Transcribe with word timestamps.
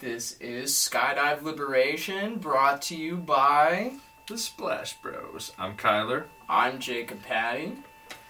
This 0.00 0.32
is 0.40 0.72
Skydive 0.74 1.42
Liberation 1.42 2.38
brought 2.40 2.82
to 2.82 2.96
you 2.96 3.16
by. 3.16 3.92
The 4.26 4.36
Splash 4.36 5.00
Bros. 5.00 5.52
I'm 5.56 5.76
Kyler. 5.76 6.24
I'm 6.48 6.80
Jacob 6.80 7.22
Patty. 7.22 7.74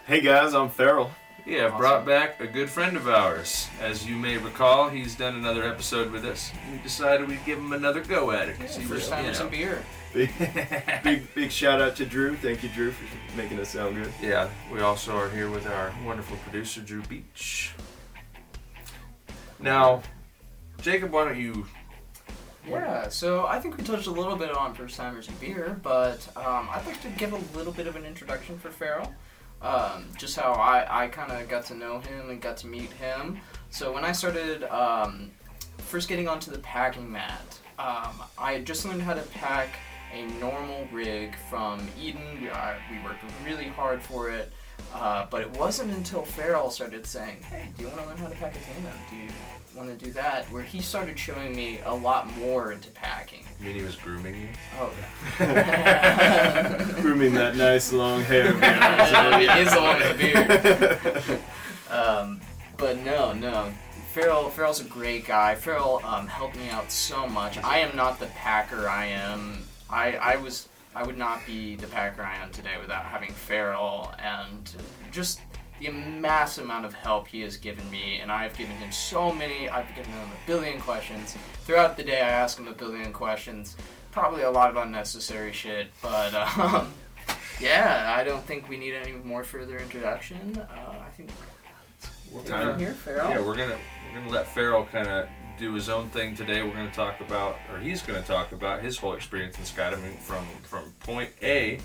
Hey 0.06 0.20
guys, 0.20 0.52
I'm 0.54 0.68
Feral. 0.68 1.10
Yeah, 1.46 1.68
I've 1.68 1.78
brought 1.78 2.04
back 2.04 2.38
a 2.40 2.46
good 2.46 2.68
friend 2.68 2.98
of 2.98 3.08
ours. 3.08 3.66
As 3.80 4.06
you 4.06 4.14
may 4.14 4.36
recall, 4.36 4.90
he's 4.90 5.14
done 5.14 5.36
another 5.36 5.64
episode 5.64 6.12
with 6.12 6.26
us. 6.26 6.52
We 6.70 6.78
decided 6.82 7.26
we'd 7.26 7.44
give 7.46 7.58
him 7.58 7.72
another 7.72 8.02
go 8.04 8.30
at 8.30 8.48
it. 8.50 8.58
'cause 8.60 8.76
he 8.76 8.82
First 8.84 9.04
was, 9.04 9.08
time 9.08 9.22
you 9.24 9.28
with 9.28 9.36
some 9.38 9.46
know, 9.46 9.50
beer. 9.52 9.82
Big, 10.12 10.30
big, 11.02 11.34
big 11.34 11.50
shout 11.50 11.80
out 11.80 11.96
to 11.96 12.04
Drew. 12.06 12.34
Thank 12.36 12.62
you, 12.62 12.68
Drew, 12.70 12.90
for 12.92 13.04
making 13.36 13.58
us 13.60 13.70
sound 13.70 13.94
good. 13.96 14.12
Yeah, 14.22 14.48
we 14.72 14.80
also 14.80 15.16
are 15.16 15.28
here 15.30 15.50
with 15.50 15.66
our 15.66 15.94
wonderful 16.04 16.36
producer, 16.38 16.80
Drew 16.82 17.02
Beach. 17.02 17.72
Now, 19.58 20.02
Jacob, 20.80 21.10
why 21.12 21.24
don't 21.24 21.38
you? 21.38 21.66
Yeah, 22.68 23.08
so 23.08 23.46
I 23.46 23.58
think 23.58 23.78
we 23.78 23.84
touched 23.84 24.06
a 24.06 24.10
little 24.10 24.36
bit 24.36 24.54
on 24.54 24.74
first 24.74 24.96
timers 24.96 25.26
and 25.28 25.40
beer, 25.40 25.78
but 25.82 26.28
um, 26.36 26.68
I'd 26.70 26.84
like 26.86 27.00
to 27.02 27.08
give 27.10 27.32
a 27.32 27.56
little 27.56 27.72
bit 27.72 27.86
of 27.86 27.96
an 27.96 28.04
introduction 28.04 28.58
for 28.58 28.70
Feral. 28.70 29.12
Um, 29.60 30.06
just 30.16 30.36
how 30.36 30.52
I, 30.52 31.04
I 31.04 31.06
kind 31.08 31.32
of 31.32 31.48
got 31.48 31.64
to 31.66 31.74
know 31.74 31.98
him 31.98 32.30
and 32.30 32.40
got 32.40 32.56
to 32.58 32.66
meet 32.66 32.92
him. 32.92 33.40
So 33.70 33.92
when 33.92 34.04
I 34.04 34.12
started 34.12 34.64
um, 34.64 35.30
first 35.78 36.08
getting 36.08 36.28
onto 36.28 36.50
the 36.50 36.58
packing 36.58 37.10
mat, 37.10 37.58
um, 37.78 38.22
I 38.36 38.52
had 38.52 38.66
just 38.66 38.84
learned 38.84 39.02
how 39.02 39.14
to 39.14 39.22
pack 39.22 39.70
a 40.12 40.26
normal 40.38 40.86
rig 40.92 41.34
from 41.50 41.86
Eden. 42.00 42.22
We, 42.40 42.50
I, 42.50 42.76
we 42.90 42.98
worked 43.04 43.24
really 43.44 43.68
hard 43.68 44.02
for 44.02 44.30
it. 44.30 44.52
Uh, 44.94 45.26
but 45.28 45.40
it 45.40 45.50
wasn't 45.58 45.90
until 45.90 46.22
Feral 46.22 46.70
started 46.70 47.04
saying, 47.04 47.42
"Hey, 47.42 47.68
do 47.76 47.82
you 47.82 47.88
want 47.88 48.00
to 48.00 48.06
learn 48.06 48.16
how 48.16 48.28
to 48.28 48.34
pack 48.36 48.54
a 48.54 48.58
tandem? 48.60 48.92
Do 49.10 49.16
you 49.16 49.28
want 49.74 49.96
to 49.96 50.04
do 50.04 50.12
that?" 50.12 50.50
Where 50.52 50.62
he 50.62 50.80
started 50.80 51.18
showing 51.18 51.54
me 51.54 51.80
a 51.84 51.94
lot 51.94 52.34
more 52.38 52.72
into 52.72 52.90
packing. 52.90 53.44
I 53.60 53.64
mean, 53.64 53.74
he 53.74 53.82
was 53.82 53.96
grooming 53.96 54.40
you. 54.40 54.48
Oh 54.80 54.90
yeah. 55.40 56.92
Grooming 57.00 57.34
that 57.34 57.56
nice 57.56 57.92
long 57.92 58.22
hair. 58.22 58.52
it 58.56 59.66
is 59.66 59.72
along 59.72 59.98
the 60.00 60.14
beard. 60.18 61.40
Um, 61.90 62.40
but 62.76 62.98
no, 62.98 63.32
no. 63.32 63.72
Feral, 64.12 64.50
Feral's 64.50 64.80
a 64.80 64.84
great 64.84 65.26
guy. 65.26 65.54
Feral 65.54 66.00
um, 66.04 66.26
helped 66.26 66.56
me 66.56 66.68
out 66.70 66.90
so 66.90 67.26
much. 67.26 67.58
I 67.58 67.78
am 67.78 67.94
not 67.96 68.18
the 68.18 68.26
packer 68.26 68.88
I 68.88 69.06
am. 69.06 69.64
I, 69.90 70.12
I 70.16 70.36
was 70.36 70.68
I 70.94 71.04
would 71.04 71.18
not 71.18 71.46
be 71.46 71.76
the 71.76 71.86
packer 71.86 72.22
I 72.22 72.36
am 72.36 72.50
today 72.50 72.76
without 72.80 73.04
having 73.04 73.30
Feral 73.30 74.12
and 74.18 74.74
just 75.12 75.40
the 75.80 75.90
massive 75.90 76.64
amount 76.64 76.84
of 76.84 76.94
help 76.94 77.28
he 77.28 77.40
has 77.42 77.56
given 77.56 77.88
me. 77.90 78.18
And 78.20 78.30
I've 78.30 78.56
given 78.56 78.76
him 78.76 78.92
so 78.92 79.32
many. 79.32 79.68
I've 79.68 79.88
given 79.94 80.12
him 80.12 80.28
a 80.28 80.46
billion 80.46 80.80
questions 80.80 81.36
throughout 81.64 81.96
the 81.96 82.02
day. 82.02 82.20
I 82.20 82.28
ask 82.28 82.58
him 82.58 82.68
a 82.68 82.72
billion 82.72 83.12
questions. 83.12 83.76
Probably 84.10 84.42
a 84.42 84.50
lot 84.50 84.70
of 84.70 84.76
unnecessary 84.76 85.52
shit, 85.52 85.88
but 86.02 86.34
um, 86.58 86.92
yeah, 87.60 88.14
I 88.16 88.24
don't 88.24 88.44
think 88.44 88.68
we 88.68 88.76
need 88.76 88.94
any 88.94 89.12
more 89.12 89.44
further 89.44 89.78
introduction. 89.78 90.58
Uh, 90.58 90.94
I 91.06 91.10
think 91.16 91.30
We're 92.32 92.42
kind 92.42 92.70
of 92.70 92.78
here, 92.80 92.92
Feral. 92.92 93.30
Yeah, 93.30 93.40
we're 93.40 93.56
gonna 93.56 93.78
we're 94.12 94.20
gonna 94.20 94.32
let 94.32 94.46
Feral 94.48 94.84
kind 94.86 95.08
of 95.08 95.28
do 95.58 95.74
his 95.74 95.88
own 95.88 96.08
thing 96.10 96.34
today. 96.36 96.62
We're 96.62 96.72
gonna 96.72 96.90
talk 96.90 97.20
about, 97.20 97.56
or 97.72 97.78
he's 97.78 98.00
gonna 98.02 98.22
talk 98.22 98.52
about 98.52 98.80
his 98.82 98.96
whole 98.96 99.12
experience 99.14 99.58
in 99.58 99.64
skydiving 99.64 100.18
from 100.20 100.46
from 100.62 100.92
point 101.00 101.30
A 101.42 101.78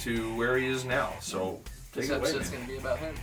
to 0.00 0.34
where 0.36 0.56
he 0.58 0.66
is 0.66 0.84
now. 0.84 1.12
So 1.20 1.60
take 1.92 2.02
this 2.02 2.10
it 2.10 2.12
away. 2.14 2.28
episode's 2.30 2.50
man. 2.50 2.60
gonna 2.60 2.72
be 2.72 2.78
about 2.78 2.98
him. 2.98 3.14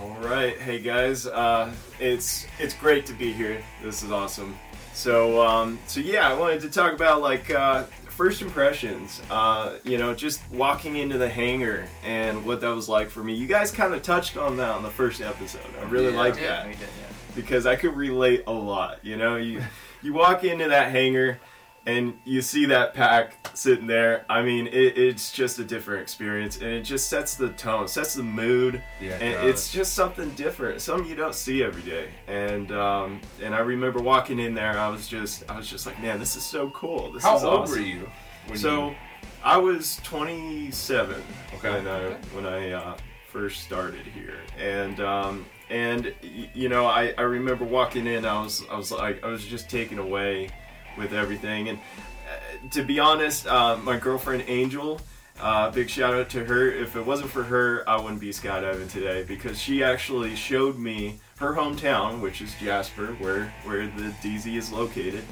All 0.00 0.16
right, 0.20 0.58
hey 0.58 0.78
guys, 0.80 1.26
uh, 1.26 1.70
it's 2.00 2.46
it's 2.58 2.74
great 2.74 3.06
to 3.06 3.12
be 3.12 3.32
here. 3.32 3.62
This 3.82 4.02
is 4.02 4.10
awesome. 4.10 4.58
So 4.94 5.40
um, 5.46 5.78
so 5.86 6.00
yeah, 6.00 6.28
I 6.28 6.34
wanted 6.34 6.60
to 6.62 6.70
talk 6.70 6.92
about 6.92 7.20
like 7.20 7.50
uh, 7.50 7.84
first 8.08 8.42
impressions. 8.42 9.22
Uh, 9.30 9.74
you 9.84 9.98
know, 9.98 10.14
just 10.14 10.40
walking 10.50 10.96
into 10.96 11.18
the 11.18 11.28
hangar 11.28 11.86
and 12.04 12.44
what 12.44 12.60
that 12.62 12.68
was 12.74 12.88
like 12.88 13.10
for 13.10 13.22
me. 13.22 13.34
You 13.34 13.46
guys 13.46 13.70
kind 13.70 13.94
of 13.94 14.02
touched 14.02 14.36
on 14.36 14.56
that 14.56 14.70
on 14.70 14.82
the 14.82 14.90
first 14.90 15.20
episode. 15.20 15.62
I 15.80 15.84
really 15.84 16.12
Yeah. 16.12 16.18
like 16.18 16.36
Yeah, 16.36 16.42
that 16.48 16.66
we 16.66 16.72
did, 16.72 16.80
yeah. 16.80 17.14
because 17.36 17.66
I 17.66 17.76
could 17.76 17.94
relate 17.94 18.44
a 18.46 18.52
lot. 18.52 18.98
You 19.04 19.16
know, 19.16 19.36
you 19.36 19.62
you 20.02 20.12
walk 20.12 20.42
into 20.42 20.68
that 20.68 20.90
hangar 20.90 21.38
and 21.86 22.14
you 22.24 22.42
see 22.42 22.66
that 22.66 22.94
pack 22.94 23.36
sitting 23.54 23.86
there. 23.86 24.24
I 24.28 24.42
mean, 24.42 24.66
it, 24.68 24.96
it's 24.98 25.32
just 25.32 25.58
a 25.58 25.64
different 25.64 26.02
experience, 26.02 26.56
and 26.56 26.66
it 26.66 26.82
just 26.82 27.08
sets 27.08 27.34
the 27.34 27.48
tone, 27.50 27.88
sets 27.88 28.14
the 28.14 28.22
mood, 28.22 28.82
Yeah, 29.00 29.16
it 29.16 29.22
and 29.22 29.34
does. 29.34 29.50
it's 29.50 29.72
just 29.72 29.94
something 29.94 30.30
different, 30.30 30.80
something 30.80 31.08
you 31.08 31.16
don't 31.16 31.34
see 31.34 31.62
every 31.62 31.82
day. 31.82 32.08
And 32.28 32.70
um, 32.72 33.20
and 33.42 33.54
I 33.54 33.58
remember 33.60 34.00
walking 34.00 34.38
in 34.38 34.54
there, 34.54 34.78
I 34.78 34.88
was 34.88 35.08
just 35.08 35.48
I 35.50 35.56
was 35.56 35.68
just 35.68 35.86
like, 35.86 36.00
man, 36.00 36.18
this 36.20 36.36
is 36.36 36.44
so 36.44 36.70
cool. 36.70 37.10
This 37.12 37.22
How 37.22 37.36
is 37.36 37.44
old 37.44 37.62
awesome. 37.62 37.78
were 37.80 37.86
you? 37.86 38.10
So, 38.54 38.88
you, 38.90 38.96
I 39.44 39.56
was 39.56 39.96
27 40.04 41.22
Okay. 41.54 41.70
when 41.70 41.86
I 41.86 42.00
Okay. 42.04 42.16
when 42.34 42.46
I 42.46 42.72
uh, 42.72 42.96
first 43.30 43.62
started 43.62 44.06
here, 44.06 44.38
and 44.58 45.00
um, 45.00 45.46
and 45.70 46.12
you 46.54 46.68
know 46.68 46.86
I, 46.86 47.14
I 47.18 47.22
remember 47.22 47.64
walking 47.64 48.06
in, 48.06 48.24
I 48.24 48.40
was 48.42 48.62
I 48.70 48.76
was 48.76 48.90
like 48.92 49.22
I 49.24 49.28
was 49.28 49.44
just 49.44 49.68
taken 49.70 49.98
away 49.98 50.48
with 50.96 51.12
everything, 51.12 51.68
and 51.68 51.78
uh, 51.78 52.68
to 52.70 52.82
be 52.82 52.98
honest, 52.98 53.46
uh, 53.46 53.76
my 53.82 53.98
girlfriend 53.98 54.44
Angel. 54.46 55.00
Uh, 55.40 55.70
big 55.70 55.88
shout 55.88 56.14
out 56.14 56.28
to 56.28 56.44
her. 56.44 56.70
If 56.70 56.94
it 56.94 57.04
wasn't 57.04 57.30
for 57.30 57.42
her, 57.42 57.88
I 57.88 57.96
wouldn't 58.00 58.20
be 58.20 58.30
skydiving 58.30 58.88
today 58.90 59.24
because 59.24 59.58
she 59.58 59.82
actually 59.82 60.36
showed 60.36 60.78
me 60.78 61.18
her 61.38 61.54
hometown, 61.54 62.20
which 62.20 62.40
is 62.40 62.54
Jasper, 62.60 63.16
where 63.18 63.52
where 63.64 63.86
the 63.86 64.14
DZ 64.22 64.56
is 64.56 64.70
located, 64.70 65.24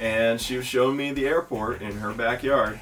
and 0.00 0.40
she 0.40 0.56
was 0.56 0.66
showing 0.66 0.96
me 0.96 1.12
the 1.12 1.26
airport 1.26 1.82
in 1.82 1.92
her 1.98 2.12
backyard 2.12 2.80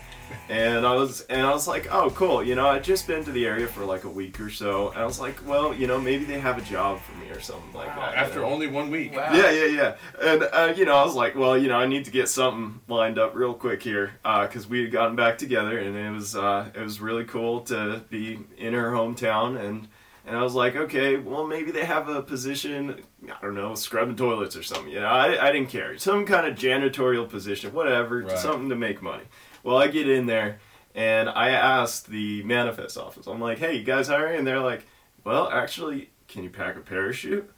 and 0.48 0.86
I 0.86 0.94
was 0.94 1.22
and 1.22 1.46
I 1.46 1.50
was 1.52 1.66
like, 1.68 1.88
oh, 1.92 2.10
cool. 2.10 2.42
You 2.42 2.54
know, 2.54 2.66
I'd 2.68 2.84
just 2.84 3.06
been 3.06 3.24
to 3.24 3.32
the 3.32 3.46
area 3.46 3.66
for 3.66 3.84
like 3.84 4.04
a 4.04 4.08
week 4.08 4.40
or 4.40 4.50
so, 4.50 4.90
and 4.90 4.98
I 4.98 5.04
was 5.04 5.20
like, 5.20 5.46
well, 5.46 5.74
you 5.74 5.86
know, 5.86 6.00
maybe 6.00 6.24
they 6.24 6.40
have 6.40 6.58
a 6.58 6.62
job 6.62 7.00
for 7.00 7.16
me 7.18 7.30
or 7.30 7.40
something 7.40 7.72
like 7.72 7.88
Wow. 7.96 8.06
that. 8.10 8.14
after 8.16 8.40
you 8.40 8.46
know? 8.46 8.52
only 8.52 8.66
one 8.66 8.90
week. 8.90 9.14
Wow. 9.14 9.32
Yeah, 9.32 9.50
yeah, 9.50 9.66
yeah. 9.66 9.94
And 10.22 10.42
uh, 10.52 10.74
you 10.76 10.84
know, 10.84 10.96
I 10.96 11.04
was 11.04 11.14
like, 11.14 11.34
well, 11.36 11.56
you 11.58 11.68
know, 11.68 11.78
I 11.78 11.86
need 11.86 12.04
to 12.06 12.10
get 12.10 12.28
something 12.28 12.80
lined 12.88 13.18
up 13.18 13.34
real 13.34 13.54
quick 13.54 13.82
here 13.82 14.12
because 14.22 14.66
we 14.66 14.82
had 14.82 14.92
gotten 14.92 15.16
back 15.16 15.38
together, 15.38 15.78
and 15.78 15.96
it 15.96 16.10
was 16.10 16.34
uh, 16.36 16.68
it 16.74 16.80
was 16.82 17.00
really 17.00 17.24
cool 17.24 17.60
to 17.62 18.02
be 18.10 18.38
in 18.56 18.74
her 18.74 18.90
hometown, 18.92 19.58
and 19.58 19.88
and 20.28 20.36
I 20.36 20.42
was 20.42 20.54
like, 20.54 20.76
okay, 20.76 21.16
well, 21.16 21.46
maybe 21.46 21.70
they 21.70 21.84
have 21.84 22.08
a 22.08 22.22
position, 22.22 23.02
I 23.26 23.40
don't 23.42 23.54
know, 23.54 23.74
scrubbing 23.74 24.16
toilets 24.16 24.54
or 24.56 24.62
something. 24.62 24.92
You 24.92 25.00
know, 25.00 25.06
I 25.06 25.48
I 25.48 25.50
didn't 25.52 25.70
care, 25.70 25.96
some 25.98 26.26
kind 26.26 26.46
of 26.46 26.56
janitorial 26.56 27.28
position, 27.28 27.72
whatever, 27.72 28.20
Right. 28.22 28.38
something 28.38 28.68
to 28.68 28.76
make 28.76 29.00
money. 29.02 29.24
Well, 29.64 29.76
I 29.78 29.88
get 29.88 30.08
in 30.08 30.26
there. 30.26 30.60
And 30.94 31.28
I 31.28 31.50
asked 31.50 32.08
the 32.08 32.42
manifest 32.42 32.96
office, 32.98 33.26
I'm 33.28 33.40
like, 33.40 33.58
hey, 33.58 33.74
you 33.76 33.84
guys 33.84 34.08
hiring? 34.08 34.38
And 34.38 34.46
they're 34.46 34.58
like, 34.60 34.84
well, 35.22 35.48
actually, 35.48 36.10
can 36.26 36.42
you 36.42 36.50
pack 36.50 36.76
a 36.76 36.80
parachute? 36.80 37.48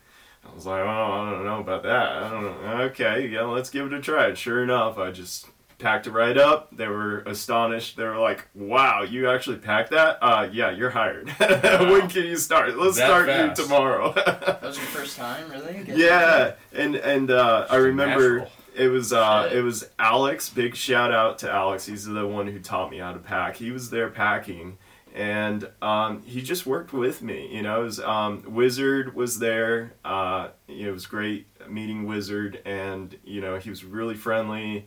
I 0.44 0.54
was 0.54 0.66
like, 0.66 0.82
oh, 0.82 0.86
I 0.88 1.30
don't 1.30 1.44
know 1.46 1.60
about 1.60 1.82
that. 1.84 2.12
I 2.24 2.28
don't 2.30 2.42
know. 2.44 2.82
Okay, 2.90 3.28
yeah, 3.28 3.42
let's 3.42 3.70
give 3.70 3.86
it 3.86 3.92
a 3.94 4.00
try. 4.00 4.26
And 4.28 4.36
sure 4.36 4.62
enough, 4.62 4.98
I 4.98 5.10
just 5.10 5.46
packed 5.80 6.06
it 6.06 6.12
right 6.12 6.36
up. 6.36 6.74
They 6.76 6.86
were 6.86 7.20
astonished. 7.20 7.96
They 7.96 8.04
were 8.04 8.18
like, 8.18 8.46
wow, 8.54 9.02
you 9.02 9.28
actually 9.28 9.56
packed 9.56 9.90
that? 9.90 10.18
Uh, 10.22 10.48
yeah, 10.52 10.70
you're 10.70 10.90
hired. 10.90 11.28
when 11.38 12.08
can 12.08 12.24
you 12.24 12.36
start? 12.36 12.76
Let's 12.78 12.96
That 12.98 13.06
start 13.06 13.26
fast. 13.26 13.58
you 13.58 13.64
tomorrow. 13.64 14.12
That 14.60 14.62
was 14.62 14.76
your 14.76 14.86
first 14.86 15.16
time, 15.16 15.50
really? 15.50 15.72
Getting 15.84 15.98
yeah, 15.98 16.52
and 16.72 16.94
and 16.96 17.30
uh, 17.30 17.66
I 17.70 17.76
remember 17.76 18.38
Natural. 18.40 18.52
it 18.76 18.88
was 18.88 19.12
uh, 19.12 19.50
it 19.52 19.62
was 19.62 19.88
Alex. 19.98 20.48
Big 20.50 20.76
shout 20.76 21.12
out 21.12 21.38
to 21.38 21.50
Alex. 21.50 21.86
He's 21.86 22.04
the 22.04 22.26
one 22.26 22.46
who 22.46 22.58
taught 22.60 22.90
me 22.90 22.98
how 22.98 23.12
to 23.12 23.18
pack. 23.18 23.56
He 23.56 23.70
was 23.72 23.90
there 23.90 24.10
packing, 24.10 24.78
and 25.14 25.68
um, 25.82 26.22
he 26.22 26.42
just 26.42 26.66
worked 26.66 26.92
with 26.92 27.22
me. 27.22 27.48
You 27.52 27.62
know, 27.62 27.80
was, 27.82 27.98
um, 28.00 28.44
Wizard 28.46 29.14
was 29.14 29.38
there. 29.38 29.94
Uh, 30.04 30.48
it 30.68 30.92
was 30.92 31.06
great 31.06 31.46
meeting 31.68 32.06
Wizard, 32.06 32.60
and 32.64 33.16
you 33.24 33.40
know 33.40 33.58
he 33.58 33.70
was 33.70 33.84
really 33.84 34.14
friendly, 34.14 34.86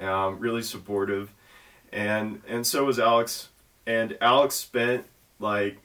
um, 0.00 0.38
really 0.38 0.62
supportive, 0.62 1.32
and 1.92 2.42
and 2.48 2.66
so 2.66 2.84
was 2.84 2.98
Alex. 2.98 3.48
And 3.86 4.16
Alex 4.20 4.54
spent 4.54 5.04
like 5.40 5.78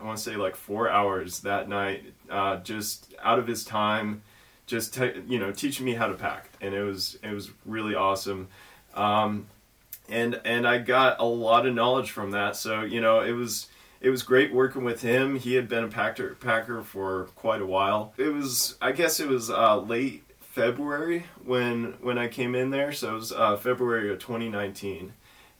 I 0.00 0.04
want 0.04 0.18
to 0.18 0.22
say 0.22 0.36
like 0.36 0.56
four 0.56 0.90
hours 0.90 1.40
that 1.40 1.68
night, 1.68 2.04
uh, 2.30 2.56
just 2.58 3.14
out 3.22 3.38
of 3.38 3.46
his 3.46 3.64
time, 3.64 4.22
just 4.66 4.94
te- 4.94 5.22
you 5.28 5.38
know 5.38 5.52
teaching 5.52 5.86
me 5.86 5.94
how 5.94 6.08
to 6.08 6.14
pack, 6.14 6.50
and 6.60 6.74
it 6.74 6.82
was 6.82 7.18
it 7.22 7.32
was 7.32 7.50
really 7.64 7.94
awesome, 7.94 8.48
um, 8.94 9.46
and 10.08 10.40
and 10.44 10.66
I 10.66 10.78
got 10.78 11.20
a 11.20 11.24
lot 11.24 11.66
of 11.66 11.74
knowledge 11.74 12.10
from 12.10 12.32
that. 12.32 12.56
So 12.56 12.82
you 12.82 13.00
know 13.00 13.20
it 13.20 13.32
was 13.32 13.68
it 14.00 14.10
was 14.10 14.22
great 14.22 14.52
working 14.52 14.84
with 14.84 15.02
him. 15.02 15.38
He 15.38 15.54
had 15.54 15.68
been 15.68 15.84
a 15.84 15.88
packer 15.88 16.34
packer 16.40 16.82
for 16.82 17.24
quite 17.36 17.62
a 17.62 17.66
while. 17.66 18.12
It 18.16 18.32
was 18.32 18.76
I 18.82 18.92
guess 18.92 19.20
it 19.20 19.28
was 19.28 19.50
uh, 19.50 19.78
late 19.78 20.24
February 20.52 21.24
when 21.44 21.94
when 22.02 22.18
I 22.18 22.28
came 22.28 22.54
in 22.54 22.68
there, 22.70 22.92
so 22.92 23.12
it 23.12 23.14
was 23.14 23.32
uh, 23.32 23.56
February 23.56 24.12
of 24.12 24.18
2019 24.18 25.14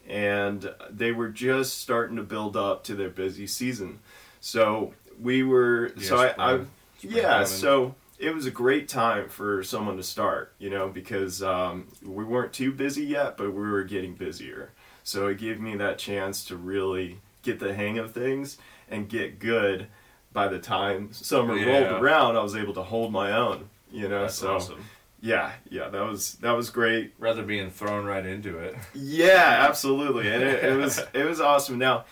and 0.08 0.74
they 0.90 1.12
were 1.12 1.28
just 1.28 1.78
starting 1.80 2.16
to 2.16 2.22
build 2.22 2.56
up 2.56 2.84
to 2.84 2.94
their 2.94 3.08
busy 3.08 3.46
season. 3.46 4.00
So 4.40 4.92
we 5.20 5.42
were, 5.44 5.92
Yeah, 5.96 6.04
so 6.08 6.16
I, 6.18 6.24
I 6.26 6.54
spring- 6.54 6.70
spring 6.98 7.12
yeah, 7.16 7.44
so 7.44 7.94
it 8.18 8.34
was 8.34 8.44
a 8.46 8.50
great 8.50 8.88
time 8.88 9.28
for 9.28 9.62
someone 9.62 9.96
to 9.96 10.02
start, 10.02 10.52
you 10.58 10.70
know, 10.70 10.88
because 10.88 11.42
um, 11.42 11.86
we 12.04 12.24
weren't 12.24 12.52
too 12.52 12.72
busy 12.72 13.04
yet, 13.04 13.36
but 13.36 13.46
we 13.54 13.62
were 13.62 13.84
getting 13.84 14.14
busier. 14.14 14.72
So 15.04 15.28
it 15.28 15.38
gave 15.38 15.58
me 15.60 15.76
that 15.76 15.98
chance 15.98 16.44
to 16.46 16.56
really 16.56 17.18
get 17.42 17.60
the 17.60 17.72
hang 17.72 17.96
of 17.98 18.12
things 18.12 18.58
and 18.90 19.08
get 19.08 19.38
good. 19.38 19.86
By 20.32 20.48
the 20.48 20.58
time 20.58 21.12
summer 21.12 21.56
Yeah. 21.56 21.78
rolled 21.90 22.02
around, 22.02 22.36
I 22.36 22.42
was 22.42 22.56
able 22.56 22.74
to 22.74 22.82
hold 22.82 23.12
my 23.12 23.32
own, 23.32 23.68
you 23.92 24.08
know. 24.08 24.22
That's 24.22 24.34
so 24.34 24.54
awesome. 24.56 24.84
yeah, 25.20 25.52
yeah, 25.70 25.88
that 25.88 26.00
was 26.06 26.34
that 26.36 26.52
was 26.52 26.70
great. 26.70 27.14
Rather 27.18 27.42
being 27.42 27.70
thrown 27.70 28.04
right 28.04 28.24
into 28.26 28.58
it. 28.58 28.74
Yeah, 28.94 29.66
absolutely, 29.68 30.28
and 30.32 30.42
it, 30.42 30.64
it 30.64 30.76
was 30.76 31.00
it 31.14 31.24
was 31.24 31.40
awesome. 31.40 31.78
Now, 31.78 32.04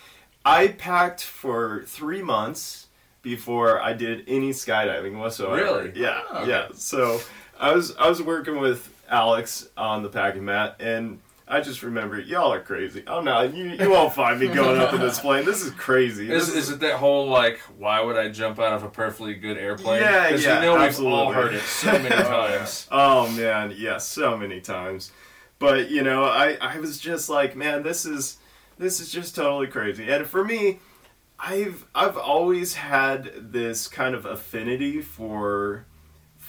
I 0.45 0.69
packed 0.69 1.23
for 1.25 1.83
three 1.87 2.23
months 2.23 2.87
before 3.23 3.81
I 3.81 3.93
did 3.93 4.25
any 4.29 4.51
skydiving 4.51 5.19
whatsoever. 5.19 5.57
Really? 5.57 5.93
Yeah, 5.95 6.21
Oh, 6.31 6.39
okay. 6.43 6.51
yeah. 6.51 6.69
So 6.75 7.21
I 7.59 7.73
was 7.75 7.95
I 7.97 8.09
was 8.09 8.23
working 8.23 8.59
with 8.61 8.89
Alex 9.09 9.69
on 9.77 10.03
the 10.03 10.09
packing 10.09 10.45
mat, 10.45 10.77
and 10.81 11.21
I 11.51 11.61
just 11.61 11.83
remember 11.83 12.21
y'all 12.21 12.53
are 12.53 12.61
crazy. 12.61 13.03
Oh, 13.07 13.19
I'm 13.19 13.25
not. 13.25 13.55
You 13.55 13.65
you 13.73 13.91
won't 13.91 14.15
find 14.15 14.39
me 14.39 14.47
going 14.49 14.81
up 14.81 14.95
in 14.95 15.01
this 15.01 15.19
plane. 15.25 15.45
This 15.45 15.63
is 15.63 15.73
crazy. 15.73 16.31
Is, 16.33 16.47
This 16.47 16.57
is 16.69 16.71
it 16.71 16.81
that 16.81 16.95
whole 16.97 17.29
like, 17.29 17.59
why 17.77 18.01
would 18.01 18.17
I 18.17 18.29
jump 18.29 18.59
out 18.61 18.73
of 18.73 18.83
a 18.85 18.89
perfectly 18.89 19.35
good 19.35 19.59
airplane? 19.59 20.01
Yeah, 20.03 20.31
'Cause 20.31 20.45
yeah, 20.45 20.61
Because 20.61 20.99
you 20.99 21.05
know 21.05 21.09
we've 21.09 21.15
all 21.15 21.33
heard 21.33 21.53
it 21.55 21.63
so 21.63 21.93
many 21.93 22.09
times. 22.11 22.87
Oh 22.91 23.29
man, 23.33 23.75
yes, 23.77 24.07
so 24.07 24.37
many 24.37 24.61
times. 24.61 25.13
But 25.59 25.91
you 25.91 26.03
know, 26.03 26.25
I 26.25 26.57
I 26.61 26.79
was 26.79 26.99
just 27.01 27.29
like, 27.29 27.57
man, 27.57 27.83
this 27.83 28.07
is 28.07 28.39
this 28.79 29.01
is 29.01 29.11
just 29.11 29.35
totally 29.35 29.67
crazy. 29.67 30.11
And 30.11 30.27
for 30.27 30.45
me, 30.45 30.79
I've 31.39 31.87
I've 31.95 32.17
always 32.17 32.75
had 32.75 33.53
this 33.53 33.89
kind 33.89 34.15
of 34.15 34.25
affinity 34.25 35.01
for 35.03 35.85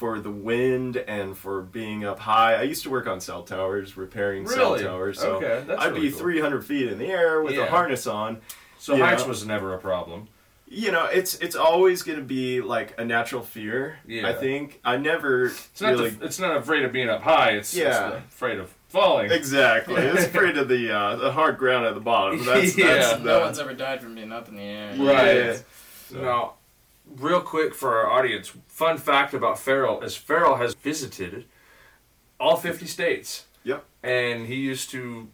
for 0.01 0.19
the 0.19 0.31
wind 0.31 0.97
and 0.97 1.37
for 1.37 1.61
being 1.61 2.03
up 2.03 2.17
high. 2.17 2.55
I 2.55 2.63
used 2.63 2.81
to 2.81 2.89
work 2.89 3.05
on 3.05 3.21
cell 3.21 3.43
towers, 3.43 3.95
repairing 3.95 4.47
cell 4.47 4.71
Really? 4.71 4.83
towers. 4.83 5.19
So 5.19 5.35
Okay, 5.35 5.63
that's 5.67 5.79
I'd 5.79 5.89
really 5.93 6.07
be 6.07 6.11
cool. 6.11 6.21
300 6.21 6.65
feet 6.65 6.87
in 6.91 6.97
the 6.97 7.05
air 7.05 7.43
with 7.43 7.53
Yeah. 7.53 7.65
a 7.65 7.69
harness 7.69 8.07
on. 8.07 8.41
So 8.79 8.95
Yeah. 8.95 9.05
heights 9.05 9.27
was 9.27 9.45
never 9.45 9.75
a 9.75 9.77
problem. 9.77 10.27
You 10.67 10.91
know, 10.91 11.05
it's 11.05 11.35
it's 11.35 11.55
always 11.55 12.01
going 12.01 12.17
to 12.17 12.23
be 12.25 12.61
like 12.61 12.95
a 12.97 13.05
natural 13.05 13.43
fear. 13.43 13.99
Yeah. 14.07 14.27
I 14.27 14.33
think 14.33 14.79
I 14.83 14.97
never 14.97 15.45
It's 15.45 15.79
not 15.81 15.91
really 15.91 16.09
the, 16.09 16.25
it's 16.25 16.39
not 16.39 16.57
afraid 16.57 16.83
of 16.83 16.91
being 16.91 17.07
up 17.09 17.21
high. 17.21 17.51
It's, 17.51 17.71
it's 17.71 17.83
Yeah. 17.83 18.09
the 18.09 18.15
afraid 18.17 18.57
of 18.57 18.73
falling. 18.89 19.29
Exactly. 19.31 20.01
It's 20.01 20.25
afraid 20.25 20.57
of 20.57 20.67
the 20.67 20.91
uh, 20.91 21.15
the 21.17 21.31
hard 21.31 21.59
ground 21.59 21.85
at 21.85 21.93
the 21.93 21.99
bottom. 22.01 22.43
That's, 22.45 22.75
Yeah. 22.75 22.95
that's 22.95 23.19
no 23.23 23.35
the- 23.35 23.39
one's 23.41 23.59
ever 23.59 23.75
died 23.75 24.01
from 24.01 24.15
being 24.15 24.31
up 24.31 24.47
in 24.49 24.55
the 24.55 24.63
air. 24.63 24.95
Right. 24.97 25.61
Yeah. 26.11 26.21
Now, 26.21 26.53
real 27.17 27.41
quick 27.41 27.75
for 27.75 27.97
our 27.97 28.09
audience, 28.09 28.51
fun 28.81 28.97
fact 28.97 29.35
about 29.35 29.59
Feral 29.59 30.01
is 30.01 30.15
Feral 30.15 30.55
has 30.55 30.73
visited 30.73 31.45
all 32.39 32.55
50 32.55 32.87
states. 32.87 33.45
Yep. 33.63 33.85
And 34.01 34.47
he 34.47 34.55
used 34.55 34.89
to 34.89 35.27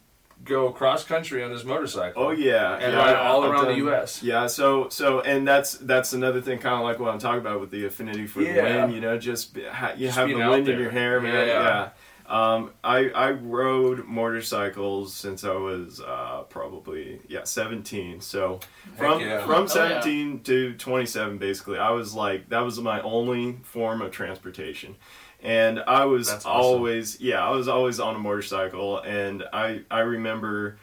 go 0.43 0.69
cross 0.71 1.05
country 1.05 1.41
on 1.41 1.51
his 1.51 1.63
motorcycle. 1.63 2.21
Oh 2.21 2.31
yeah. 2.31 2.73
And 2.73 2.91
yeah, 2.91 2.99
ride 2.99 3.15
all 3.15 3.45
I've 3.45 3.51
around 3.51 3.67
the 3.67 3.75
U.S. 3.75 4.21
Yeah. 4.21 4.47
So 4.47 4.89
so 4.89 5.21
and 5.21 5.47
that's 5.47 5.77
that's 5.77 6.11
another 6.11 6.41
thing, 6.41 6.59
kind 6.59 6.75
of 6.75 6.81
like 6.81 6.99
what 6.99 7.13
I'm 7.13 7.19
talking 7.19 7.39
about 7.39 7.61
with 7.61 7.71
the 7.71 7.85
affinity 7.85 8.27
for 8.27 8.39
the 8.39 8.51
wind. 8.51 8.93
You 8.93 8.99
know, 8.99 9.17
just 9.17 9.57
ha- 9.57 9.93
you 9.95 10.07
Just 10.07 10.17
have 10.17 10.27
the 10.27 10.35
wind 10.35 10.67
in 10.67 10.77
your 10.77 10.91
hair, 10.91 11.21
man. 11.21 11.47
Yeah. 11.47 11.63
Yeah. 11.63 11.89
Um, 12.27 12.71
I 12.83 13.09
I 13.09 13.31
rode 13.31 14.05
motorcycles 14.05 15.13
since 15.13 15.45
I 15.45 15.53
was 15.53 16.01
uh, 16.01 16.43
probably 16.49 17.21
yeah 17.27 17.43
17. 17.43 18.19
So 18.19 18.59
from 18.97 19.21
yeah. 19.21 19.45
from 19.45 19.55
Oh, 19.55 19.61
yeah. 19.61 20.01
17 20.01 20.41
to 20.41 20.73
27, 20.73 21.37
basically, 21.37 21.79
I 21.79 21.91
was 21.91 22.13
like 22.13 22.49
that 22.49 22.59
was 22.59 22.79
my 22.79 23.01
only 23.01 23.59
form 23.63 24.01
of 24.01 24.11
transportation. 24.11 24.95
And 25.41 25.79
I 25.79 26.05
was 26.05 26.29
awesome. 26.29 26.51
always 26.51 27.21
yeah 27.21 27.45
I 27.45 27.51
was 27.51 27.67
always 27.69 27.99
on 27.99 28.15
a 28.15 28.19
motorcycle, 28.19 28.99
and 28.99 29.43
I 29.53 29.81
I 29.89 29.99
remember 29.99 30.79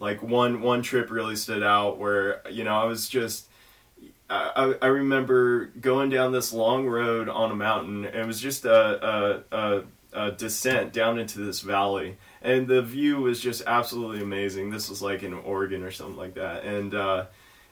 like 0.00 0.22
one 0.22 0.62
one 0.62 0.82
trip 0.82 1.10
really 1.10 1.36
stood 1.36 1.62
out 1.62 1.98
where 1.98 2.42
you 2.50 2.64
know 2.64 2.74
I 2.74 2.86
was 2.86 3.08
just 3.08 3.46
I, 4.30 4.50
I 4.56 4.86
I 4.86 4.86
remember 4.88 5.66
going 5.66 6.10
down 6.10 6.32
this 6.32 6.52
long 6.52 6.86
road 6.86 7.28
on 7.28 7.50
a 7.50 7.54
mountain 7.54 8.04
and 8.04 8.16
it 8.16 8.26
was 8.26 8.40
just 8.40 8.64
a, 8.64 9.44
a, 9.52 9.56
a, 9.56 9.82
a 10.12 10.30
descent 10.30 10.92
down 10.92 11.18
into 11.18 11.38
this 11.38 11.60
valley. 11.60 12.16
And 12.40 12.66
the 12.68 12.82
view 12.82 13.18
was 13.18 13.40
just 13.40 13.62
absolutely 13.66 14.22
amazing. 14.22 14.70
This 14.70 14.88
was 14.88 15.02
like 15.02 15.22
in 15.22 15.34
Oregon 15.34 15.82
or 15.82 15.90
something 15.90 16.16
like 16.16 16.34
that. 16.34 16.64
And 16.64 16.94
uh, 16.94 17.26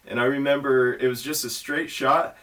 and 0.07 0.21
I 0.21 0.25
remember 0.25 0.95
it 0.95 1.09
was 1.09 1.23
just 1.23 1.45
a 1.45 1.51
straight 1.51 1.91
shot 1.91 2.37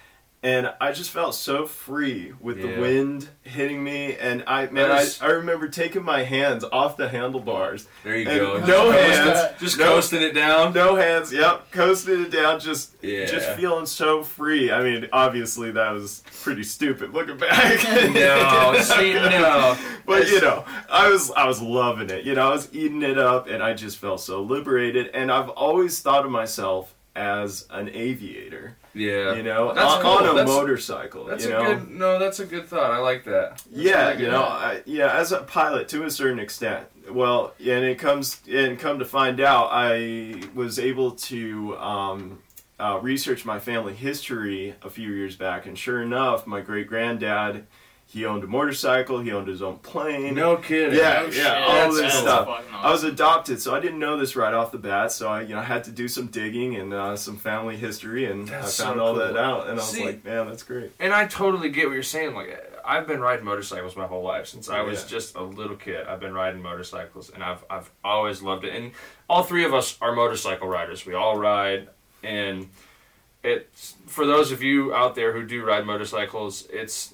and 0.43 0.73
I 0.81 0.91
just 0.91 1.09
felt 1.09 1.35
so 1.35 1.65
free 1.65 2.33
with 2.41 2.59
Yeah. 2.59 2.75
the 2.75 2.81
wind 2.81 3.29
hitting 3.43 3.81
me 3.83 4.15
and 4.17 4.43
I 4.45 4.67
man 4.67 4.91
I, 4.91 5.05
I 5.21 5.27
remember 5.31 5.69
taking 5.69 6.03
my 6.03 6.23
hands 6.23 6.63
off 6.71 6.97
the 6.97 7.07
handlebars 7.07 7.87
There 8.03 8.17
you 8.17 8.25
go. 8.25 8.59
no 8.59 8.91
Just 8.91 8.91
coasting- 8.91 9.23
hands, 9.23 9.59
Just 9.61 9.79
no- 9.79 9.85
coasting 9.85 10.21
it 10.21 10.33
down. 10.33 10.73
no 10.73 10.95
hands. 10.95 11.31
Yep, 11.31 11.71
coasted 11.71 12.19
it 12.19 12.31
down. 12.31 12.59
Just, 12.59 12.91
Yeah. 13.01 13.25
just 13.25 13.49
feeling 13.51 13.85
so 13.85 14.21
free. 14.23 14.71
I 14.71 14.83
mean, 14.83 15.07
obviously 15.13 15.71
that 15.71 15.91
was 15.91 16.23
pretty 16.43 16.63
stupid 16.63 17.13
looking 17.13 17.37
back. 17.37 17.79
No, 18.13 18.79
see, 18.81 19.13
no. 19.13 19.77
but 20.05 20.27
you 20.29 20.41
know, 20.41 20.65
I 20.89 21.09
was, 21.09 21.31
I 21.31 21.47
was 21.47 21.61
loving 21.61 22.09
it. 22.09 22.25
You 22.25 22.33
know, 22.35 22.49
I 22.49 22.53
was 22.53 22.67
eating 22.73 23.01
it 23.01 23.17
up, 23.17 23.47
and 23.47 23.63
I 23.63 23.73
just 23.73 23.97
felt 23.97 24.19
so 24.21 24.41
liberated. 24.41 25.07
And 25.13 25.31
I've 25.31 25.49
always 25.49 25.99
thought 26.01 26.25
of 26.25 26.31
myself 26.31 26.93
as 27.15 27.65
an 27.69 27.89
aviator. 27.89 28.75
Yeah. 28.93 29.33
You 29.33 29.43
know, 29.43 29.73
That's 29.73 29.93
on, 29.95 30.01
cool. 30.01 30.11
on 30.11 30.23
a 30.25 30.33
That's- 30.33 30.47
motorcycle. 30.47 31.25
That's 31.25 31.45
you 31.45 31.51
a 31.55 31.63
know, 31.63 31.75
good. 31.75 31.89
No, 31.91 32.19
that's 32.19 32.39
a 32.39 32.45
good 32.45 32.67
thought. 32.67 32.91
I 32.91 32.97
like 32.99 33.23
that. 33.25 33.57
That's 33.57 33.67
yeah, 33.71 34.09
really 34.09 34.23
you 34.25 34.31
know, 34.31 34.43
I, 34.43 34.81
yeah, 34.85 35.17
as 35.17 35.31
a 35.31 35.39
pilot 35.41 35.87
to 35.89 36.03
a 36.03 36.11
certain 36.11 36.39
extent. 36.39 36.87
Well, 37.09 37.53
and 37.59 37.83
it 37.83 37.99
comes 37.99 38.41
and 38.49 38.79
come 38.79 38.99
to 38.99 39.05
find 39.05 39.39
out, 39.41 39.69
I 39.71 40.41
was 40.53 40.79
able 40.79 41.11
to 41.11 41.75
um, 41.77 42.39
uh, 42.79 42.99
research 43.01 43.45
my 43.45 43.59
family 43.59 43.93
history 43.93 44.75
a 44.81 44.89
few 44.89 45.09
years 45.11 45.35
back, 45.35 45.65
and 45.65 45.77
sure 45.77 46.01
enough, 46.01 46.45
my 46.47 46.61
great 46.61 46.87
granddad, 46.87 47.65
he 48.13 48.25
owned 48.25 48.43
a 48.43 48.47
motorcycle, 48.47 49.19
he 49.21 49.31
owned 49.31 49.47
his 49.47 49.61
own 49.63 49.79
plane. 49.79 50.35
No 50.35 50.55
kidding. 50.57 50.99
Yeah, 50.99 51.21
Oh, 51.21 51.25
yeah, 51.25 51.31
shit. 51.31 51.45
all 51.47 51.73
That's- 51.73 51.95
this 51.97 52.13
stuff. 52.13 52.47
fucking 52.47 52.73
I 52.75 52.91
was 52.91 53.03
adopted, 53.03 53.59
so 53.59 53.73
I 53.73 53.79
didn't 53.79 53.97
know 53.99 54.17
this 54.17 54.35
right 54.35 54.53
off 54.53 54.71
the 54.71 54.77
bat. 54.77 55.11
So 55.11 55.29
I, 55.29 55.41
you 55.41 55.55
know, 55.55 55.61
had 55.61 55.83
to 55.85 55.91
do 55.91 56.07
some 56.07 56.27
digging 56.27 56.75
and 56.75 56.93
uh, 56.93 57.15
some 57.17 57.37
family 57.37 57.75
history, 57.75 58.25
and 58.25 58.47
That's 58.47 58.79
I 58.79 58.83
found 58.85 58.97
so 58.99 59.03
all 59.03 59.13
cool. 59.15 59.23
that 59.25 59.35
out. 59.37 59.61
And 59.63 59.71
I 59.71 59.73
was 59.75 59.89
See- 59.89 60.05
like, 60.05 60.23
man, 60.23 60.45
that's 60.47 60.61
great. 60.63 60.91
And 60.99 61.11
I 61.11 61.25
totally 61.25 61.69
get 61.69 61.87
what 61.87 61.93
you're 61.93 62.03
saying. 62.03 62.35
Like, 62.35 62.69
I've 62.85 63.07
been 63.07 63.19
riding 63.21 63.45
motorcycles 63.45 63.95
my 63.95 64.05
whole 64.05 64.23
life 64.23 64.45
since 64.47 64.69
I 64.69 64.81
was 64.81 65.01
Yeah. 65.03 65.07
just 65.07 65.35
a 65.35 65.41
little 65.41 65.77
kid. 65.77 66.05
I've 66.05 66.19
been 66.19 66.33
riding 66.33 66.61
motorcycles, 66.61 67.29
and 67.31 67.41
I've 67.43 67.63
I've 67.69 67.89
always 68.03 68.41
loved 68.41 68.63
it. 68.65 68.75
And 68.75 68.91
all 69.29 69.41
three 69.43 69.63
of 69.65 69.73
us 69.73 69.97
are 70.01 70.11
motorcycle 70.13 70.67
riders. 70.67 71.05
We 71.05 71.13
all 71.13 71.37
ride, 71.37 71.87
and 72.21 72.69
it's 73.43 73.95
for 74.07 74.25
those 74.25 74.51
of 74.51 74.61
you 74.61 74.93
out 74.93 75.15
there 75.15 75.33
who 75.33 75.45
do 75.45 75.63
ride 75.65 75.85
motorcycles. 75.85 76.67
It's 76.71 77.13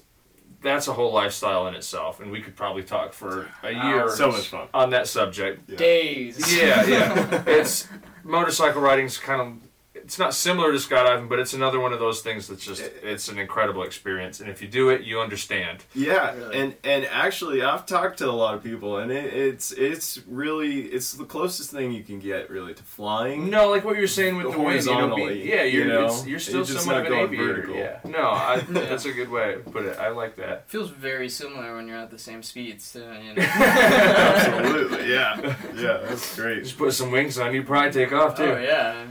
that's 0.62 0.88
a 0.88 0.92
whole 0.92 1.12
lifestyle 1.12 1.66
in 1.68 1.74
itself, 1.74 2.20
and 2.20 2.30
we 2.30 2.40
could 2.40 2.56
probably 2.56 2.82
talk 2.82 3.12
for 3.12 3.48
a 3.62 3.74
ah, 3.74 3.88
year 3.88 4.08
So 4.10 4.30
much 4.30 4.48
fun. 4.48 4.68
on 4.74 4.90
that 4.90 5.06
subject. 5.08 5.68
Yeah. 5.68 5.76
Days. 5.76 6.56
Yeah, 6.56 6.86
yeah. 6.86 7.42
it's 7.46 7.88
motorcycle 8.24 8.80
riding's 8.80 9.18
kind 9.18 9.40
of 9.40 9.69
it's 10.10 10.18
not 10.18 10.34
similar 10.34 10.72
to 10.72 10.78
skydiving, 10.78 11.28
but 11.28 11.38
it's 11.38 11.54
another 11.54 11.78
one 11.78 11.92
of 11.92 12.00
those 12.00 12.20
things 12.20 12.48
that's 12.48 12.64
just 12.64 12.82
it's 13.00 13.28
an 13.28 13.38
incredible 13.38 13.84
experience. 13.84 14.40
And 14.40 14.50
if 14.50 14.60
you 14.60 14.66
do 14.66 14.88
it, 14.88 15.02
you 15.02 15.20
understand. 15.20 15.84
Yeah, 15.94 16.34
Really. 16.34 16.58
and 16.58 16.74
and 16.82 17.04
actually, 17.06 17.62
I've 17.62 17.86
talked 17.86 18.18
to 18.18 18.28
a 18.28 18.32
lot 18.32 18.56
of 18.56 18.64
people, 18.64 18.96
and 18.96 19.12
it, 19.12 19.32
it's 19.32 19.70
it's 19.70 20.18
really 20.26 20.80
it's 20.86 21.12
the 21.12 21.24
closest 21.24 21.70
thing 21.70 21.92
you 21.92 22.02
can 22.02 22.18
get 22.18 22.50
really 22.50 22.74
to 22.74 22.82
flying. 22.82 23.50
No, 23.50 23.70
like 23.70 23.84
what 23.84 23.98
you're 23.98 24.08
saying 24.08 24.36
with 24.36 24.50
the, 24.50 24.58
wind, 24.58 24.84
you 24.84 24.90
know, 24.90 25.14
be, 25.14 25.22
Horizontally, 25.22 25.48
yeah, 25.48 25.62
you're 25.62 25.84
you 25.84 25.92
know, 25.92 26.06
it's, 26.06 26.26
you're 26.26 26.40
still 26.40 26.66
you're 26.66 26.78
somewhat 26.80 27.02
of 27.02 27.06
an 27.06 27.12
going 27.12 27.24
aviator. 27.26 27.54
vertical. 27.54 27.76
Yeah, 27.76 28.00
no, 28.04 28.30
I, 28.30 28.64
that's 28.68 29.04
a 29.04 29.12
good 29.12 29.28
way 29.28 29.52
to 29.52 29.70
put 29.70 29.84
it. 29.84 29.96
I 29.96 30.08
like 30.08 30.34
that. 30.38 30.68
Feels 30.68 30.90
very 30.90 31.28
similar 31.28 31.76
when 31.76 31.86
you're 31.86 31.98
at 31.98 32.10
the 32.10 32.18
same 32.18 32.42
speeds 32.42 32.92
too. 32.92 32.98
You 32.98 33.34
know? 33.34 33.42
Absolutely, 33.42 35.08
yeah, 35.12 35.54
yeah, 35.76 35.98
that's 36.02 36.34
great. 36.34 36.64
Just 36.64 36.78
put 36.78 36.94
some 36.94 37.12
wings 37.12 37.38
on, 37.38 37.54
you 37.54 37.62
probably 37.62 37.92
take 37.92 38.12
off 38.12 38.36
too. 38.36 38.42
oh 38.42 38.58
yeah. 38.58 39.06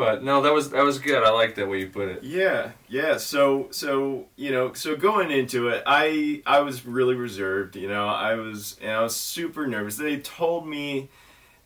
But 0.00 0.24
no, 0.24 0.40
that 0.40 0.54
was 0.54 0.70
that 0.70 0.82
was 0.82 0.98
good. 0.98 1.22
I 1.22 1.28
like 1.28 1.56
that 1.56 1.68
way 1.68 1.80
you 1.80 1.88
put 1.88 2.08
it. 2.08 2.24
Yeah, 2.24 2.70
yeah. 2.88 3.18
So 3.18 3.68
so 3.70 4.28
you 4.34 4.50
know, 4.50 4.72
so 4.72 4.96
going 4.96 5.30
into 5.30 5.68
it, 5.68 5.82
I 5.84 6.40
I 6.46 6.60
was 6.60 6.86
really 6.86 7.14
reserved. 7.14 7.76
You 7.76 7.88
know, 7.88 8.08
I 8.08 8.32
was 8.32 8.78
and 8.80 8.92
I 8.92 9.02
was 9.02 9.14
super 9.14 9.66
nervous. 9.66 9.98
They 9.98 10.16
told 10.16 10.66
me 10.66 11.10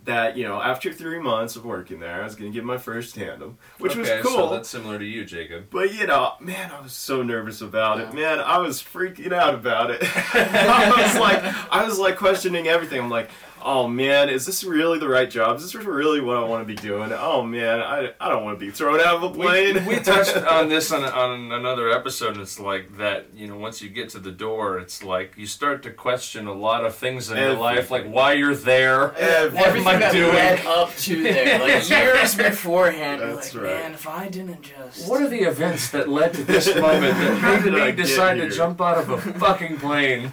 that 0.02 0.36
you 0.36 0.42
know 0.42 0.60
after 0.60 0.92
three 0.92 1.20
months 1.20 1.54
of 1.54 1.64
working 1.64 2.00
there, 2.00 2.22
I 2.22 2.24
was 2.24 2.34
going 2.34 2.50
to 2.50 2.54
get 2.54 2.64
my 2.64 2.76
first 2.76 3.14
tandem, 3.14 3.56
which 3.78 3.96
okay, 3.96 4.16
was 4.16 4.26
cool. 4.26 4.48
So 4.48 4.50
that's 4.50 4.68
similar 4.68 4.98
to 4.98 5.04
you, 5.04 5.24
Jacob. 5.24 5.66
But 5.70 5.94
you 5.94 6.08
know, 6.08 6.32
man, 6.40 6.72
I 6.72 6.80
was 6.80 6.92
so 6.92 7.22
nervous 7.22 7.60
about 7.60 8.00
it. 8.00 8.12
Man, 8.14 8.40
I 8.40 8.58
was 8.58 8.82
freaking 8.82 9.32
out 9.32 9.54
about 9.54 9.92
it. 9.92 10.00
I 10.34 10.90
was 10.90 11.14
like, 11.20 11.72
I 11.72 11.84
was 11.84 12.00
like 12.00 12.16
questioning 12.16 12.66
everything. 12.66 13.00
I'm 13.00 13.10
like, 13.10 13.30
oh 13.64 13.88
man, 13.88 14.28
is 14.28 14.44
this 14.44 14.62
really 14.62 14.98
the 14.98 15.08
right 15.08 15.30
job? 15.30 15.56
Is 15.56 15.62
this 15.62 15.74
really 15.74 16.20
what 16.20 16.36
I 16.36 16.44
want 16.44 16.60
to 16.60 16.66
be 16.66 16.74
doing? 16.80 17.10
Oh 17.12 17.42
man, 17.42 17.80
I, 17.80 18.12
I 18.20 18.28
don't 18.28 18.44
want 18.44 18.58
to 18.60 18.64
be 18.64 18.70
thrown 18.70 19.00
out 19.00 19.16
of 19.16 19.22
a 19.22 19.30
plane. 19.30 19.84
we 19.86 19.96
touched 19.96 20.36
on 20.56 20.68
this 20.68 20.92
on, 20.92 21.02
on 21.02 21.50
another 21.50 21.90
episode, 21.90 22.34
and 22.34 22.40
it's 22.42 22.60
like 22.60 22.98
that, 22.98 23.28
you 23.34 23.46
know, 23.48 23.56
once 23.56 23.80
you 23.80 23.88
get 23.88 24.10
to 24.10 24.18
the 24.18 24.30
door, 24.30 24.78
it's 24.78 25.02
like 25.02 25.32
you 25.36 25.46
start 25.46 25.82
to 25.84 25.90
question 25.90 26.46
a 26.46 26.52
lot 26.52 26.84
of 26.84 26.94
things 26.94 27.30
in 27.30 27.38
your 27.38 27.54
life, 27.54 27.90
like 27.90 28.06
why 28.06 28.34
you're 28.34 28.54
there. 28.54 29.14
Everything 29.14 29.54
What 29.54 29.66
am 29.68 29.68
Everything 29.68 29.88
I 29.88 29.98
that 29.98 30.12
doing? 30.12 30.34
led 30.34 30.66
up 30.66 30.94
to 30.96 31.22
there, 31.22 31.58
like 31.58 31.88
years 31.88 32.34
beforehand. 32.34 33.20
you're 33.22 33.34
That's 33.34 33.54
like, 33.54 33.64
right. 33.64 33.74
man, 33.82 33.92
if 33.94 34.06
I 34.06 34.28
didn't 34.28 34.62
just. 34.62 35.08
What 35.08 35.22
are 35.22 35.28
the 35.28 35.40
events 35.40 35.90
that 35.90 36.08
led 36.08 36.34
to 36.34 36.44
this 36.44 36.66
moment 36.76 37.16
that 37.16 37.64
made 37.72 37.96
me 37.96 38.02
decide 38.02 38.34
to 38.34 38.50
jump 38.50 38.80
out 38.82 38.98
of 38.98 39.08
a 39.08 39.18
fucking 39.18 39.78
plane? 39.78 40.32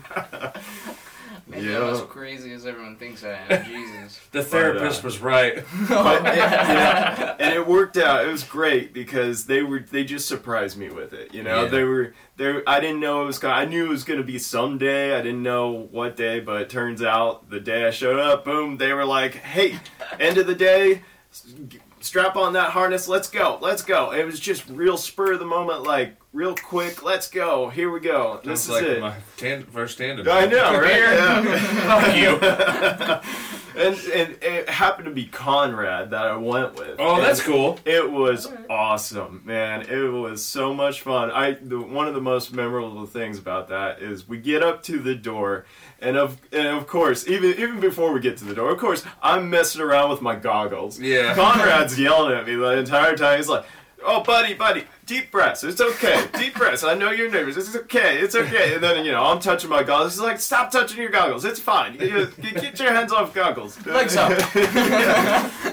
Maybe 1.51 1.67
Yeah. 1.67 1.79
I'm 1.83 1.93
as 1.93 2.01
crazy 2.01 2.53
as 2.53 2.65
everyone 2.65 2.95
thinks 2.95 3.23
I 3.23 3.39
am. 3.49 3.65
Jesus. 3.71 4.19
The 4.31 4.43
therapist 4.43 5.01
uh, 5.01 5.05
was 5.07 5.19
right. 5.19 5.55
But 5.89 6.25
it- 6.25 6.37
yeah, 6.37 7.35
and 7.39 7.53
it 7.53 7.67
worked 7.67 7.97
out. 7.97 8.25
It 8.25 8.31
was 8.31 8.43
great 8.43 8.93
because 8.93 9.45
they 9.45 9.61
were 9.61 9.79
they 9.79 10.03
just 10.03 10.27
surprised 10.27 10.77
me 10.77 10.89
with 10.89 11.13
it. 11.13 11.33
You 11.33 11.43
know, 11.43 11.63
Yeah. 11.63 11.69
they 11.69 11.83
were 11.83 12.13
they. 12.37 12.61
I 12.65 12.79
didn't 12.79 13.01
know 13.01 13.21
it 13.23 13.25
was. 13.25 13.37
gonna- 13.39 13.53
I 13.53 13.65
knew 13.65 13.85
it 13.85 13.89
was 13.89 14.03
going 14.05 14.19
to 14.19 14.25
be 14.25 14.39
someday. 14.39 15.13
I 15.17 15.21
didn't 15.21 15.43
know 15.43 15.87
what 15.91 16.15
day, 16.15 16.39
but 16.39 16.61
it 16.61 16.69
turns 16.69 17.03
out 17.03 17.49
the 17.49 17.59
day 17.59 17.85
I 17.85 17.91
showed 17.91 18.17
up, 18.19 18.45
boom, 18.45 18.77
they 18.77 18.93
were 18.93 19.05
like, 19.05 19.35
"Hey, 19.35 19.79
end 20.19 20.37
of 20.37 20.47
the 20.47 20.55
day." 20.55 21.01
Strap 21.99 22.35
on 22.35 22.53
that 22.53 22.71
harness. 22.71 23.07
Let's 23.07 23.29
go. 23.29 23.59
Let's 23.61 23.83
go. 23.83 24.11
It 24.11 24.25
was 24.25 24.39
just 24.39 24.67
real 24.69 24.97
spur 24.97 25.33
of 25.33 25.39
the 25.39 25.45
moment, 25.45 25.83
like 25.83 26.15
real 26.33 26.55
quick. 26.55 27.03
Let's 27.03 27.29
go. 27.29 27.69
Here 27.69 27.91
we 27.91 27.99
go. 27.99 28.39
This 28.43 28.65
is 28.65 28.69
like 28.69 28.83
it. 28.83 29.01
my 29.01 29.15
tan- 29.37 29.63
first 29.65 29.97
tandem. 29.97 30.27
I 30.29 30.45
know, 30.45 30.79
right? 30.79 30.97
Yeah. 30.97 32.01
Fuck 32.01 32.15
you. 32.15 33.41
and 33.81 33.95
and 34.13 34.37
it 34.43 34.69
happened 34.69 35.05
to 35.05 35.11
be 35.11 35.25
Conrad 35.25 36.11
that 36.11 36.25
I 36.25 36.35
went 36.35 36.75
with. 36.75 36.95
Oh, 36.99 37.15
And 37.15 37.23
that's 37.23 37.41
cool. 37.41 37.79
It 37.85 38.11
was 38.11 38.47
Alright. 38.47 38.65
awesome, 38.69 39.41
man. 39.45 39.81
It 39.83 40.11
was 40.11 40.43
so 40.43 40.73
much 40.73 41.01
fun. 41.01 41.31
I 41.31 41.53
the, 41.61 41.79
one 41.81 42.07
of 42.07 42.13
the 42.13 42.21
most 42.21 42.53
memorable 42.53 43.05
things 43.05 43.37
about 43.37 43.69
that 43.69 44.01
is 44.01 44.27
we 44.27 44.37
get 44.39 44.63
up 44.63 44.83
to 44.83 44.99
the 44.99 45.15
door, 45.15 45.65
and 45.99 46.17
of 46.17 46.37
and 46.51 46.67
of 46.67 46.87
course, 46.87 47.27
even 47.27 47.51
even 47.51 47.79
before 47.79 48.13
we 48.13 48.19
get 48.19 48.37
to 48.37 48.45
the 48.45 48.55
door, 48.55 48.71
of 48.71 48.77
course, 48.79 49.03
I'm 49.21 49.49
messing 49.49 49.81
around 49.81 50.09
with 50.09 50.21
my 50.21 50.35
goggles. 50.35 50.99
Yeah. 50.99 51.33
Conrad's 51.35 51.99
yelling 51.99 52.37
at 52.37 52.45
me 52.47 52.55
the 52.55 52.77
entire 52.77 53.15
time. 53.15 53.37
He's 53.37 53.49
like, 53.49 53.65
"Oh, 54.03 54.21
buddy, 54.23 54.53
buddy, 54.53 54.85
deep 55.11 55.29
breaths. 55.31 55.63
It's 55.65 55.81
okay. 55.81 56.25
Deep 56.39 56.55
breaths. 56.55 56.83
I 56.85 56.93
know 56.93 57.11
you're 57.11 57.29
nervous. 57.29 57.57
It's 57.57 57.75
okay. 57.75 58.19
It's 58.19 58.33
okay." 58.35 58.75
And 58.75 58.83
then 58.83 59.03
you 59.05 59.11
know, 59.11 59.23
I'm 59.23 59.39
touching 59.39 59.69
my 59.69 59.83
goggles. 59.83 60.13
He's 60.13 60.21
like, 60.21 60.39
"Stop 60.39 60.71
touching 60.71 60.99
your 61.01 61.09
goggles. 61.11 61.43
It's 61.43 61.59
fine. 61.59 61.95
You- 61.99 62.31
you- 62.41 62.51
Get 62.51 62.79
your 62.79 62.93
hands 62.93 63.11
off 63.11 63.33
goggles." 63.33 63.83
Legs 63.85 64.15
up. 64.15 64.31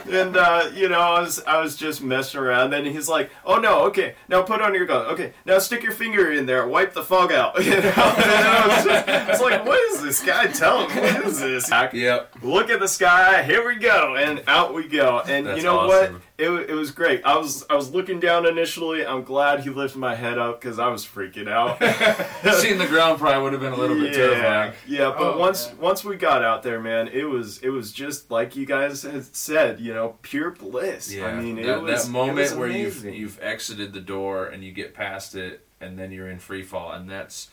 and 0.09 0.37
uh, 0.37 0.71
you 0.75 0.89
know, 0.89 1.01
I 1.01 1.21
was 1.21 1.43
I 1.45 1.61
was 1.61 1.77
just 1.77 2.03
messing 2.03 2.41
around. 2.41 2.71
Then 2.71 2.85
he's 2.85 3.09
like, 3.09 3.31
"Oh 3.45 3.59
no, 3.59 3.85
okay, 3.87 4.15
now 4.29 4.43
put 4.43 4.61
on 4.61 4.75
your 4.75 4.87
goggles. 4.87 5.13
Okay, 5.15 5.33
now 5.47 5.59
stick 5.59 5.83
your 5.83 5.93
finger 5.93 6.33
in 6.33 6.47
there, 6.47 6.67
wipe 6.67 6.93
the 6.95 7.03
fog 7.05 7.33
out." 7.33 7.55
You 7.69 7.75
know, 7.75 7.77
and 7.77 7.95
I 7.95 8.67
was, 8.67 8.85
just, 8.85 9.09
I 9.43 9.45
like, 9.45 9.65
"What 9.67 9.79
is 9.93 10.03
this 10.03 10.23
guy 10.25 10.47
telling 10.47 10.89
me? 10.95 11.01
What 11.03 11.27
is 11.27 11.39
this?" 11.41 11.71
Yep. 11.71 12.37
Look 12.43 12.71
at 12.71 12.81
the 12.81 12.89
sky. 12.89 13.43
Here 13.43 13.67
we 13.67 13.77
go, 13.77 14.17
and 14.17 14.43
out 14.49 14.73
we 14.75 14.89
go. 14.89 15.21
And 15.27 15.47
That's 15.47 15.59
you 15.59 15.65
know 15.65 15.79
awesome. 15.81 16.15
what? 16.15 16.23
It, 16.39 16.51
it 16.71 16.75
was 16.75 16.93
great. 16.93 17.25
I 17.25 17.37
was 17.37 17.65
I 17.69 17.75
was 17.75 17.91
looking 17.91 18.21
down 18.21 18.47
initially. 18.47 19.05
I'm 19.05 19.25
glad 19.25 19.61
he 19.61 19.71
lifted 19.71 19.99
my 19.99 20.15
head 20.15 20.39
up 20.39 20.61
because 20.61 20.79
I 20.79 20.87
was 20.87 21.05
freaking 21.05 21.49
out. 21.49 21.79
Seeing 22.61 22.79
the 22.79 22.87
ground 22.87 23.19
probably 23.19 23.43
would 23.43 23.53
have 23.55 23.61
been 23.61 23.73
a 23.73 23.77
little 23.77 23.97
bit 23.99 24.13
yeah, 24.13 24.17
terrifying. 24.17 24.73
yeah, 24.87 25.11
but 25.19 25.35
Oh, 25.35 25.39
once 25.39 25.67
yeah. 25.67 25.83
once 25.83 26.05
we 26.05 26.15
got 26.15 26.45
out 26.45 26.63
there, 26.63 26.81
man, 26.81 27.09
it 27.09 27.25
was 27.25 27.59
it 27.59 27.71
was 27.71 27.93
just 27.93 28.31
like 28.31 28.55
you 28.55 28.67
guys 28.67 29.03
had 29.03 29.25
said, 29.35 29.81
you 29.81 29.93
know, 29.93 30.17
pure 30.23 30.53
bliss. 30.53 31.13
Yeah, 31.13 31.27
I 31.27 31.41
mean, 31.41 31.57
that, 31.57 31.79
it 31.79 31.83
was 31.83 32.05
that 32.05 32.09
it 32.09 32.13
moment 32.13 32.39
was 32.39 32.55
where 32.55 32.69
you've 32.71 33.05
you've 33.05 33.41
exited 33.43 33.93
the 33.93 34.01
door 34.01 34.47
and 34.47 34.63
you 34.63 34.71
get 34.71 34.95
past 34.95 35.35
it, 35.35 35.67
and 35.81 35.99
then 35.99 36.13
you're 36.13 36.31
in 36.31 36.39
free 36.39 36.63
fall, 36.63 36.93
and 36.93 37.11
that's 37.11 37.49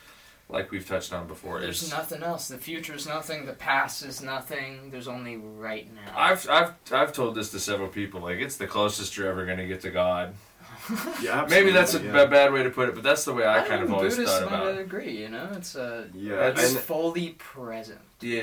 like 0.50 0.72
we've 0.72 0.88
touched 0.88 1.12
on 1.14 1.28
before. 1.28 1.60
There's 1.60 1.82
Is 1.82 1.92
nothing 1.92 2.22
else. 2.24 2.48
The 2.48 2.58
future 2.58 2.94
is 2.94 3.08
nothing. 3.08 3.46
The 3.46 3.54
past 3.54 4.04
is 4.04 4.22
nothing. 4.22 4.92
There's 4.92 5.08
only 5.08 5.38
right 5.38 5.88
now. 5.94 6.14
I've 6.16 6.48
I've 6.50 6.74
I've 6.92 7.14
told 7.14 7.36
this 7.36 7.52
to 7.52 7.60
several 7.60 7.88
people. 7.90 8.22
Like 8.22 8.40
it's 8.40 8.58
the 8.58 8.68
closest 8.68 9.18
you're 9.18 9.28
ever 9.30 9.46
gonna 9.46 9.68
get 9.68 9.82
to 9.82 9.90
God. 9.92 10.36
yeah, 11.22 11.48
Maybe 11.50 11.72
that's 11.72 11.96
a 11.96 12.00
yeah. 12.04 12.25
b- 12.25 12.30
bad 12.30 12.54
way 12.54 12.62
to 12.62 12.70
put 12.70 12.90
it, 12.90 12.94
but 12.96 13.04
that's 13.04 13.25
the 13.25 13.34
way 13.34 13.46
I 13.48 13.64
kind 13.68 13.82
of 13.82 13.90
know, 13.90 13.96
always 13.96 14.16
Buddhists 14.18 14.38
thought 14.40 14.48
about. 14.48 14.68
it. 14.68 14.80
agree. 14.82 15.18
You 15.20 15.30
know, 15.30 15.50
it's 15.54 15.75
a 15.75 16.08
Yeah, 16.14 16.36
That's- 16.36 16.74
it's 16.74 16.82
fully 16.82 17.30
present. 17.40 18.00
Yeah, 18.22 18.42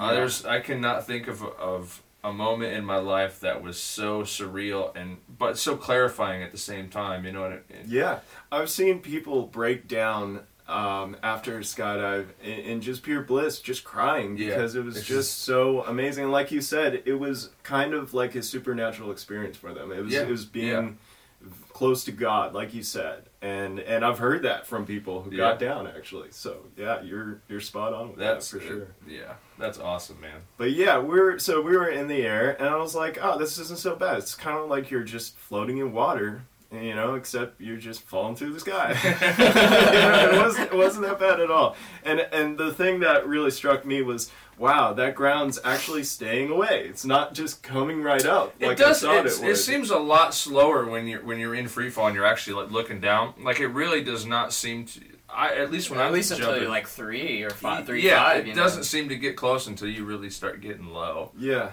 Uh, 0.00 0.06
Yeah. 0.06 0.12
there's 0.14 0.44
I 0.44 0.58
cannot 0.60 1.06
think 1.06 1.28
of 1.28 1.42
of 1.44 2.02
a 2.24 2.32
moment 2.32 2.72
in 2.72 2.84
my 2.84 2.96
life 2.96 3.38
that 3.38 3.62
was 3.62 3.78
so 3.80 4.22
surreal 4.22 4.96
and 4.96 5.18
but 5.28 5.58
so 5.58 5.76
clarifying 5.76 6.42
at 6.42 6.50
the 6.50 6.58
same 6.58 6.88
time. 6.88 7.24
You 7.24 7.30
know 7.32 7.42
what? 7.42 7.52
I 7.52 7.54
mean? 7.72 7.84
yeah, 7.86 8.18
I've 8.50 8.68
seen 8.70 8.98
people 8.98 9.42
break 9.46 9.86
down 9.86 10.40
um, 10.68 11.16
after 11.22 11.60
skydive 11.60 12.26
in, 12.42 12.52
in 12.58 12.80
just 12.80 13.02
pure 13.02 13.22
bliss, 13.22 13.60
just 13.60 13.84
crying 13.84 14.36
Yeah, 14.36 14.48
because 14.48 14.74
it 14.74 14.84
was 14.84 14.94
just 14.96 15.06
just- 15.06 15.38
so 15.44 15.84
amazing. 15.84 16.30
Like 16.30 16.50
you 16.50 16.60
said, 16.60 17.02
it 17.06 17.14
was 17.14 17.50
kind 17.62 17.94
of 17.94 18.14
like 18.14 18.34
a 18.34 18.42
supernatural 18.42 19.10
experience 19.12 19.56
for 19.56 19.72
them. 19.72 19.92
It 19.92 20.02
was 20.02 20.12
Yeah, 20.12 20.22
it 20.22 20.28
was 20.28 20.44
being 20.44 20.98
yeah. 21.42 21.48
close 21.72 22.04
to 22.04 22.12
God, 22.12 22.52
like 22.54 22.74
you 22.74 22.82
said, 22.82 23.24
and 23.42 23.78
and 23.78 24.04
I've 24.04 24.18
heard 24.18 24.42
that 24.42 24.66
from 24.66 24.86
people 24.86 25.22
who 25.22 25.36
got 25.36 25.58
down 25.60 25.86
actually. 25.86 26.28
So 26.32 26.56
yeah, 26.76 27.00
you're 27.02 27.40
you're 27.48 27.60
spot 27.60 27.92
on 27.92 28.08
with 28.08 28.18
That's 28.18 28.50
that 28.50 28.60
for 28.60 28.66
sure. 28.66 28.88
Yeah, 29.06 29.34
that's 29.58 29.78
awesome, 29.78 30.20
man. 30.20 30.40
But 30.56 30.72
yeah, 30.72 30.98
we're 30.98 31.38
so 31.38 31.60
we 31.62 31.76
were 31.76 31.88
in 31.88 32.08
the 32.08 32.22
air, 32.22 32.56
and 32.58 32.68
I 32.68 32.76
was 32.76 32.94
like, 32.96 33.18
oh, 33.22 33.38
this 33.38 33.58
isn't 33.58 33.78
so 33.78 33.94
bad. 33.94 34.18
It's 34.18 34.34
kind 34.34 34.58
of 34.58 34.68
like 34.68 34.90
you're 34.90 35.04
just 35.04 35.38
floating 35.38 35.78
in 35.78 35.92
water, 35.92 36.42
you 36.72 36.94
know, 36.94 37.14
except 37.14 37.60
you're 37.60 37.76
just 37.76 38.02
falling 38.02 38.34
through 38.36 38.52
the 38.52 38.60
sky. 38.60 38.94
it 39.04 40.36
wasn't 40.40 40.72
it 40.72 40.76
wasn't 40.76 41.06
that 41.06 41.18
bad 41.18 41.40
at 41.40 41.50
all. 41.50 41.76
And 42.04 42.20
and 42.32 42.58
the 42.58 42.72
thing 42.72 43.00
that 43.00 43.26
really 43.26 43.50
struck 43.50 43.84
me 43.84 44.02
was, 44.02 44.30
wow, 44.58 44.92
that 44.94 45.14
ground's 45.14 45.58
actually 45.64 46.04
staying 46.04 46.50
away. 46.50 46.86
It's 46.88 47.04
not 47.04 47.34
just 47.34 47.62
coming 47.62 48.02
right 48.02 48.24
up 48.26 48.54
It 48.58 48.66
like 48.68 48.78
does. 48.78 49.04
I 49.04 49.08
thought 49.08 49.26
it's- 49.26 49.40
it 49.40 49.50
it, 49.50 49.56
seems 49.56 49.90
a 49.90 49.98
lot 49.98 50.34
slower 50.34 50.84
when 50.86 51.06
you're 51.06 51.22
when 51.24 51.38
you're 51.38 51.54
in 51.54 51.68
free 51.68 51.90
fall 51.90 52.06
and 52.06 52.16
you're 52.16 52.26
actually 52.26 52.62
like 52.62 52.70
looking 52.72 53.00
down. 53.00 53.34
Like 53.40 53.60
it 53.60 53.68
really 53.68 54.02
does 54.02 54.26
not 54.26 54.52
seem 54.52 54.86
to. 54.86 55.00
I 55.28 55.54
at 55.56 55.70
least 55.72 55.90
when 55.90 55.98
At 55.98 56.06
I'm 56.06 56.12
least 56.12 56.30
until 56.30 56.46
jumping, 56.46 56.62
you're 56.62 56.70
like 56.70 56.86
three 56.86 57.42
or 57.42 57.50
five, 57.50 57.84
three, 57.86 58.02
yeah, 58.02 58.22
five. 58.22 58.46
it 58.46 58.54
know? 58.56 58.62
doesn't 58.62 58.84
seem 58.84 59.08
to 59.08 59.16
get 59.16 59.36
close 59.36 59.66
until 59.66 59.88
you 59.88 60.04
really 60.04 60.30
start 60.30 60.60
getting 60.60 60.86
low. 60.86 61.32
Yeah, 61.36 61.70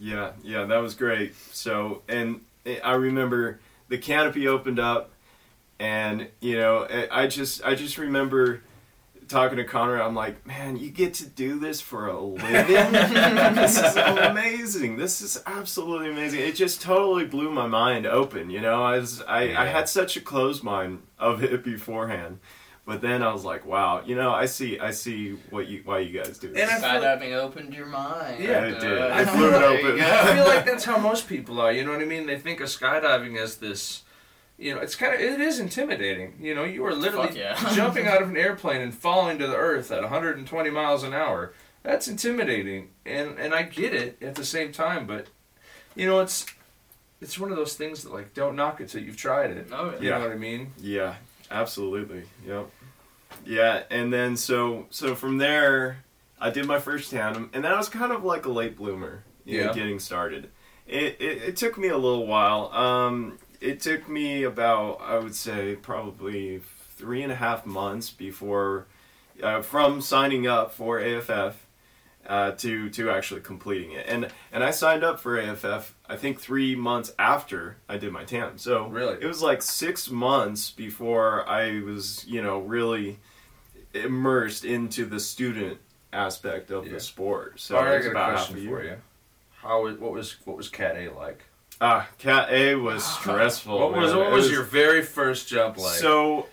yeah, 0.00 0.32
yeah. 0.42 0.64
That 0.64 0.78
was 0.78 0.94
great. 0.94 1.34
So, 1.52 2.02
and 2.08 2.40
I 2.82 2.92
remember 2.94 3.60
the 3.88 3.98
canopy 3.98 4.48
opened 4.48 4.78
up, 4.78 5.12
and 5.78 6.28
you 6.40 6.56
know, 6.56 6.86
I 7.10 7.26
just, 7.26 7.64
I 7.64 7.74
just 7.74 7.98
remember 7.98 8.62
talking 9.28 9.56
to 9.56 9.64
Connor. 9.64 10.00
I'm 10.00 10.14
like, 10.14 10.46
man, 10.46 10.76
you 10.76 10.90
get 10.90 11.14
to 11.14 11.26
do 11.26 11.58
this 11.58 11.80
for 11.80 12.08
a 12.08 12.20
living. 12.20 12.92
this 13.54 13.78
is 13.78 13.96
amazing. 13.96 14.96
This 14.96 15.20
is 15.20 15.42
absolutely 15.46 16.10
amazing. 16.10 16.40
It 16.40 16.54
just 16.54 16.80
totally 16.80 17.24
blew 17.24 17.50
my 17.50 17.66
mind 17.66 18.06
open. 18.06 18.50
You 18.50 18.60
know, 18.60 18.82
I 18.82 18.98
was, 18.98 19.22
I, 19.22 19.54
I 19.54 19.66
had 19.66 19.88
such 19.88 20.16
a 20.16 20.20
closed 20.20 20.62
mind 20.62 21.02
of 21.18 21.42
it 21.42 21.64
beforehand. 21.64 22.38
But 22.86 23.00
then 23.00 23.22
I 23.22 23.32
was 23.32 23.44
like, 23.44 23.64
"Wow, 23.64 24.02
you 24.04 24.14
know, 24.14 24.34
I 24.34 24.44
see, 24.44 24.78
I 24.78 24.90
see 24.90 25.38
what 25.48 25.68
you, 25.68 25.80
why 25.86 26.00
you 26.00 26.18
guys 26.22 26.36
do 26.38 26.48
this." 26.52 26.60
And 26.60 26.70
I 26.70 26.78
feel- 26.92 27.00
Skydiving 27.02 27.32
opened 27.32 27.72
your 27.72 27.86
mind. 27.86 28.44
Yeah, 28.44 28.64
it 28.66 28.78
did. 28.80 28.98
Uh, 29.00 29.16
It 29.20 29.28
flew 29.30 29.48
it 29.48 29.62
open. 29.62 30.00
I 30.02 30.34
feel 30.34 30.44
like 30.44 30.66
that's 30.70 30.84
how 30.84 30.98
most 30.98 31.26
people 31.26 31.60
are. 31.60 31.72
You 31.72 31.84
know 31.84 31.92
what 31.92 32.02
I 32.02 32.04
mean? 32.04 32.26
They 32.26 32.38
think 32.38 32.60
of 32.60 32.68
skydiving 32.68 33.38
as 33.40 33.56
this. 33.56 34.02
You 34.58 34.74
know, 34.74 34.80
it's 34.82 34.94
kind 34.96 35.14
of 35.14 35.20
it 35.20 35.40
is 35.40 35.58
intimidating. 35.58 36.34
You 36.38 36.54
know, 36.54 36.64
you 36.64 36.84
are 36.84 36.94
literally 36.94 37.38
yeah. 37.38 37.54
jumping 37.74 38.06
out 38.06 38.20
of 38.22 38.28
an 38.28 38.36
airplane 38.36 38.82
and 38.82 38.94
falling 38.94 39.38
to 39.38 39.46
the 39.46 39.56
earth 39.56 39.90
at 39.90 40.02
120 40.02 40.70
miles 40.70 41.02
an 41.02 41.14
hour. 41.14 41.54
That's 41.82 42.06
intimidating, 42.06 42.90
and 43.06 43.38
and 43.38 43.54
I 43.54 43.62
get 43.62 43.94
it 43.94 44.22
at 44.22 44.34
the 44.34 44.44
same 44.44 44.72
time. 44.72 45.06
But 45.06 45.28
you 45.96 46.06
know, 46.06 46.20
it's 46.20 46.44
it's 47.22 47.38
one 47.38 47.50
of 47.50 47.56
those 47.56 47.74
things 47.74 48.02
that 48.02 48.12
like 48.12 48.34
don't 48.34 48.56
knock 48.56 48.80
it 48.82 48.90
till 48.90 49.02
you've 49.02 49.16
tried 49.16 49.50
it. 49.52 49.68
Oh, 49.72 49.94
You 49.98 50.08
Yeah. 50.10 50.18
know 50.18 50.24
what 50.24 50.32
I 50.32 50.36
mean? 50.36 50.72
Yeah, 50.80 51.14
absolutely. 51.50 52.22
Yep. 52.46 52.68
Yeah, 53.46 53.82
and 53.90 54.12
then 54.12 54.36
so 54.36 54.86
so 54.90 55.14
from 55.14 55.38
there, 55.38 56.04
I 56.40 56.50
did 56.50 56.66
my 56.66 56.78
first 56.78 57.10
tandem, 57.10 57.50
and 57.52 57.64
that 57.64 57.76
was 57.76 57.88
kind 57.88 58.12
of 58.12 58.24
like 58.24 58.46
a 58.46 58.50
late 58.50 58.76
bloomer. 58.76 59.24
You 59.44 59.60
know, 59.60 59.66
Yeah. 59.68 59.72
getting 59.74 59.98
started. 59.98 60.50
It, 60.86 61.16
it 61.20 61.42
it 61.42 61.56
took 61.56 61.76
me 61.78 61.88
a 61.88 61.96
little 61.98 62.26
while. 62.26 62.72
Um, 62.72 63.38
it 63.60 63.80
took 63.80 64.08
me 64.08 64.42
about 64.44 65.00
I 65.02 65.18
would 65.18 65.34
say 65.34 65.76
probably 65.76 66.60
three 66.96 67.22
and 67.22 67.32
a 67.32 67.34
half 67.34 67.66
months 67.66 68.10
before, 68.10 68.86
uh, 69.42 69.60
from 69.62 70.00
signing 70.00 70.46
up 70.46 70.72
for 70.72 70.98
AFF. 71.00 71.63
Uh, 72.26 72.52
to 72.52 72.88
to 72.88 73.10
actually 73.10 73.42
completing 73.42 73.92
it, 73.92 74.06
and 74.08 74.28
and 74.50 74.64
I 74.64 74.70
signed 74.70 75.04
up 75.04 75.20
for 75.20 75.38
AFF. 75.38 75.94
I 76.08 76.16
think 76.16 76.40
three 76.40 76.74
months 76.74 77.12
after 77.18 77.76
I 77.86 77.98
did 77.98 78.12
my 78.12 78.24
tandem. 78.24 78.56
So 78.56 78.86
Really? 78.86 79.18
it 79.20 79.26
was 79.26 79.42
like 79.42 79.60
six 79.60 80.08
months 80.10 80.70
before 80.70 81.46
I 81.46 81.82
was, 81.82 82.24
you 82.26 82.40
know, 82.40 82.60
really 82.60 83.18
immersed 83.92 84.64
into 84.64 85.04
the 85.04 85.20
student 85.20 85.78
aspect 86.14 86.70
of 86.70 86.86
Yeah. 86.86 86.92
the 86.94 87.00
sport. 87.00 87.60
So 87.60 87.76
All 87.76 87.84
right, 87.84 87.94
it 87.96 87.98
I 87.98 88.02
got 88.04 88.10
about 88.12 88.38
half 88.38 88.50
a 88.50 88.52
for 88.54 88.82
you. 88.84 88.96
How 89.60 89.82
was 89.82 89.98
what 89.98 90.12
was 90.12 90.36
what 90.46 90.56
was 90.56 90.68
Cat 90.68 90.96
A 90.96 91.10
like? 91.10 91.42
Ah, 91.80 92.08
Cat 92.18 92.48
A 92.50 92.74
was 92.76 93.04
stressful. 93.20 93.78
what 93.78 93.92
was 93.92 94.14
what 94.14 94.28
It 94.28 94.32
was, 94.32 94.50
your 94.50 94.62
very 94.62 95.02
first 95.02 95.48
jump 95.48 95.76
like? 95.76 95.94
So 95.98 96.46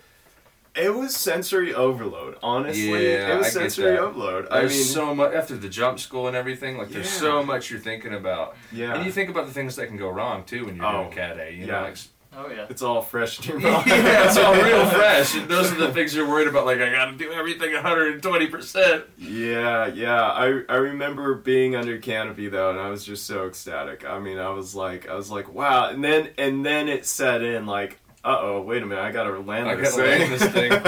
it 0.74 0.94
was 0.94 1.14
sensory 1.14 1.74
overload. 1.74 2.36
Honestly, 2.42 3.12
Yeah, 3.12 3.34
it 3.34 3.38
was 3.38 3.46
I 3.56 3.60
get 3.62 3.72
sensory 3.72 3.92
that. 3.92 4.00
overload. 4.00 4.48
I 4.50 4.60
there's 4.60 4.72
mean, 4.74 4.84
so 4.84 5.14
much 5.14 5.34
after 5.34 5.56
the 5.56 5.68
jump 5.68 5.98
school 6.00 6.26
and 6.28 6.36
everything. 6.36 6.78
Like 6.78 6.88
there's 6.88 7.12
Yeah. 7.12 7.20
so 7.20 7.42
much 7.42 7.70
you're 7.70 7.80
thinking 7.80 8.14
about, 8.14 8.56
yeah, 8.72 8.94
and 8.94 9.04
you 9.04 9.12
think 9.12 9.28
about 9.30 9.46
the 9.46 9.52
things 9.52 9.76
that 9.76 9.86
can 9.88 9.96
go 9.96 10.08
wrong 10.08 10.44
too 10.44 10.66
when 10.66 10.76
you're 10.76 10.86
Oh, 10.86 11.02
doing 11.04 11.10
Cat 11.14 11.38
A. 11.38 11.52
You 11.52 11.66
know, 11.66 11.72
yeah. 11.74 11.80
like 11.82 11.96
Oh 12.34 12.48
yeah. 12.48 12.64
it's 12.70 12.80
all 12.80 13.02
fresh 13.02 13.46
in 13.46 13.60
your 13.60 13.70
mind. 13.70 13.86
yeah, 13.86 14.26
it's 14.26 14.38
all 14.38 14.54
real 14.54 14.86
fresh. 14.98 15.34
And 15.36 15.46
those 15.50 15.70
are 15.70 15.74
the 15.74 15.92
things 15.92 16.14
you're 16.16 16.26
worried 16.26 16.48
about. 16.48 16.64
Like 16.64 16.80
I 16.80 16.88
got 16.90 17.10
to 17.10 17.12
do 17.12 17.30
everything 17.30 17.74
120 17.74 18.46
percent. 18.46 19.04
Yeah, 19.18 19.86
yeah. 19.88 20.22
I 20.22 20.62
I 20.66 20.76
remember 20.76 21.34
being 21.34 21.76
under 21.76 21.98
canopy 21.98 22.48
though, 22.48 22.70
and 22.70 22.78
I 22.80 22.88
was 22.88 23.04
just 23.04 23.26
so 23.26 23.46
ecstatic. 23.46 24.06
I 24.06 24.18
mean, 24.18 24.38
I 24.38 24.48
was 24.48 24.74
like, 24.74 25.06
I 25.10 25.14
was 25.14 25.30
like, 25.30 25.52
wow. 25.52 25.90
And 25.90 26.02
then 26.02 26.30
and 26.38 26.64
then 26.64 26.88
it 26.88 27.04
set 27.04 27.42
in 27.42 27.66
like, 27.66 27.98
uh 28.24 28.38
oh, 28.40 28.62
wait 28.62 28.82
a 28.82 28.86
minute, 28.86 29.02
I 29.02 29.10
gotta 29.12 29.38
land 29.38 29.68
I 29.68 29.74
this 29.74 29.96
gotta 29.96 30.02
thing. 30.02 30.30
land 30.30 30.40
this 30.40 30.52
thing. 30.52 30.72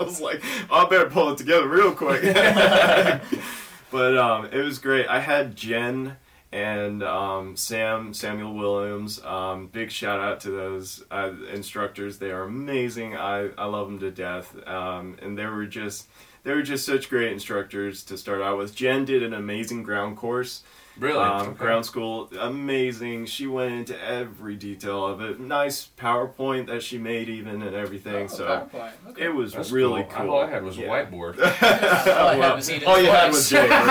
I 0.00 0.04
was 0.04 0.20
like, 0.20 0.42
oh, 0.70 0.86
I 0.86 0.88
better 0.88 1.10
pull 1.10 1.30
it 1.30 1.38
together 1.38 1.68
real 1.68 1.92
quick. 1.92 2.22
but 3.90 4.16
um, 4.16 4.46
it 4.46 4.62
was 4.62 4.78
great. 4.78 5.06
I 5.08 5.20
had 5.20 5.56
Jen 5.56 6.16
and 6.52 7.02
um, 7.02 7.56
Sam 7.56 8.12
Samuel 8.14 8.54
Williams. 8.54 9.22
Um, 9.24 9.68
big 9.68 9.90
shout 9.90 10.20
out 10.20 10.40
to 10.40 10.50
those 10.50 11.02
uh, 11.10 11.32
instructors. 11.52 12.18
They 12.18 12.30
are 12.30 12.42
amazing. 12.42 13.16
I, 13.16 13.50
I 13.56 13.64
love 13.64 13.88
them 13.88 13.98
to 14.00 14.10
death. 14.10 14.54
Um, 14.68 15.16
and 15.22 15.36
they 15.36 15.46
were 15.46 15.66
just 15.66 16.08
they 16.44 16.52
were 16.54 16.62
just 16.62 16.84
such 16.84 17.08
great 17.08 17.32
instructors 17.32 18.04
to 18.04 18.18
start 18.18 18.40
out 18.42 18.58
with. 18.58 18.74
Jen 18.74 19.04
did 19.04 19.22
an 19.22 19.32
amazing 19.34 19.82
ground 19.82 20.16
course. 20.16 20.62
Really, 21.02 21.18
Um, 21.18 21.48
Okay. 21.48 21.58
Ground 21.58 21.84
school, 21.84 22.30
amazing. 22.40 23.26
She 23.26 23.46
went 23.48 23.74
into 23.74 24.00
every 24.02 24.54
detail 24.54 25.04
of 25.04 25.20
it. 25.20 25.40
Nice 25.40 25.88
PowerPoint 25.98 26.68
that 26.68 26.82
she 26.82 26.96
made, 26.96 27.28
even 27.28 27.60
and 27.62 27.74
everything. 27.74 28.28
Oh, 28.30 28.34
so 28.34 28.46
PowerPoint. 28.46 28.90
Okay. 29.10 29.24
it 29.24 29.34
was 29.34 29.52
That's 29.54 29.72
really 29.72 30.04
cool. 30.04 30.26
cool. 30.26 30.30
All 30.30 30.42
I 30.42 30.50
had 30.50 30.62
was 30.62 30.78
Yeah. 30.78 30.86
a 30.86 30.90
whiteboard. 31.06 31.38
All 32.18 32.28
I 32.28 32.34
had 32.36 32.54
was 32.54 32.70
all 32.86 33.00
you 33.00 33.10
had 33.10 33.32
was 33.32 33.50
Jake. 33.50 33.68
right? 33.68 33.82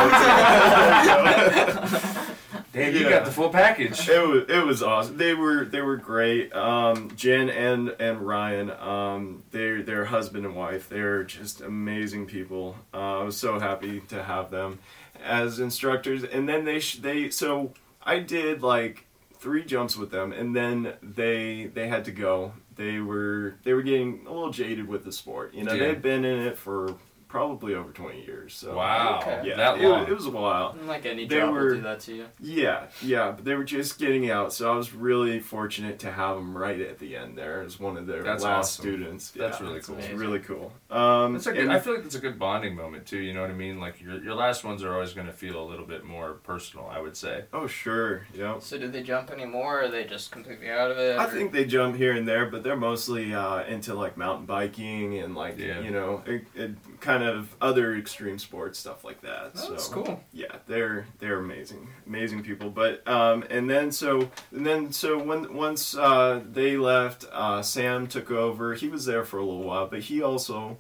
Damn, 2.74 2.94
you 2.94 3.02
Yeah. 3.02 3.10
got 3.10 3.26
the 3.26 3.32
full 3.32 3.50
package. 3.50 4.08
it 4.08 4.26
was 4.28 4.44
it 4.48 4.66
was 4.66 4.82
awesome. 4.82 5.18
They 5.18 5.34
were 5.34 5.66
they 5.66 5.82
were 5.82 5.98
great. 5.98 6.56
Um, 6.56 7.12
Jen 7.18 7.50
and 7.50 7.90
and 8.00 8.26
Ryan, 8.26 8.72
um, 8.72 9.44
they're 9.52 9.82
they're 9.84 10.06
husband 10.06 10.46
and 10.46 10.56
wife. 10.56 10.88
They're 10.88 11.26
just 11.26 11.60
amazing 11.60 12.28
people. 12.28 12.78
Uh, 12.94 13.20
I 13.20 13.24
was 13.24 13.36
so 13.36 13.60
happy 13.60 14.00
to 14.08 14.24
have 14.24 14.52
them 14.52 14.80
as 15.24 15.60
instructors. 15.60 16.24
And 16.24 16.48
then 16.48 16.66
they 16.66 16.80
sh- 16.80 16.98
they 16.98 17.30
so 17.30 17.74
I 18.04 18.20
did 18.20 18.62
like 18.62 19.06
three 19.38 19.64
jumps 19.66 19.96
with 19.98 20.12
them, 20.12 20.32
and 20.34 20.56
then 20.56 20.94
they 21.02 21.66
they 21.74 21.88
had 21.88 22.06
to 22.06 22.12
go. 22.12 22.54
They 22.76 23.00
were 23.00 23.56
they 23.64 23.74
were 23.74 23.82
getting 23.84 24.26
a 24.28 24.32
little 24.32 24.52
jaded 24.52 24.88
with 24.88 25.04
the 25.06 25.12
sport. 25.12 25.54
You 25.54 25.64
know, 25.64 25.74
Yeah. 25.74 25.88
they'd 25.88 26.02
been 26.02 26.26
in 26.26 26.40
it 26.40 26.58
for 26.58 26.96
probably 27.32 27.74
over 27.74 27.92
twenty 27.94 28.22
years. 28.26 28.54
So 28.54 28.76
Wow, 28.76 29.20
Okay. 29.22 29.42
yeah, 29.46 29.56
that 29.56 29.80
long. 29.80 30.02
was- 30.02 30.10
it 30.10 30.14
was 30.16 30.26
a 30.26 30.32
while. 30.32 30.76
Like 30.86 31.06
any 31.06 31.26
They 31.26 31.38
job 31.40 31.54
were- 31.54 31.64
will 31.70 31.76
do 31.76 31.82
that 31.84 32.02
to 32.02 32.14
you. 32.14 32.26
Yeah, 32.42 32.88
yeah, 33.02 33.32
but 33.32 33.46
they 33.46 33.56
were 33.56 33.64
just 33.64 33.98
getting 33.98 34.30
out, 34.30 34.52
so 34.52 34.72
I 34.72 34.76
was 34.76 34.94
really 34.94 35.40
fortunate 35.40 35.98
to 36.00 36.12
have 36.12 36.36
them 36.36 36.58
right 36.58 36.80
at 36.82 37.00
the 37.00 37.16
end 37.16 37.38
there 37.38 37.62
as 37.62 37.80
one 37.80 37.96
of 37.96 38.06
their 38.06 38.22
That's 38.22 38.44
last 38.44 38.80
awesome. 38.80 38.84
students. 38.84 39.32
That's 39.32 39.62
really 39.62 39.78
it's 39.78 39.88
cool. 39.88 39.98
Really 40.14 40.40
cool. 40.40 40.74
Um, 40.90 41.38
It's 41.38 41.48
a 41.48 41.54
good, 41.54 41.62
and- 41.62 41.72
I 41.72 41.80
feel 41.80 41.96
like 41.96 42.04
it's 42.06 42.16
a 42.16 42.20
good 42.20 42.38
bonding 42.38 42.76
moment 42.76 43.06
too. 43.06 43.20
You 43.20 43.34
know 43.34 43.42
what 43.42 43.50
I 43.50 43.54
mean? 43.54 43.80
Like 43.80 44.02
your 44.02 44.22
your 44.22 44.36
last 44.36 44.66
ones 44.66 44.84
are 44.84 44.94
always 44.94 45.14
going 45.14 45.28
to 45.28 45.34
feel 45.34 45.58
a 45.64 45.68
little 45.72 45.86
bit 45.86 46.04
more 46.04 46.34
personal. 46.34 46.88
I 46.94 47.00
would 47.00 47.16
say. 47.16 47.46
oh 47.54 47.66
sure, 47.68 48.28
yeah. 48.34 48.60
So 48.60 48.78
do 48.78 48.90
they 48.90 49.04
jump 49.04 49.32
anymore, 49.32 49.80
or 49.80 49.84
are 49.84 49.88
they 49.88 50.04
just 50.04 50.32
completely 50.32 50.70
out 50.70 50.92
of 50.92 50.98
it? 50.98 51.18
I 51.18 51.26
or- 51.26 51.30
think 51.30 51.54
they 51.54 51.64
jump 51.64 51.96
here 51.96 52.12
and 52.12 52.28
there, 52.28 52.46
but 52.48 52.64
they're 52.64 52.76
mostly 52.76 53.34
uh, 53.34 53.64
into 53.64 53.94
like 53.94 54.18
mountain 54.18 54.46
biking 54.46 55.18
and 55.20 55.34
like 55.36 55.58
Yeah. 55.58 55.80
you 55.80 55.92
know, 55.92 56.22
it, 56.26 56.44
it, 56.56 56.72
kind 57.00 57.21
of 57.21 57.21
other 57.62 57.96
extreme 57.96 58.40
sports 58.40 58.80
stuff 58.80 59.04
like 59.04 59.22
that. 59.22 59.52
Oh, 59.56 59.60
so 59.60 59.70
that's 59.72 59.88
cool. 59.88 60.20
yeah, 60.34 60.56
they're 60.68 61.06
they're 61.20 61.40
amazing, 61.40 61.88
amazing 62.08 62.44
people. 62.44 62.70
But 62.70 63.08
um, 63.08 63.44
and 63.50 63.70
then 63.70 63.92
so 63.92 64.30
and 64.52 64.66
then 64.66 64.92
so 64.92 65.18
when 65.22 65.54
once 65.54 65.96
uh, 65.96 66.42
they 66.52 66.78
left, 66.78 67.26
uh, 67.32 67.62
Sam 67.62 68.08
took 68.08 68.32
over. 68.32 68.74
He 68.74 68.88
was 68.90 69.06
there 69.06 69.24
for 69.24 69.38
a 69.38 69.44
little 69.46 69.64
while, 69.64 69.88
but 69.88 70.00
he 70.02 70.22
also. 70.22 70.78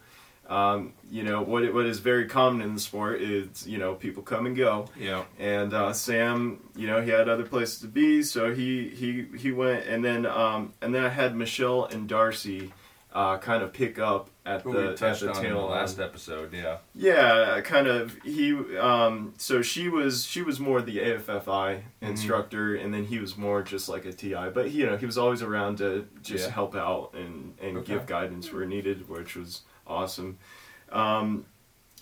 Um, 0.50 0.94
you 1.10 1.24
know 1.24 1.44
what? 1.44 1.74
What 1.74 1.86
is 1.86 2.00
very 2.00 2.26
common 2.26 2.62
in 2.62 2.74
the 2.74 2.80
sport 2.82 3.22
is 3.22 3.65
you 3.65 3.78
know 3.78 3.96
people 3.96 4.22
come 4.22 4.46
and 4.46 4.54
go, 4.58 4.88
Yeah. 5.00 5.24
and 5.39 5.74
uh, 5.74 5.94
Sam, 5.94 6.60
you 6.76 6.88
know, 6.88 7.02
he 7.02 7.10
had 7.10 7.30
other 7.30 7.46
places 7.46 7.80
to 7.82 7.88
be, 7.88 8.22
so 8.22 8.54
he 8.54 8.89
he 8.89 9.28
he 9.38 9.54
went, 9.54 9.86
and 9.86 10.04
then 10.04 10.26
um, 10.26 10.74
and 10.82 10.94
then 10.94 11.06
I 11.06 11.10
had 11.10 11.38
Michelle 11.38 11.86
and 11.86 12.10
Darcy 12.10 12.74
uh, 13.13 13.38
kind 13.38 13.63
of 13.63 13.72
pick 13.72 13.98
up 13.98 14.30
at 14.45 14.62
Who 14.63 14.73
the 14.73 14.89
at 15.06 15.19
the 15.19 15.34
tail 15.34 15.67
last 15.67 15.99
episode. 15.99 16.51
Yeah. 16.54 16.77
Yeah, 16.95 17.62
kind 17.62 17.88
of. 17.88 18.17
He 18.23 18.54
um, 18.77 19.34
so 19.38 19.62
she 19.62 19.88
was 19.89 20.25
she 20.25 20.41
was 20.41 20.60
more 20.60 20.82
the 20.82 20.97
AFFI 20.97 21.82
Mm-hmm. 22.01 22.06
instructor, 22.06 22.75
and 22.75 22.91
then 22.93 23.06
he 23.06 23.19
was 23.19 23.38
more 23.38 23.62
just 23.62 23.88
like 23.88 24.06
a 24.06 24.12
TI. 24.13 24.49
But 24.54 24.71
you 24.71 24.86
know, 24.88 24.97
he 24.97 25.06
was 25.06 25.17
always 25.17 25.41
around 25.43 25.77
to 25.77 26.08
just 26.23 26.47
Yeah. 26.47 26.54
help 26.54 26.75
out 26.75 27.12
and 27.13 27.54
and 27.62 27.77
Okay. 27.77 27.93
give 27.93 28.06
guidance 28.08 28.51
where 28.51 28.65
needed, 28.65 29.08
which 29.08 29.36
was 29.36 29.62
awesome. 29.86 30.39
Um, 30.91 31.45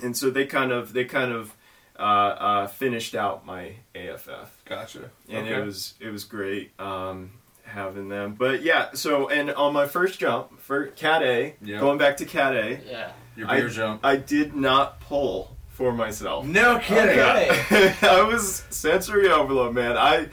and 0.02 0.16
so 0.16 0.30
they 0.30 0.46
kind 0.46 0.72
of 0.72 0.94
they 0.94 1.04
kind 1.06 1.32
of 1.34 1.54
uh, 2.00 2.02
uh, 2.02 2.68
finished 2.68 3.14
out 3.16 3.46
my 3.46 3.74
AFF 3.94 4.64
Gotcha. 4.64 5.12
and 5.28 5.46
Okay. 5.48 5.56
it 5.60 5.66
was 5.66 5.96
it 6.00 6.10
was 6.10 6.24
great 6.24 6.72
um, 6.80 7.32
having 7.70 8.10
them. 8.10 8.36
But 8.38 8.62
yeah, 8.62 8.90
so 8.94 9.30
and 9.30 9.52
on 9.52 9.74
my 9.74 9.88
first 9.88 10.20
jump 10.20 10.60
for 10.62 10.88
Cat 10.88 11.24
A, 11.24 11.56
Yeah. 11.62 11.80
going 11.80 11.98
back 11.98 12.18
to 12.18 12.26
Cat 12.26 12.56
A, 12.56 12.80
Yeah. 12.90 13.12
your 13.36 13.50
I, 13.50 13.58
beer 13.60 13.70
jump. 13.70 14.02
I 14.04 14.16
did 14.18 14.56
not 14.56 15.00
pull 15.02 15.56
for 15.70 15.94
myself. 15.94 16.46
No 16.46 16.78
kidding. 16.80 17.20
Okay. 17.20 17.94
I 18.02 18.22
was 18.24 18.64
sensory 18.70 19.30
overload, 19.30 19.74
man. 19.74 19.96
I 19.98 20.28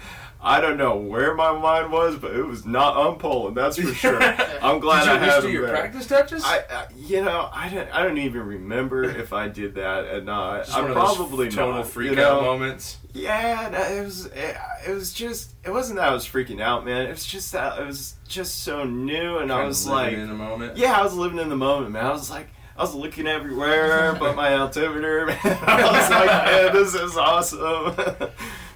I 0.49 0.61
don't 0.61 0.77
know 0.77 0.95
where 0.97 1.35
my 1.35 1.51
mind 1.59 1.91
was, 1.91 2.15
but 2.17 2.37
it 2.37 2.43
was 2.45 2.65
not 2.65 2.97
on 2.97 3.17
pulling. 3.19 3.55
That's 3.55 3.77
for 3.79 3.93
sure. 3.93 4.23
I'm 4.63 4.79
glad 4.79 5.01
Did 5.01 5.07
you 5.07 5.13
I 5.13 5.15
at 5.17 5.21
had 5.23 5.29
least 5.35 5.41
do 5.43 5.51
your 5.53 5.67
there. 5.67 5.77
practice 5.77 6.07
touches? 6.07 6.45
I, 6.45 6.59
I, 6.71 6.87
you 6.97 7.25
know, 7.25 7.51
I 7.53 7.69
don't, 7.69 7.91
I 7.93 8.05
don't 8.05 8.19
even 8.19 8.43
remember 8.43 9.03
if 9.19 9.33
I 9.33 9.49
did 9.49 9.75
that 9.75 10.05
or 10.05 10.21
not. 10.21 10.67
Just 10.67 10.79
I 10.79 10.83
one 10.83 10.91
of 10.93 10.97
those 10.97 11.17
probably 11.17 11.49
total 11.51 11.75
not. 11.75 11.89
freak 11.89 12.11
you 12.11 12.17
know? 12.17 12.37
out 12.37 12.43
moments. 12.45 12.99
Yeah, 13.13 13.71
no, 13.73 13.81
it 13.83 14.05
was. 14.05 14.27
It, 14.27 14.57
it 14.87 14.93
was 14.95 15.13
just. 15.13 15.55
It 15.65 15.71
wasn't 15.71 15.99
that 15.99 16.11
I 16.11 16.13
was 16.15 16.25
freaking 16.25 16.61
out, 16.61 16.85
man. 16.85 17.07
It 17.07 17.11
was 17.11 17.27
just 17.27 17.51
that 17.53 17.81
it 17.81 17.85
was 17.87 18.15
just 18.29 18.63
so 18.63 18.85
new, 18.85 19.39
and 19.39 19.51
I 19.51 19.57
Kinda 19.57 19.67
was 19.69 19.85
living 19.89 20.05
like, 20.05 20.13
in 20.23 20.29
the 20.29 20.35
moment. 20.35 20.77
yeah, 20.77 20.93
I 20.97 21.03
was 21.03 21.15
living 21.15 21.39
in 21.41 21.49
the 21.49 21.57
moment, 21.57 21.91
man. 21.91 22.07
I 22.07 22.13
was 22.13 22.31
like, 22.31 22.47
I 22.77 22.83
was 22.83 22.95
looking 22.95 23.27
everywhere, 23.27 24.15
but 24.15 24.37
my 24.37 24.55
altimeter, 24.59 25.27
man. 25.27 25.39
I 25.43 25.83
was 25.83 26.11
like, 26.11 26.27
man, 26.29 26.73
this 26.73 26.95
is 26.95 27.17
awesome. 27.17 27.97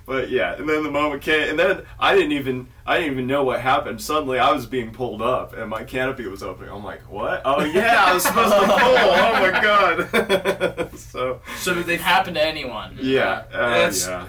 But 0.06 0.30
yeah, 0.30 0.54
and 0.54 0.68
then 0.68 0.82
the 0.82 0.90
moment 0.90 1.22
came, 1.22 1.48
and 1.50 1.58
then 1.58 1.82
I 1.98 2.14
didn't 2.16 2.32
even, 2.32 2.66
I 2.84 2.98
didn't 2.98 3.12
even 3.12 3.26
know 3.28 3.44
what 3.44 3.60
happened. 3.60 4.00
Suddenly, 4.02 4.38
I 4.38 4.50
was 4.52 4.66
being 4.66 4.90
pulled 4.92 5.22
up, 5.22 5.52
and 5.56 5.70
my 5.70 5.84
canopy 5.84 6.26
was 6.26 6.42
open. 6.42 6.68
I'm 6.68 6.82
like, 6.82 7.02
what? 7.10 7.42
Oh 7.44 7.62
yeah, 7.64 8.04
I 8.06 8.14
was 8.14 8.24
supposed 8.24 8.52
to 8.52 8.60
pull. 8.60 8.68
Oh 8.72 9.32
my 9.40 9.60
god. 9.62 10.90
so 10.98 11.40
So 11.58 11.74
did 11.74 11.86
they 11.86 11.94
It 11.94 12.00
happened 12.00 12.36
to 12.36 12.44
anyone. 12.44 12.98
yeah, 13.00 13.44
uh, 13.52 13.70
That's- 13.70 14.06
yeah. 14.08 14.28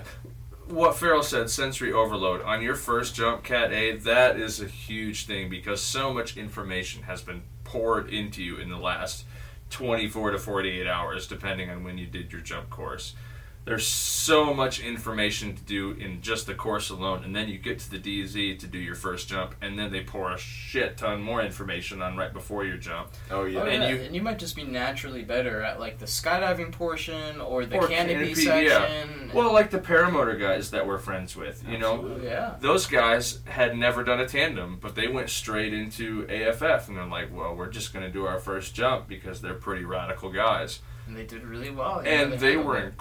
what 0.68 0.96
Feral 0.96 1.24
said, 1.24 1.50
sensory 1.50 1.92
overload. 1.92 2.42
On 2.44 2.62
your 2.62 2.76
first 2.76 3.16
jump, 3.16 3.44
Cat 3.44 3.74
A, 3.74 3.96
that 3.98 4.40
is 4.40 4.62
a 4.62 4.68
huge 4.68 5.26
thing 5.26 5.50
because 5.50 5.82
so 5.82 6.14
much 6.14 6.38
information 6.38 7.04
has 7.04 7.22
been 7.22 7.42
poured 7.64 8.10
into 8.14 8.44
you 8.44 8.58
in 8.58 8.70
the 8.70 8.78
last 8.78 9.26
24 9.72 10.32
to 10.32 10.38
48 10.38 10.86
hours, 10.86 11.28
depending 11.28 11.70
on 11.70 11.84
when 11.84 11.98
you 11.98 12.06
did 12.06 12.32
your 12.32 12.42
jump 12.42 12.70
course. 12.70 13.16
There's 13.64 13.86
so 13.86 14.56
much 14.56 14.80
information 14.80 15.56
to 15.56 15.62
do 15.62 15.92
in 15.92 16.22
just 16.22 16.48
the 16.48 16.56
course 16.56 16.90
alone, 16.90 17.24
and 17.24 17.36
then 17.36 17.48
you 17.48 17.60
get 17.60 17.78
to 17.80 17.92
the 17.92 18.00
DZ 18.00 18.58
to 18.58 18.66
do 18.68 18.80
your 18.80 18.96
first 18.96 19.30
jump, 19.30 19.54
and 19.62 19.78
then 19.78 19.92
they 19.92 20.02
pour 20.02 20.32
a 20.32 20.38
shit 20.38 20.98
ton 20.98 21.22
more 21.22 21.44
information 21.44 22.02
on 22.02 22.18
right 22.18 22.34
before 22.34 22.66
your 22.66 22.78
jump. 22.78 23.10
Oh 23.30 23.44
yeah. 23.46 23.60
Oh, 23.62 23.66
And 23.68 23.84
yeah. 23.84 23.90
you- 23.92 24.02
and 24.02 24.16
you 24.16 24.22
might 24.24 24.40
just 24.40 24.56
be 24.56 24.64
naturally 24.64 25.22
better 25.24 25.62
at 25.62 25.80
like 25.80 26.00
the 26.00 26.08
skydiving 26.08 26.72
portion 26.72 27.40
or 27.40 27.68
the 27.68 27.78
Or 27.78 27.88
canopy, 27.88 28.34
canopy, 28.34 28.66
yeah. 28.68 28.80
section. 28.88 29.32
Well, 29.32 29.54
like 29.54 29.70
the 29.70 29.80
paramotor 29.80 30.40
guys 30.40 30.72
that 30.72 30.88
we're 30.88 30.98
friends 30.98 31.36
with, 31.36 31.64
you 31.70 31.78
know, 31.78 32.16
Oh, 32.18 32.20
yeah. 32.24 32.56
those 32.62 32.88
guys 32.88 33.42
had 33.46 33.78
never 33.78 34.04
done 34.04 34.20
a 34.20 34.28
tandem, 34.28 34.80
but 34.82 34.96
they 34.96 35.08
went 35.08 35.30
straight 35.30 35.72
into 35.72 36.26
AFF, 36.30 36.88
and 36.88 36.98
they're 36.98 37.06
like, 37.06 37.30
"Well, 37.32 37.56
we're 37.56 37.70
just 37.70 37.94
going 37.94 38.06
to 38.06 38.12
do 38.12 38.26
our 38.26 38.40
first 38.40 38.74
jump 38.74 39.08
because 39.08 39.40
they're 39.40 39.54
pretty 39.54 39.86
radical 39.86 40.32
guys." 40.32 40.80
And 41.08 41.16
they 41.16 41.26
did 41.26 41.44
really 41.44 41.70
well. 41.70 42.02
yeah, 42.04 42.22
and 42.22 42.34
they 42.40 42.54
handled 42.54 42.66
were 42.66 42.78
it. 42.78 42.94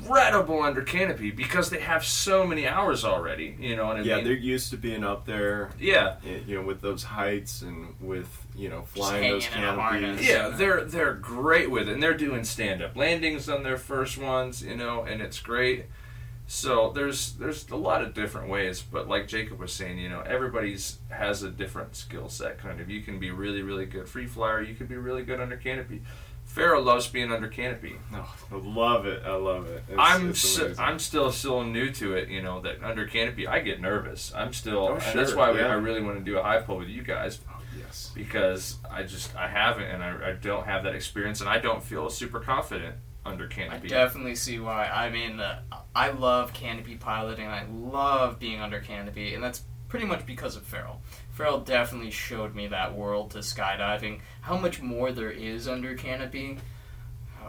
Incredible 0.00 0.62
under 0.62 0.82
canopy 0.82 1.30
because 1.30 1.70
they 1.70 1.80
have 1.80 2.04
so 2.04 2.46
many 2.46 2.66
hours 2.66 3.04
already. 3.04 3.56
You 3.58 3.76
know 3.76 3.86
what 3.86 3.96
I 3.96 4.00
Yeah, 4.00 4.16
mean? 4.16 4.24
they're 4.24 4.32
used 4.34 4.70
to 4.70 4.76
being 4.76 5.04
up 5.04 5.26
there, 5.26 5.70
Yeah, 5.80 6.16
eh, 6.26 6.38
you 6.46 6.56
know, 6.56 6.62
with 6.66 6.80
those 6.80 7.04
heights 7.04 7.62
and 7.62 7.94
with 8.00 8.28
you 8.54 8.68
know 8.68 8.82
flying 8.82 9.30
those 9.30 9.46
hanging 9.46 9.68
in 9.68 9.76
canopies. 9.76 10.28
yeah, 10.28 10.48
they're 10.48 10.84
they're 10.84 11.14
great 11.14 11.70
with 11.70 11.88
it, 11.88 11.92
and 11.94 12.02
they're 12.02 12.16
doing 12.16 12.44
stand 12.44 12.82
up 12.82 12.96
landings 12.96 13.48
on 13.48 13.62
their 13.62 13.76
first 13.78 14.18
ones. 14.18 14.62
You 14.62 14.76
know, 14.76 15.02
and 15.02 15.20
it's 15.20 15.40
great. 15.40 15.86
So 16.48 16.92
there's 16.94 17.32
there's 17.32 17.68
a 17.70 17.76
lot 17.76 18.02
of 18.02 18.14
different 18.14 18.48
ways, 18.48 18.80
but 18.80 19.08
like 19.08 19.26
Jacob 19.26 19.58
was 19.58 19.72
saying, 19.72 19.98
you 19.98 20.08
know, 20.08 20.20
everybody's 20.20 20.98
has 21.08 21.42
a 21.42 21.50
different 21.50 21.96
skill 21.96 22.28
set. 22.28 22.58
Kind 22.58 22.80
of, 22.80 22.88
you 22.88 23.00
can 23.02 23.18
be 23.18 23.30
really 23.32 23.62
really 23.62 23.86
good 23.86 24.08
free 24.08 24.26
flyer, 24.26 24.62
you 24.62 24.74
can 24.76 24.86
be 24.86 24.96
really 24.96 25.24
good 25.24 25.40
under 25.40 25.56
canopy. 25.56 26.02
Feral 26.56 26.82
loves 26.82 27.06
being 27.06 27.30
under 27.30 27.48
canopy. 27.48 27.96
Oh, 28.14 28.34
I 28.50 28.54
love 28.56 29.04
it. 29.04 29.22
I 29.26 29.34
love 29.34 29.66
it. 29.66 29.84
It's, 29.90 29.98
I'm 29.98 30.30
it's 30.30 30.42
s 30.42 30.58
amazing. 30.58 30.82
I'm 30.82 30.98
still 30.98 31.30
still 31.30 31.62
new 31.62 31.90
to 31.92 32.14
it. 32.14 32.30
You 32.30 32.40
know 32.40 32.62
that 32.62 32.82
under 32.82 33.06
canopy, 33.06 33.46
I 33.46 33.60
get 33.60 33.78
nervous. 33.78 34.32
I'm 34.34 34.54
still, 34.54 34.88
Oh, 34.88 34.94
and 34.94 35.18
that's 35.18 35.32
sure, 35.32 35.38
why 35.38 35.52
we. 35.52 35.60
I 35.60 35.74
really 35.74 36.00
want 36.00 36.16
to 36.16 36.24
do 36.24 36.38
a 36.38 36.42
high 36.42 36.60
pull 36.62 36.78
with 36.78 36.88
you 36.88 37.02
guys 37.02 37.40
Oh, 37.46 37.60
yes. 37.78 38.10
because 38.14 38.78
I 38.90 39.02
just 39.02 39.36
I 39.36 39.48
haven't 39.48 39.84
and 39.84 40.02
I, 40.02 40.30
I 40.30 40.32
don't 40.32 40.64
have 40.64 40.82
that 40.84 40.94
experience 40.94 41.42
and 41.42 41.50
I 41.50 41.58
don't 41.58 41.84
feel 41.84 42.08
super 42.08 42.40
confident 42.40 42.94
under 43.26 43.46
canopy. 43.48 43.88
I 43.88 43.90
definitely 43.90 44.34
see 44.34 44.58
why. 44.58 44.86
I 44.86 45.10
mean, 45.10 45.38
uh, 45.40 45.60
I 45.94 46.08
love 46.08 46.54
canopy 46.54 46.96
piloting. 46.96 47.48
I 47.48 47.66
love 47.70 48.38
being 48.38 48.62
under 48.62 48.80
canopy, 48.80 49.34
and 49.34 49.44
that's 49.44 49.60
pretty 49.88 50.06
much 50.06 50.24
because 50.24 50.56
of 50.56 50.62
Feral. 50.62 51.02
Feral 51.36 51.60
definitely 51.60 52.10
showed 52.10 52.54
me 52.54 52.66
that 52.68 52.94
world 52.94 53.32
to 53.32 53.38
skydiving. 53.40 54.20
How 54.40 54.56
much 54.56 54.80
more 54.80 55.12
there 55.12 55.30
is 55.30 55.68
under 55.68 55.94
canopy. 55.94 56.56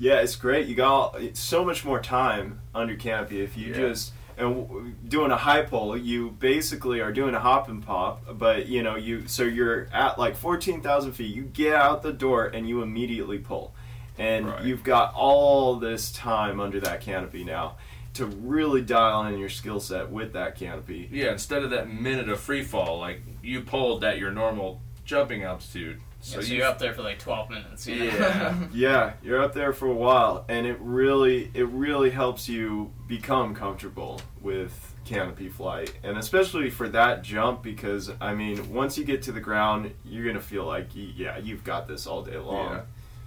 Yeah, 0.00 0.20
it's 0.20 0.36
great. 0.36 0.68
You 0.68 0.76
got 0.76 1.18
so 1.32 1.64
much 1.64 1.84
more 1.84 1.98
time 2.00 2.60
under 2.72 2.94
canopy 2.94 3.40
if 3.42 3.56
you 3.56 3.68
Yeah. 3.72 3.78
just 3.78 4.12
and 4.36 4.96
doing 5.08 5.32
a 5.32 5.36
high 5.36 5.62
pull. 5.62 5.96
You 5.96 6.30
basically 6.38 7.00
are 7.00 7.10
doing 7.10 7.34
a 7.34 7.40
hop 7.40 7.68
and 7.68 7.84
pop, 7.84 8.22
but 8.38 8.66
you 8.68 8.84
know 8.84 8.94
you 8.94 9.26
so 9.26 9.42
you're 9.42 9.88
at 9.92 10.16
like 10.16 10.36
fourteen 10.36 10.82
thousand 10.82 11.12
feet. 11.12 11.34
You 11.34 11.42
get 11.42 11.74
out 11.74 12.02
the 12.04 12.12
door 12.12 12.44
and 12.46 12.68
you 12.68 12.80
immediately 12.82 13.38
pull, 13.38 13.74
and 14.16 14.46
Right. 14.46 14.62
you've 14.62 14.84
got 14.84 15.14
all 15.14 15.74
this 15.74 16.12
time 16.12 16.60
under 16.60 16.78
that 16.78 17.00
canopy 17.00 17.42
now 17.42 17.74
to 18.18 18.26
really 18.26 18.82
dial 18.82 19.24
in 19.26 19.38
your 19.38 19.48
skill 19.48 19.80
set 19.80 20.10
with 20.10 20.32
that 20.34 20.54
canopy. 20.56 21.08
Yeah, 21.10 21.32
instead 21.32 21.62
of 21.62 21.70
that 21.70 21.90
minute 21.90 22.28
of 22.28 22.38
free 22.40 22.62
fall, 22.62 22.98
like 22.98 23.22
you 23.42 23.62
pulled 23.62 24.04
at 24.04 24.18
your 24.18 24.30
normal 24.30 24.80
jumping 25.04 25.42
altitude. 25.42 26.00
So, 26.20 26.40
So 26.40 26.40
so 26.42 26.52
you 26.52 26.58
you're 26.58 26.66
up 26.66 26.78
there 26.80 26.92
for 26.94 27.02
like 27.02 27.18
12 27.20 27.48
minutes. 27.50 27.86
You 27.86 27.96
know? 27.96 28.04
Yeah. 28.06 28.54
Yeah, 28.74 29.12
you're 29.22 29.40
up 29.42 29.54
there 29.54 29.72
for 29.72 29.86
a 29.88 29.94
while, 29.94 30.44
and 30.48 30.66
it 30.66 30.76
really 30.80 31.50
it 31.54 31.68
really 31.68 32.10
helps 32.10 32.48
you 32.48 32.92
become 33.06 33.54
comfortable 33.54 34.20
with 34.40 34.94
canopy 35.04 35.48
flight, 35.48 35.94
and 36.02 36.18
especially 36.18 36.68
for 36.70 36.88
that 36.90 37.22
jump 37.22 37.62
because 37.62 38.10
I 38.20 38.34
mean, 38.34 38.72
once 38.74 38.98
you 38.98 39.04
get 39.04 39.22
to 39.22 39.32
the 39.32 39.40
ground, 39.40 39.92
you're 40.04 40.26
gonna 40.26 40.40
feel 40.40 40.64
like 40.64 40.88
yeah, 40.92 41.38
you've 41.38 41.64
got 41.64 41.86
this 41.88 42.06
all 42.06 42.22
day 42.22 42.36
long 42.36 42.72
Yeah. 42.74 42.80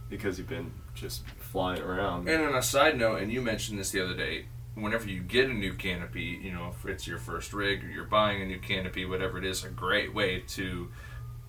because 0.10 0.38
you've 0.38 0.50
been 0.50 0.72
just 0.94 1.26
flying 1.40 1.82
around. 1.82 2.28
And 2.28 2.44
on 2.44 2.56
a 2.56 2.62
side 2.62 2.98
note, 3.00 3.22
and 3.22 3.32
you 3.32 3.42
mentioned 3.42 3.80
this 3.80 3.92
the 3.92 4.04
other 4.04 4.16
day, 4.16 4.46
whenever 4.76 5.08
you 5.08 5.22
get 5.22 5.50
a 5.50 5.54
new 5.54 5.74
canopy, 5.74 6.40
you 6.42 6.52
know, 6.52 6.70
if 6.70 6.86
it's 6.86 7.06
your 7.08 7.18
first 7.18 7.54
rig 7.54 7.84
or 7.84 7.88
you're 7.90 8.06
buying 8.06 8.42
a 8.42 8.46
new 8.46 8.60
canopy, 8.60 9.06
whatever 9.06 9.38
it 9.38 9.46
is, 9.46 9.64
a 9.64 9.70
great 9.70 10.14
way 10.14 10.40
to 10.50 10.90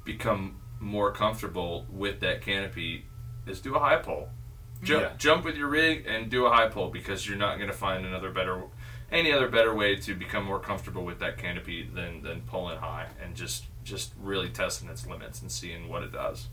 become 0.05 0.57
more 0.81 1.13
comfortable 1.13 1.87
with 1.91 2.21
that 2.21 2.43
canopy 2.43 3.05
is 3.47 3.61
do 3.61 3.75
a 3.75 3.79
high 3.79 3.97
pull. 3.97 4.29
Jump, 4.83 5.03
Yeah. 5.03 5.13
jump 5.17 5.45
with 5.45 5.57
your 5.57 5.69
rig 5.69 6.05
and 6.07 6.29
do 6.29 6.47
a 6.47 6.51
high 6.51 6.69
pull 6.69 6.91
because 6.91 7.29
you're 7.29 7.39
not 7.39 7.57
going 7.57 7.71
to 7.71 7.77
find 7.77 8.05
another 8.05 8.31
better, 8.33 8.65
any 9.13 9.31
other 9.33 9.49
better 9.49 9.73
way 9.73 9.95
to 9.95 10.15
become 10.17 10.45
more 10.45 10.59
comfortable 10.59 11.05
with 11.05 11.21
that 11.21 11.39
canopy 11.39 11.85
than 11.85 12.23
than 12.23 12.41
pulling 12.43 12.79
high 12.79 13.07
and 13.23 13.37
just 13.37 13.67
just 13.85 14.13
really 14.21 14.49
testing 14.49 14.89
its 14.89 15.07
limits 15.07 15.41
and 15.43 15.53
seeing 15.53 15.89
what 15.89 16.03
it 16.03 16.11
does. 16.13 16.49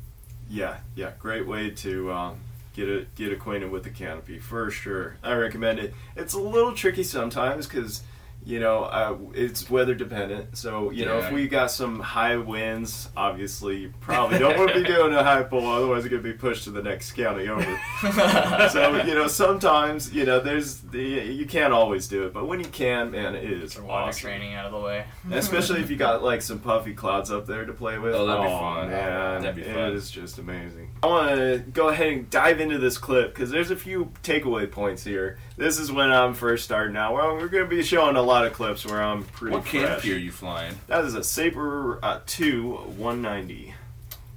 Yeah, 0.47 0.77
yeah, 0.95 1.13
great 1.19 1.47
way 1.47 1.71
to 1.71 2.12
um, 2.12 2.39
get 2.80 2.89
a, 2.89 3.06
get 3.15 3.32
acquainted 3.32 3.72
with 3.72 3.84
the 3.84 3.89
canopy 3.89 4.39
for 4.39 4.72
sure. 4.72 5.18
I 5.24 5.34
recommend 5.34 5.80
it. 5.80 5.94
It's 6.15 6.34
a 6.34 6.39
little 6.39 6.74
tricky 6.74 7.04
sometimes 7.04 7.68
because 7.68 8.04
you 8.45 8.60
know 8.60 8.84
uh, 8.84 9.17
it's 9.34 9.69
weather 9.69 9.93
dependent. 9.95 10.58
So 10.58 10.91
you 10.91 11.06
know 11.06 11.19
if 11.19 11.32
we 11.32 11.47
got 11.47 11.71
some 11.71 11.99
high 11.99 12.38
winds, 12.38 13.10
obviously 13.15 13.88
probably 13.99 14.39
don't 14.39 14.58
want 14.58 14.71
to 14.73 14.82
be 14.82 14.88
doing 14.88 15.13
a 15.13 15.23
high 15.23 15.43
pull, 15.43 15.67
otherwise 15.67 16.04
you're 16.04 16.10
gonna 16.10 16.23
be 16.23 16.34
pushed 16.34 16.63
to 16.63 16.71
the 16.71 16.82
next 16.82 17.12
county 17.13 17.47
over. 17.47 17.63
so 18.71 19.04
you 19.06 19.13
know 19.15 19.28
sometimes 19.28 20.13
you 20.13 20.25
know 20.25 20.39
there's 20.39 20.78
the 20.78 20.99
you 21.02 21.45
can't 21.45 21.73
always 21.73 22.08
do 22.08 22.23
it, 22.25 22.34
but 22.34 22.47
when 22.47 22.60
you 22.60 22.65
can, 22.67 23.12
man, 23.12 23.36
it 23.36 23.43
is 23.43 23.75
Get 23.75 23.84
water 23.84 24.10
awesome. 24.10 24.21
training 24.21 24.54
out 24.54 24.65
of 24.65 24.71
the 24.71 24.80
way. 24.80 25.06
Especially 25.32 25.82
if 25.82 25.89
you 25.89 25.95
got 25.97 26.23
like 26.23 26.41
some 26.41 26.60
puffy 26.60 26.93
clouds 26.93 27.32
up 27.32 27.45
there 27.45 27.65
to 27.65 27.73
play 27.73 27.97
with. 27.99 28.15
Oh, 28.15 28.25
that'd 28.25 28.43
be 28.43 28.49
fun. 28.49 28.89
Man, 28.89 29.41
That'd 29.41 29.56
be 29.56 29.63
fun. 29.63 29.91
is 29.93 30.10
just 30.10 30.38
amazing. 30.38 30.89
I 31.04 31.08
want 31.08 31.36
to 31.36 31.63
go 31.71 31.89
ahead 31.89 32.08
and 32.08 32.30
dive 32.30 32.60
into 32.60 32.78
this 32.78 32.97
clip 32.97 33.34
because 33.34 33.49
there's 33.52 33.71
a 33.71 33.75
few 33.75 34.12
takeaway 34.23 34.69
points 34.69 35.04
here. 35.04 35.38
This 35.60 35.78
is 35.78 35.91
when 35.91 36.10
I'm 36.10 36.36
first 36.36 36.63
starting 36.63 36.95
out. 36.95 37.13
Well, 37.13 37.36
we're 37.36 37.50
going 37.50 37.65
to 37.65 37.69
be 37.69 37.84
showing 37.84 38.15
a 38.15 38.22
lot 38.22 38.45
of 38.45 38.54
clips 38.54 38.86
where 38.86 39.04
I'm 39.04 39.26
pretty 39.26 39.58
What 39.58 39.63
fresh. 39.67 39.84
canopy 39.84 40.13
are 40.13 40.17
you 40.17 40.32
flying? 40.32 40.74
That 40.88 41.04
is 41.04 41.15
a 41.15 41.24
Sabre 41.24 42.00
uh, 42.02 42.22
2 42.26 42.72
190. 42.95 43.74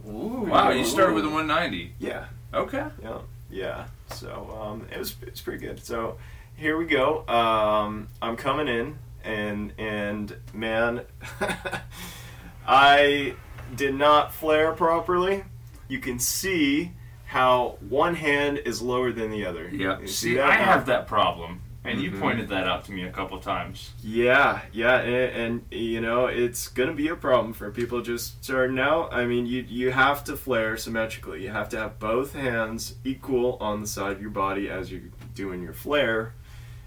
Ooh. 0.09 0.11
Wow, 0.49 0.71
you 0.71 0.85
started 0.85 1.15
with 1.15 1.25
a 1.25 1.29
190. 1.29 1.93
Yeah, 2.01 2.25
Okay. 2.53 2.87
yeah, 3.01 3.19
yeah. 3.49 3.85
So 4.11 4.59
um, 4.61 4.89
it 4.91 4.99
was 4.99 5.15
it's 5.23 5.41
pretty 5.41 5.65
good. 5.65 5.85
So 5.85 6.19
here 6.57 6.77
we 6.77 6.87
go. 6.87 7.25
Um, 7.29 8.09
I'm 8.21 8.35
coming 8.35 8.67
in, 8.67 8.99
and 9.23 9.73
and 9.79 10.37
man, 10.53 11.03
I 12.67 13.37
did 13.77 13.95
not 13.95 14.35
flare 14.35 14.73
properly. 14.73 15.45
You 15.87 16.01
can 16.01 16.19
see 16.19 16.91
how 17.33 17.77
one 17.89 18.15
hand 18.15 18.59
is 18.67 18.83
lower 18.83 19.11
than 19.11 19.31
the 19.31 19.47
other. 19.47 19.67
Yeah. 19.73 19.99
You 20.01 20.07
See, 20.07 20.39
I 20.39 20.57
now? 20.59 20.65
have 20.65 20.85
that 20.87 21.07
problem, 21.07 21.63
and 21.83 21.99
you 21.99 22.11
Mhm. 22.11 22.21
pointed 22.21 22.49
that 22.51 22.67
out 22.67 22.85
to 22.85 22.93
me 22.93 23.05
a 23.05 23.11
couple 23.11 23.39
times. 23.39 23.93
Yeah, 24.05 24.61
yeah, 24.71 24.99
and, 24.99 25.37
and 25.37 25.63
you 25.71 26.03
know 26.03 26.27
it's 26.27 26.69
gonna 26.69 26.93
be 26.93 27.09
a 27.09 27.17
problem 27.17 27.55
for 27.55 27.71
people 27.71 28.03
just 28.03 28.45
starting 28.45 28.79
out. 28.79 29.15
I 29.15 29.25
mean, 29.25 29.47
you 29.47 29.65
you 29.67 29.93
have 29.93 30.23
to 30.25 30.37
flare 30.37 30.77
symmetrically. 30.77 31.43
You 31.43 31.49
have 31.51 31.71
to 31.71 31.79
have 31.79 31.99
both 31.99 32.35
hands 32.35 32.97
equal 33.03 33.57
on 33.63 33.81
the 33.81 33.87
side 33.87 34.13
of 34.13 34.21
your 34.21 34.31
body 34.31 34.69
as 34.69 34.93
you're 34.93 35.09
doing 35.35 35.63
your 35.63 35.73
flare, 35.73 36.35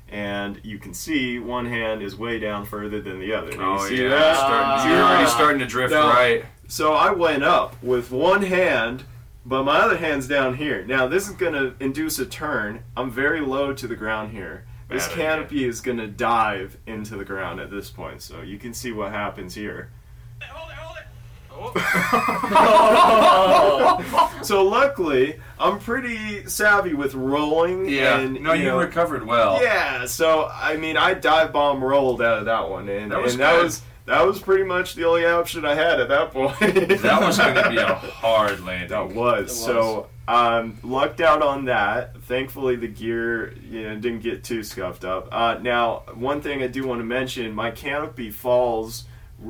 and 0.09 0.59
you 0.63 0.77
can 0.77 0.93
see 0.93 1.39
one 1.39 1.65
hand 1.65 2.03
is 2.03 2.15
way 2.15 2.37
down 2.37 2.65
further 2.65 3.01
than 3.01 3.19
the 3.19 3.33
other. 3.33 3.47
You 3.51 3.79
see 3.87 3.97
You're, 3.97 4.11
starting, 4.35 4.91
you're 4.91 5.01
already 5.01 5.27
starting 5.29 5.59
to 5.59 5.65
drift 5.65 5.91
No. 5.91 6.07
right. 6.07 6.45
So 6.67 6.93
I 6.93 7.09
went 7.11 7.43
up 7.43 7.75
with 7.83 8.11
one 8.11 8.43
hand, 8.43 9.05
but 9.45 9.63
my 9.63 9.77
other 9.79 9.97
hand's 9.97 10.27
down 10.27 10.55
here. 10.55 10.83
Now 10.85 11.07
this 11.07 11.27
is 11.27 11.35
gonna 11.35 11.75
induce 11.79 12.19
a 12.19 12.25
turn. 12.25 12.83
I'm 12.97 13.11
very 13.11 13.41
low 13.41 13.73
to 13.73 13.87
the 13.87 13.95
ground 13.95 14.31
here. 14.31 14.65
This 14.89 15.07
Bad 15.07 15.13
idea. 15.13 15.25
canopy 15.25 15.65
is 15.65 15.81
gonna 15.81 16.07
dive 16.07 16.77
into 16.87 17.15
the 17.15 17.25
ground 17.25 17.59
at 17.59 17.69
this 17.71 17.89
point, 17.89 18.21
so 18.21 18.41
you 18.41 18.57
can 18.57 18.73
see 18.73 18.91
what 18.91 19.11
happens 19.11 19.55
here. 19.55 19.89
Hold 21.49 21.77
on. 21.77 21.85
So 24.45 24.63
luckily, 24.63 25.39
I'm 25.59 25.79
pretty 25.79 26.45
savvy 26.47 26.93
with 26.93 27.15
rolling. 27.15 27.89
Yeah. 27.89 28.19
and, 28.19 28.39
no, 28.41 28.53
you, 28.53 28.65
know, 28.65 28.77
recovered 28.77 29.25
well. 29.25 29.59
Yeah, 29.63 30.05
so 30.05 30.47
I 30.53 30.77
mean, 30.77 30.97
I 30.97 31.15
dive 31.15 31.51
bomb 31.51 31.83
rolled 31.83 32.21
out 32.21 32.37
of 32.39 32.45
that 32.45 32.69
one, 32.69 32.87
and 32.87 33.11
That 33.11 33.23
was 33.23 33.33
and 33.33 33.41
that 33.41 33.63
was 33.63 33.81
that 34.05 34.25
was 34.25 34.39
pretty 34.39 34.63
much 34.63 34.93
the 34.95 35.05
only 35.05 35.25
option 35.25 35.65
I 35.65 35.75
had 35.75 35.99
at 35.99 36.09
that 36.09 36.31
point. 36.31 36.57
That 36.59 37.21
was 37.21 37.37
going 37.37 37.55
to 37.55 37.69
be 37.69 37.77
a 37.77 37.93
hard 37.95 38.63
landing. 38.63 38.89
That 38.89 39.09
was. 39.09 39.39
It 39.39 39.43
was. 39.43 39.63
So 39.65 40.07
um, 40.27 40.77
lucked 40.83 41.21
out 41.21 41.41
on 41.41 41.65
that. 41.65 42.15
Thankfully, 42.23 42.75
the 42.75 42.87
gear 42.87 43.53
you 43.69 43.83
know, 43.83 43.95
didn't 43.95 44.21
get 44.21 44.43
too 44.43 44.63
scuffed 44.63 45.05
up. 45.05 45.29
Uh, 45.31 45.57
now, 45.61 46.03
one 46.13 46.41
thing 46.41 46.61
I 46.63 46.67
do 46.67 46.85
want 46.87 46.99
to 47.01 47.05
mention: 47.05 47.53
my 47.53 47.71
canopy 47.71 48.31
falls. 48.31 49.05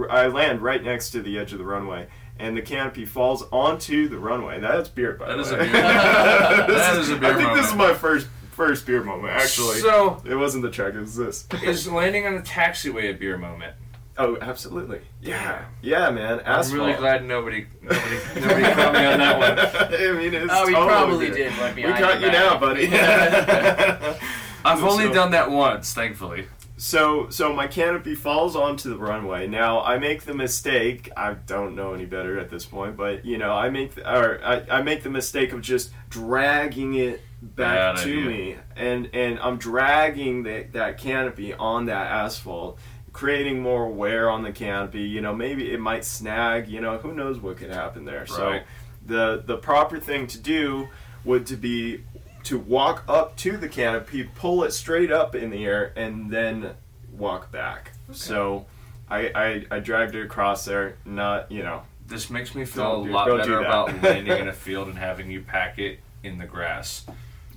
I 0.10 0.28
land 0.28 0.62
right 0.62 0.84
next 0.84 1.12
to 1.12 1.22
the 1.22 1.38
edge 1.38 1.54
of 1.54 1.60
the 1.60 1.66
runway, 1.66 2.08
and 2.40 2.58
the 2.58 2.62
canopy 2.64 3.06
falls 3.06 3.44
onto 3.52 4.08
the 4.10 4.18
runway. 4.18 4.60
That's 4.60 4.90
beer, 4.90 5.14
by 5.14 5.28
That 5.28 5.36
the 5.36 5.42
is 5.44 5.52
way. 5.52 5.60
a 5.60 5.64
beer 5.72 5.84
moment. 5.84 6.68
This 6.68 6.78
That 6.82 6.98
is 6.98 7.10
a 7.12 7.16
beer 7.18 7.32
I 7.32 7.36
think 7.36 7.54
this 7.56 7.68
is 7.70 7.76
my 7.76 7.94
first 7.94 8.28
first 8.52 8.86
beer 8.88 9.04
moment. 9.04 9.34
Actually, 9.34 9.76
So, 9.82 10.22
it 10.26 10.34
wasn't 10.36 10.64
the 10.64 10.72
track. 10.72 10.94
It 10.96 11.02
was 11.02 11.16
this. 11.16 11.46
is 11.62 11.88
landing 11.88 12.26
on 12.26 12.36
a 12.36 12.42
taxiway 12.42 13.10
a 13.10 13.14
beer 13.14 13.38
moment? 13.38 13.76
Oh, 14.18 14.38
absolutely. 14.42 15.02
Yeah, 15.22 15.66
yeah, 15.82 16.10
man. 16.10 16.40
Asphalt. 16.42 16.80
I'm 16.82 16.88
really 16.88 16.98
glad 17.00 17.26
nobody, 17.26 17.66
nobody, 17.82 18.16
nobody 18.40 18.64
caught 18.64 18.94
me 18.94 19.06
on 19.06 19.20
that 19.20 19.38
one. 19.38 19.60
I 20.00 20.12
mean, 20.14 20.34
it's 20.34 20.52
Oh, 20.54 20.66
we 20.66 20.74
totally 20.74 20.88
probably 20.90 21.28
good. 21.28 21.36
did. 21.36 21.58
Right 21.58 21.76
We 21.76 21.84
caught 21.84 22.22
your 22.22 22.32
you 22.32 22.38
now, 22.38 22.58
buddy. 22.58 22.88
I've 24.66 24.84
only 24.84 25.10
done 25.12 25.32
that 25.32 25.52
once, 25.52 25.94
thankfully. 25.94 26.48
So, 26.78 27.30
so 27.30 27.54
my 27.54 27.68
canopy 27.68 28.16
falls 28.16 28.56
onto 28.56 28.90
the 28.90 28.98
runway. 28.98 29.48
Now, 29.48 29.82
I 29.82 29.98
make 29.98 30.24
the 30.24 30.34
mistake. 30.34 31.10
I 31.16 31.34
don't 31.34 31.76
know 31.76 31.94
any 31.94 32.06
better 32.06 32.38
at 32.40 32.50
this 32.50 32.66
point, 32.66 32.98
but 32.98 33.24
you 33.26 33.38
know, 33.38 33.54
I 33.54 33.70
make 33.70 33.96
the, 33.96 34.10
or 34.10 34.42
I, 34.44 34.64
I 34.70 34.82
make 34.82 35.04
the 35.04 35.10
mistake 35.10 35.54
of 35.54 35.62
just 35.62 35.92
dragging 36.10 36.96
it 36.96 37.22
back 37.42 37.96
Bad 37.96 38.04
to 38.04 38.12
idea. 38.12 38.26
me, 38.26 38.56
and 38.76 39.10
and 39.14 39.40
I'm 39.40 39.58
dragging 39.58 40.44
that 40.44 40.74
that 40.74 40.98
canopy 40.98 41.54
on 41.54 41.86
that 41.86 42.08
asphalt, 42.08 42.78
creating 43.16 43.62
more 43.62 43.88
wear 43.88 44.30
on 44.30 44.44
the 44.44 44.52
canopy. 44.52 45.04
You 45.04 45.22
know, 45.22 45.34
maybe 45.34 45.72
it 45.72 45.80
might 45.80 46.04
snag. 46.04 46.68
You 46.68 46.82
know, 46.82 46.98
who 46.98 47.14
knows 47.14 47.40
what 47.40 47.56
could 47.56 47.72
happen 47.72 48.04
there. 48.04 48.28
So, 48.28 48.60
the 49.06 49.42
the 49.46 49.58
proper 49.58 50.00
thing 50.00 50.28
to 50.28 50.38
do 50.38 50.90
would 51.24 51.46
to 51.48 51.56
be 51.56 52.04
to 52.44 52.60
walk 52.60 53.06
up 53.08 53.38
to 53.38 53.56
the 53.56 53.70
canopy, 53.70 54.24
pull 54.36 54.66
it 54.66 54.72
straight 54.72 55.12
up 55.12 55.34
in 55.34 55.50
the 55.50 55.66
air, 55.66 55.94
and 55.96 56.30
then 56.30 56.72
walk 57.12 57.52
back. 57.52 57.94
So. 58.12 58.68
I, 59.08 59.32
I, 59.36 59.66
I 59.76 59.80
dragged 59.82 60.16
it 60.16 60.24
across 60.24 60.66
there, 60.66 60.98
not 61.06 61.52
you 61.52 61.62
know. 61.62 61.84
This 62.08 62.32
makes 62.32 62.56
me 62.56 62.66
feel 62.66 62.84
Don't 62.84 63.04
a 63.04 63.06
do- 63.06 63.14
lot 63.14 63.28
better 63.28 63.60
about 63.60 64.02
landing 64.02 64.36
in 64.36 64.48
a 64.48 64.52
field 64.52 64.88
and 64.88 64.98
having 64.98 65.30
you 65.30 65.42
pack 65.42 65.78
it 65.78 66.00
in 66.24 66.40
the 66.40 66.48
grass. 66.48 67.06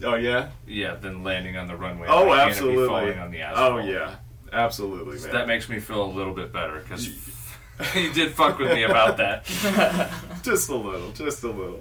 Oh 0.05 0.15
yeah. 0.15 0.51
Yeah, 0.67 0.95
than 0.97 1.25
landing 1.25 1.57
on 1.57 1.67
the 1.67 1.75
runway. 1.75 2.07
Oh, 2.11 2.35
absolutely. 2.35 2.87
Falling 2.87 3.19
on 3.19 3.31
the 3.31 3.41
oh, 3.41 3.47
asphalt. 3.47 3.73
Oh 3.73 3.79
yeah, 3.79 4.17
absolutely, 4.53 5.19
So 5.19 5.27
man. 5.29 5.37
that 5.37 5.47
makes 5.49 5.69
me 5.69 5.81
feel 5.81 6.03
a 6.05 6.13
little 6.13 6.35
bit 6.35 6.53
better 6.53 6.81
because 6.81 7.09
you 7.95 8.13
did 8.13 8.33
fuck 8.33 8.59
with 8.59 8.73
me 8.73 8.83
about 8.85 9.17
that. 9.19 9.45
just 10.43 10.69
a 10.69 10.75
little, 10.77 11.13
just 11.13 11.43
a 11.45 11.49
little. 11.51 11.81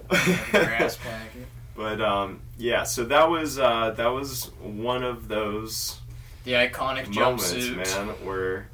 Grass 0.50 0.96
packet. 1.02 1.46
but 1.76 2.00
um, 2.00 2.40
yeah, 2.56 2.82
so 2.84 3.04
that 3.06 3.28
was 3.28 3.58
uh, 3.58 3.90
that 3.96 4.08
was 4.08 4.50
one 4.62 5.02
of 5.04 5.28
those 5.28 5.98
The 6.44 6.52
iconic 6.52 7.14
moments, 7.14 7.52
jumpsuit. 7.54 7.76
man, 7.76 8.08
where 8.26 8.68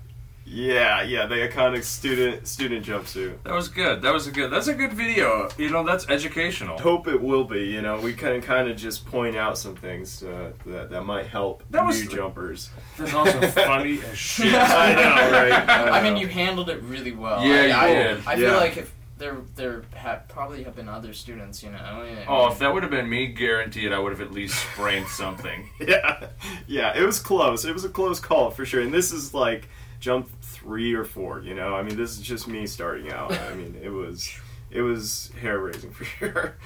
yeah, 0.46 1.02
yeah, 1.02 1.26
the 1.26 1.36
iconic 1.36 1.84
student 1.84 2.46
student 2.46 2.84
jumpsuit. 2.84 3.42
That 3.44 3.54
was 3.54 3.68
good. 3.68 4.02
That 4.02 4.12
was 4.12 4.26
a 4.26 4.30
good. 4.30 4.50
That's 4.50 4.68
a 4.68 4.74
good 4.74 4.92
video. 4.92 5.48
You 5.56 5.70
know, 5.70 5.84
that's 5.84 6.08
educational. 6.10 6.78
Hope 6.78 7.08
it 7.08 7.20
will 7.20 7.44
be. 7.44 7.60
You 7.64 7.80
know, 7.80 7.98
we 7.98 8.12
can 8.12 8.42
kind 8.42 8.68
of 8.68 8.76
just 8.76 9.06
point 9.06 9.36
out 9.36 9.56
some 9.56 9.74
things 9.74 10.22
uh, 10.22 10.52
that 10.66 10.90
that 10.90 11.02
might 11.04 11.26
help 11.26 11.62
That 11.70 11.86
was 11.86 12.02
new 12.02 12.08
the- 12.10 12.16
jumpers. 12.16 12.70
That's 12.98 13.14
also 13.14 13.40
funny 13.48 14.00
as 14.02 14.18
shit. 14.18 14.52
I 14.54 14.94
know, 14.94 15.32
right? 15.32 15.52
I 15.92 16.02
mean, 16.02 16.16
you 16.18 16.28
handled 16.28 16.68
it 16.68 16.82
really 16.82 17.12
well. 17.12 17.42
Yeah, 17.44 17.54
I, 17.54 17.64
you 17.66 17.72
I, 17.74 17.94
did. 17.94 18.26
I 18.26 18.36
feel 18.36 18.50
Yeah. 18.50 18.56
like 18.56 18.76
if 18.76 18.92
there 19.16 19.38
there 19.56 19.82
ha- 19.96 20.20
probably 20.28 20.64
have 20.64 20.76
been 20.76 20.88
other 20.88 21.14
students, 21.14 21.62
you 21.62 21.70
know. 21.70 22.04
yeah. 22.06 22.24
Oh, 22.28 22.48
if 22.52 22.58
that 22.58 22.74
would 22.74 22.82
have 22.82 22.90
been 22.90 23.08
me, 23.08 23.28
guaranteed 23.28 23.92
I 23.92 23.98
would 23.98 24.12
have 24.12 24.20
at 24.20 24.32
least 24.32 24.56
sprained 24.72 25.06
something. 25.08 25.70
yeah, 25.80 26.26
yeah, 26.66 26.94
it 26.98 27.06
was 27.06 27.18
close. 27.18 27.64
It 27.64 27.72
was 27.72 27.84
a 27.84 27.88
close 27.88 28.20
call 28.20 28.50
for 28.50 28.66
sure. 28.66 28.82
And 28.82 28.92
this 28.92 29.10
is 29.12 29.32
like 29.32 29.68
jump 30.04 30.28
three 30.42 30.92
or 30.92 31.04
four. 31.04 31.40
You 31.40 31.54
know, 31.54 31.74
I 31.74 31.82
mean, 31.82 31.96
this 31.96 32.12
is 32.12 32.20
just 32.20 32.46
me 32.46 32.66
starting 32.66 33.10
out. 33.10 33.32
I 33.32 33.54
mean, 33.54 33.74
it 33.82 33.88
was 33.88 34.30
it 34.70 34.82
was 34.82 35.30
hair 35.40 35.58
raising 35.58 35.90
for 35.92 36.04
sure. 36.18 36.56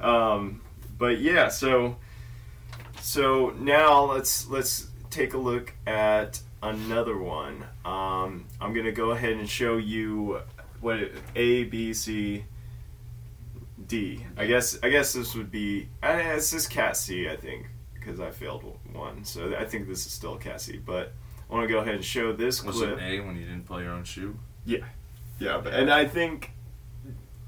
Um, 0.00 0.60
but 0.96 1.18
yeah, 1.18 1.48
so 1.48 1.96
so 3.00 3.50
now 3.58 4.04
let's 4.04 4.48
let's 4.48 4.86
take 5.10 5.34
a 5.34 5.38
look 5.38 5.74
at 5.86 6.40
another 6.62 7.18
one. 7.18 7.64
Um, 7.84 8.46
I'm 8.60 8.72
gonna 8.72 8.92
go 8.92 9.10
ahead 9.10 9.32
and 9.32 9.48
show 9.48 9.76
you 9.78 10.40
what 10.80 10.98
it- 10.98 11.12
A, 11.34 11.64
B, 11.64 11.92
C, 11.92 12.44
D. 13.88 14.24
I 14.36 14.46
guess 14.46 14.78
I 14.82 14.90
guess 14.90 15.12
this 15.12 15.34
would 15.34 15.50
be. 15.50 15.88
It's 16.04 16.52
just 16.52 16.70
Cat 16.70 16.96
C, 16.96 17.28
I 17.28 17.36
think, 17.36 17.66
because 17.94 18.20
I 18.20 18.30
failed 18.30 18.62
one. 18.92 19.24
So 19.24 19.56
I 19.58 19.64
think 19.64 19.88
this 19.88 20.06
is 20.06 20.12
still 20.12 20.36
Cat 20.36 20.60
C. 20.60 20.78
But 20.78 21.12
I 21.50 21.54
want 21.54 21.68
to 21.68 21.72
go 21.72 21.80
ahead 21.80 21.94
and 21.94 22.04
show 22.04 22.32
this 22.32 22.62
Was 22.62 22.76
clip. 22.76 22.98
it 22.98 23.02
A 23.02 23.20
when 23.20 23.36
you 23.36 23.44
didn't 23.44 23.66
play 23.66 23.82
your 23.82 23.92
own 23.92 24.04
chute? 24.04 24.36
Yeah, 24.64 24.78
yeah, 25.38 25.60
but, 25.62 25.74
and 25.74 25.90
I 25.90 26.06
think 26.06 26.52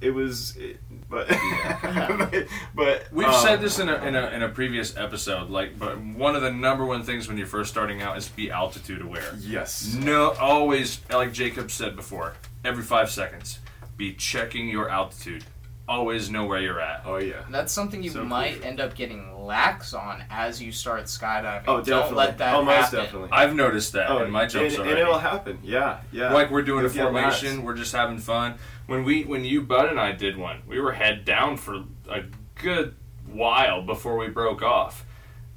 it 0.00 0.10
was, 0.10 0.56
it, 0.56 0.78
but 1.08 1.28
but, 1.28 2.46
but 2.74 3.12
We've 3.12 3.26
um, 3.26 3.42
said 3.42 3.60
this 3.60 3.80
in 3.80 3.88
a, 3.88 3.96
in 3.96 4.14
a 4.14 4.28
in 4.28 4.42
a 4.42 4.48
previous 4.48 4.96
episode. 4.96 5.50
Like, 5.50 5.78
but 5.78 6.00
one 6.00 6.36
of 6.36 6.42
the 6.42 6.52
number 6.52 6.84
one 6.84 7.02
things 7.02 7.26
when 7.26 7.36
you're 7.36 7.46
first 7.48 7.70
starting 7.70 8.00
out 8.00 8.16
is 8.16 8.28
be 8.28 8.50
altitude 8.50 9.02
aware. 9.02 9.34
Yes. 9.40 9.94
No, 9.94 10.30
always 10.32 11.00
like 11.10 11.32
Jacob 11.32 11.70
said 11.70 11.96
before. 11.96 12.34
Every 12.64 12.84
five 12.84 13.10
seconds, 13.10 13.58
be 13.96 14.12
checking 14.12 14.68
your 14.68 14.88
altitude. 14.88 15.44
Always 15.88 16.28
know 16.28 16.44
where 16.44 16.60
you're 16.60 16.80
at. 16.80 17.02
Oh 17.06 17.16
yeah. 17.16 17.44
That's 17.50 17.72
something 17.72 18.02
you 18.02 18.10
So 18.10 18.24
might 18.24 18.52
crucial. 18.52 18.68
end 18.68 18.80
up 18.80 18.94
getting 18.94 19.34
lax 19.38 19.94
on 19.94 20.22
as 20.28 20.60
you 20.60 20.70
start 20.70 21.04
skydiving. 21.04 21.64
Oh, 21.66 21.78
definitely. 21.78 21.90
Don't 21.90 22.14
let 22.14 22.38
that 22.38 22.54
oh, 22.54 22.62
most 22.62 22.74
happen. 22.76 22.98
definitely. 23.00 23.28
I've 23.32 23.54
noticed 23.54 23.92
that 23.94 24.10
oh, 24.10 24.22
in 24.22 24.30
my 24.30 24.44
jumps 24.44 24.74
and, 24.74 24.82
already. 24.82 24.90
and 24.90 25.00
it'll 25.00 25.18
happen. 25.18 25.58
Yeah, 25.62 26.00
yeah. 26.12 26.32
like 26.32 26.50
we're 26.50 26.62
doing 26.62 26.82
You'll 26.82 26.90
a 26.90 26.94
formation, 26.94 27.62
we're 27.62 27.74
just 27.74 27.92
having 27.92 28.18
fun. 28.18 28.56
When 28.86 29.02
we 29.04 29.24
when 29.24 29.44
you 29.44 29.62
Bud 29.62 29.88
and 29.88 29.98
I 29.98 30.12
did 30.12 30.36
one, 30.36 30.62
we 30.66 30.78
were 30.78 30.92
head 30.92 31.24
down 31.24 31.56
for 31.56 31.84
a 32.10 32.22
good 32.54 32.94
while 33.26 33.82
before 33.82 34.16
we 34.18 34.28
broke 34.28 34.62
off. 34.62 35.06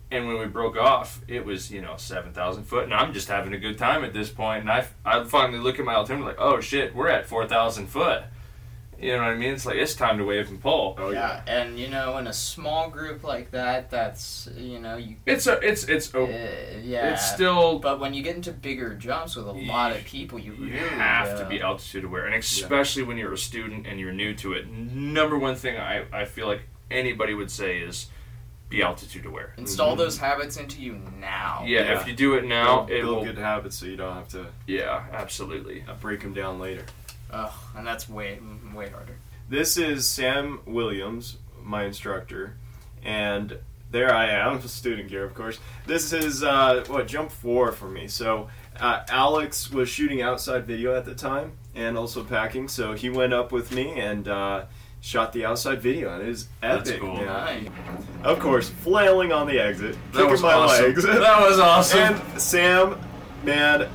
And 0.10 0.28
when 0.28 0.40
we 0.40 0.46
broke 0.46 0.76
off, 0.76 1.22
it 1.28 1.46
was 1.46 1.72
you 1.72 1.82
know 1.82 1.96
seven 1.98 2.34
thousand 2.34 2.66
foot, 2.66 2.84
and 2.86 2.94
I'm 2.94 3.14
just 3.14 3.28
having 3.30 3.54
a 3.54 3.58
good 3.58 3.78
time 3.78 4.04
at 4.04 4.14
this 4.14 4.30
point. 4.30 4.62
And 4.62 4.70
I 4.70 4.86
I 5.06 5.24
finally 5.24 5.60
look 5.60 5.80
at 5.80 5.86
my 5.86 5.96
altimeter 5.96 6.28
like, 6.28 6.40
oh 6.40 6.60
shit, 6.60 6.96
we're 6.96 7.08
at 7.10 7.26
four 7.26 7.48
thousand 7.48 7.88
foot. 7.88 8.24
You 9.02 9.14
know 9.14 9.24
what 9.24 9.32
I 9.32 9.36
mean? 9.36 9.54
It's 9.54 9.66
like 9.66 9.78
it's 9.78 9.96
time 9.96 10.18
to 10.20 10.24
wave 10.26 10.50
and 10.50 10.62
pull. 10.62 10.96
Oh 11.00 11.10
yeah. 11.10 11.42
yeah, 11.48 11.54
and 11.62 11.80
you 11.80 11.88
know, 11.88 12.18
in 12.18 12.28
a 12.28 12.34
small 12.34 12.90
group 12.90 13.24
like 13.24 13.52
that, 13.52 13.90
that's 13.90 14.48
you 14.56 14.80
know, 14.80 14.96
you 14.98 15.16
It's 15.26 15.48
a 15.48 15.54
it's 15.60 15.86
it's 15.86 16.14
a, 16.14 16.22
uh, 16.24 16.80
yeah. 16.82 17.14
it's 17.14 17.26
still 17.32 17.80
But 17.80 18.00
when 18.00 18.14
you 18.14 18.22
get 18.22 18.36
into 18.36 18.52
bigger 18.52 18.94
jumps 18.94 19.36
with 19.36 19.48
a 19.48 19.52
lot 19.52 19.92
of 19.92 20.04
people, 20.06 20.38
you 20.40 20.54
you 20.54 20.74
really 20.74 20.90
have 20.90 21.38
to 21.40 21.46
uh, 21.46 21.50
be 21.50 21.62
altitude 21.62 22.04
aware, 22.04 22.26
and 22.26 22.36
especially 22.36 23.04
when 23.04 23.18
you're 23.18 23.34
a 23.34 23.38
student 23.38 23.88
and 23.88 24.00
you're 24.00 24.14
new 24.14 24.34
to 24.36 24.54
it. 24.54 24.70
Number 24.70 25.38
one 25.38 25.56
thing 25.56 25.78
I, 25.78 26.06
I 26.14 26.26
feel 26.26 26.48
like 26.48 26.62
anybody 26.92 27.34
would 27.34 27.50
say 27.50 27.80
is 27.80 28.08
be 28.70 28.82
altitude 28.82 29.26
aware. 29.26 29.54
Install 29.58 29.96
Mhm. 29.96 29.98
those 29.98 30.18
habits 30.18 30.56
into 30.58 30.82
you 30.82 30.94
now. 31.20 31.64
Yeah, 31.68 31.80
Yeah. 31.82 32.00
if 32.02 32.08
you 32.08 32.14
do 32.14 32.36
it 32.36 32.46
now, 32.46 32.84
build, 32.86 32.90
it 32.92 33.02
build 33.02 33.18
will. 33.18 33.26
good 33.26 33.38
habits 33.38 33.78
so 33.78 33.86
you 33.86 33.98
don't 33.98 34.14
have 34.14 34.30
to 34.30 34.46
Yeah, 34.66 35.04
absolutely. 35.12 35.84
uh, 35.90 35.94
break 35.96 36.22
them 36.22 36.34
down 36.34 36.58
later. 36.60 36.86
Ugh, 37.32 37.52
and 37.78 37.86
that's 37.88 38.10
way 38.10 38.40
way 38.74 38.90
harder. 38.90 39.18
This 39.50 39.78
is 39.78 40.08
Sam 40.08 40.60
Williams, 40.66 41.38
my 41.62 41.84
instructor, 41.86 42.56
and 43.04 43.58
there 43.92 44.14
I 44.14 44.28
am, 44.30 44.62
student 44.68 45.10
gear, 45.10 45.24
of 45.26 45.34
course. 45.34 45.60
This 45.86 46.14
is 46.14 46.44
uh, 46.44 46.84
what 46.88 47.08
jump 47.08 47.32
four 47.32 47.72
for 47.74 47.90
me. 47.90 48.08
So 48.08 48.48
uh, 48.80 49.02
Alex 49.10 49.70
was 49.70 49.90
shooting 49.90 50.22
outside 50.22 50.66
video 50.66 50.96
at 50.96 51.04
the 51.06 51.14
time 51.16 51.54
and 51.76 51.98
also 51.98 52.24
packing, 52.24 52.68
so 52.70 52.94
he 52.94 53.10
went 53.10 53.34
up 53.34 53.52
with 53.52 53.72
me 53.74 54.00
and 54.00 54.28
uh, 54.30 54.66
shot 55.02 55.34
the 55.34 55.44
outside 55.46 55.82
video, 55.82 56.14
and 56.14 56.24
it 56.24 56.28
was 56.28 56.48
That's 56.62 56.90
epic. 56.90 57.02
cool. 57.02 57.16
man. 57.16 57.26
Nice. 57.26 57.68
Of 58.24 58.40
course, 58.40 58.70
flailing 58.70 59.32
on 59.34 59.48
the 59.48 59.60
exit, 59.60 59.96
That 60.14 60.20
kicking 60.20 60.32
was 60.32 60.42
my 60.42 60.54
awesome. 60.54 60.86
legs. 60.86 61.04
That 61.04 61.42
was 61.50 61.60
awesome. 61.72 62.00
And 62.00 62.42
Sam, 62.42 62.98
man, 63.44 63.90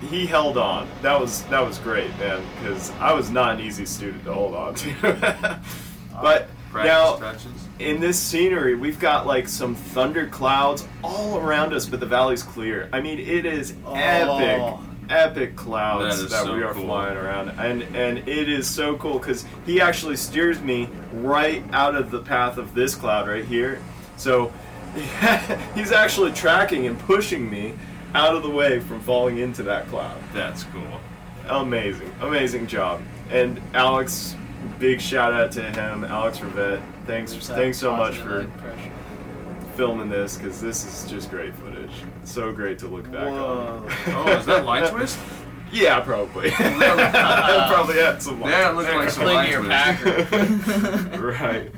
he 0.00 0.26
held 0.26 0.58
on. 0.58 0.88
That 1.02 1.20
was 1.20 1.42
that 1.44 1.60
was 1.60 1.78
great, 1.78 2.10
man, 2.18 2.42
because 2.60 2.90
I 2.92 3.12
was 3.12 3.30
not 3.30 3.54
an 3.56 3.60
easy 3.60 3.86
student 3.86 4.24
to 4.24 4.32
hold 4.32 4.54
on 4.54 4.74
to. 4.74 5.60
but 6.22 6.48
Practice, 6.70 6.92
now 6.92 7.16
practice. 7.16 7.68
in 7.78 8.00
this 8.00 8.18
scenery, 8.18 8.74
we've 8.74 8.98
got 9.00 9.26
like 9.26 9.48
some 9.48 9.74
thunder 9.74 10.26
clouds 10.26 10.86
all 11.02 11.38
around 11.38 11.72
us, 11.72 11.86
but 11.86 12.00
the 12.00 12.06
valley's 12.06 12.42
clear. 12.42 12.88
I 12.92 13.00
mean, 13.00 13.18
it 13.18 13.46
is 13.46 13.72
epic. 13.86 14.60
Oh. 14.60 14.80
Epic 15.08 15.54
clouds 15.54 16.18
That 16.18 16.24
is 16.24 16.30
that, 16.32 16.44
so 16.44 16.56
we 16.56 16.64
are 16.64 16.74
cool. 16.74 16.82
flying 16.82 17.16
around, 17.16 17.50
and 17.50 17.82
and 17.94 18.18
it 18.28 18.48
is 18.48 18.66
so 18.68 18.96
cool 18.96 19.20
because 19.20 19.44
he 19.64 19.80
actually 19.80 20.16
steers 20.16 20.60
me 20.60 20.88
right 21.12 21.62
out 21.72 21.94
of 21.94 22.10
the 22.10 22.20
path 22.20 22.58
of 22.58 22.74
this 22.74 22.96
cloud 22.96 23.28
right 23.28 23.44
here. 23.44 23.80
So 24.16 24.52
he's 25.76 25.92
actually 25.92 26.32
tracking 26.32 26.88
and 26.88 26.98
pushing 26.98 27.48
me 27.48 27.74
out 28.16 28.34
of 28.34 28.42
the 28.42 28.50
way 28.50 28.80
from 28.80 29.00
falling 29.00 29.38
into 29.38 29.62
that 29.64 29.86
cloud. 29.88 30.16
That's 30.32 30.64
cool. 30.64 31.00
Amazing, 31.48 32.12
amazing 32.22 32.66
job. 32.66 33.02
And 33.30 33.60
Alex, 33.74 34.34
big 34.78 35.00
shout 35.00 35.34
out 35.34 35.52
to 35.52 35.62
him, 35.62 36.02
Alex 36.04 36.38
Rivette. 36.38 36.82
Thanks, 37.06 37.32
There's 37.32 37.48
thanks 37.48 37.78
so 37.78 37.94
much 37.94 38.16
for 38.16 38.50
filming 39.76 40.08
this 40.08 40.38
because 40.38 40.60
this 40.60 40.84
is 40.86 41.08
just 41.10 41.30
great 41.30 41.54
footage. 41.56 41.92
So 42.24 42.52
great 42.52 42.78
to 42.80 42.88
look 42.88 43.10
back 43.12 43.28
on. 43.28 43.86
Oh, 44.08 44.36
is 44.38 44.46
that 44.46 44.64
line 44.64 44.88
twist? 44.90 45.18
Yeah, 45.72 45.98
probably. 45.98 46.50
probably 46.52 47.96
had 47.96 48.22
some. 48.22 48.40
Yeah, 48.40 48.70
it 48.70 48.76
looked 48.76 48.94
like 48.94 49.10
some 49.10 49.24
Cling 49.24 49.34
line 49.34 49.98
to 49.98 50.08
your 50.10 50.24
twist. 50.26 51.40
right. 51.40 51.72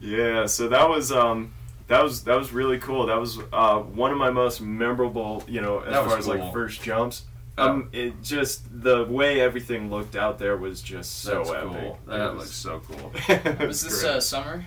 Yeah. 0.00 0.46
So 0.46 0.68
that 0.68 0.88
was 0.88 1.12
um 1.12 1.52
that 1.88 2.02
was 2.02 2.24
that 2.24 2.36
was 2.36 2.52
really 2.52 2.78
cool. 2.78 3.06
That 3.06 3.18
was 3.20 3.38
uh 3.52 3.78
one 3.78 4.10
of 4.12 4.18
my 4.18 4.30
most 4.30 4.60
memorable, 4.60 5.44
you 5.48 5.60
know, 5.60 5.80
as 5.80 5.92
That 5.92 6.02
was 6.04 6.10
far 6.10 6.18
as 6.18 6.26
like 6.28 6.52
first 6.52 6.82
jumps. 6.82 7.22
Oh. 7.58 7.70
Um, 7.70 7.88
it 7.92 8.22
just 8.22 8.64
the 8.82 9.04
way 9.06 9.40
everything 9.40 9.90
looked 9.90 10.14
out 10.14 10.38
there 10.38 10.56
was 10.58 10.82
just 10.82 11.20
so 11.22 11.38
That's 11.38 11.50
epic. 11.50 11.68
cool. 11.70 11.98
That 12.06 12.34
was- 12.34 12.38
looks 12.44 12.52
so 12.52 12.80
cool. 12.80 13.12
it 13.28 13.58
Was 13.66 13.82
this 13.82 14.02
great. 14.02 14.12
uh, 14.16 14.20
summer? 14.20 14.66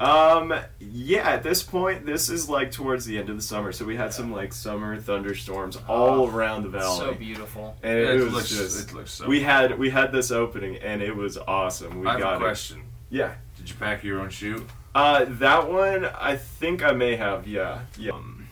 Um, 0.00 0.52
yeah, 0.80 1.28
at 1.28 1.42
this 1.42 1.62
point, 1.62 2.06
this 2.06 2.30
is 2.30 2.48
like 2.48 2.70
towards 2.72 3.04
the 3.04 3.18
end 3.18 3.28
of 3.28 3.36
the 3.36 3.42
summer, 3.42 3.70
so 3.70 3.84
we 3.84 3.94
had 3.94 4.12
some 4.12 4.32
like 4.32 4.52
summer 4.52 4.98
thunderstorms 4.98 5.76
all 5.86 6.22
Oh, 6.22 6.28
around 6.30 6.62
the 6.62 6.70
valley, 6.70 6.98
So 6.98 7.14
beautiful. 7.14 7.76
and 7.82 7.98
it, 7.98 8.08
it 8.20 8.24
was 8.24 8.32
looks, 8.32 8.48
just 8.48 8.88
it 8.90 8.94
looks 8.94 9.12
so. 9.12 9.26
we 9.28 9.42
had 9.42 9.78
we 9.78 9.90
had 9.90 10.10
this 10.10 10.30
opening, 10.30 10.76
and 10.78 11.02
it 11.02 11.14
was 11.14 11.36
awesome. 11.36 12.00
We 12.00 12.06
I 12.06 12.12
have 12.12 12.20
got 12.20 12.34
a 12.36 12.38
question. 12.38 12.78
it. 12.78 12.84
Yeah. 13.10 13.34
Did 13.58 13.68
you 13.68 13.76
pack 13.76 14.02
your 14.02 14.20
own 14.20 14.30
chute? 14.30 14.66
Uh, 14.94 15.24
that 15.26 15.70
one, 15.70 16.04
I 16.04 16.36
think 16.36 16.82
I 16.82 16.92
may 16.92 17.16
have. 17.16 17.46
Yeah, 17.46 17.82
yeah. 17.98 18.12
Um, 18.12 18.48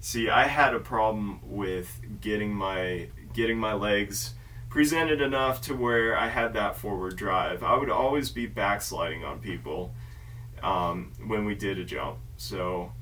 see, 0.00 0.30
I 0.30 0.46
had 0.46 0.74
a 0.74 0.80
problem 0.80 1.40
with 1.42 2.00
getting 2.20 2.54
my 2.54 3.08
getting 3.34 3.58
my 3.58 3.74
legs 3.74 4.34
presented 4.70 5.20
enough 5.20 5.60
to 5.62 5.74
where 5.74 6.16
I 6.16 6.28
had 6.28 6.54
that 6.54 6.76
forward 6.76 7.16
drive. 7.16 7.62
I 7.62 7.76
would 7.76 7.90
always 7.90 8.30
be 8.30 8.46
backsliding 8.46 9.24
on 9.24 9.40
people 9.40 9.92
um, 10.62 11.12
when 11.26 11.44
we 11.44 11.54
did 11.54 11.78
a 11.78 11.84
jump. 11.84 12.18
So 12.36 12.92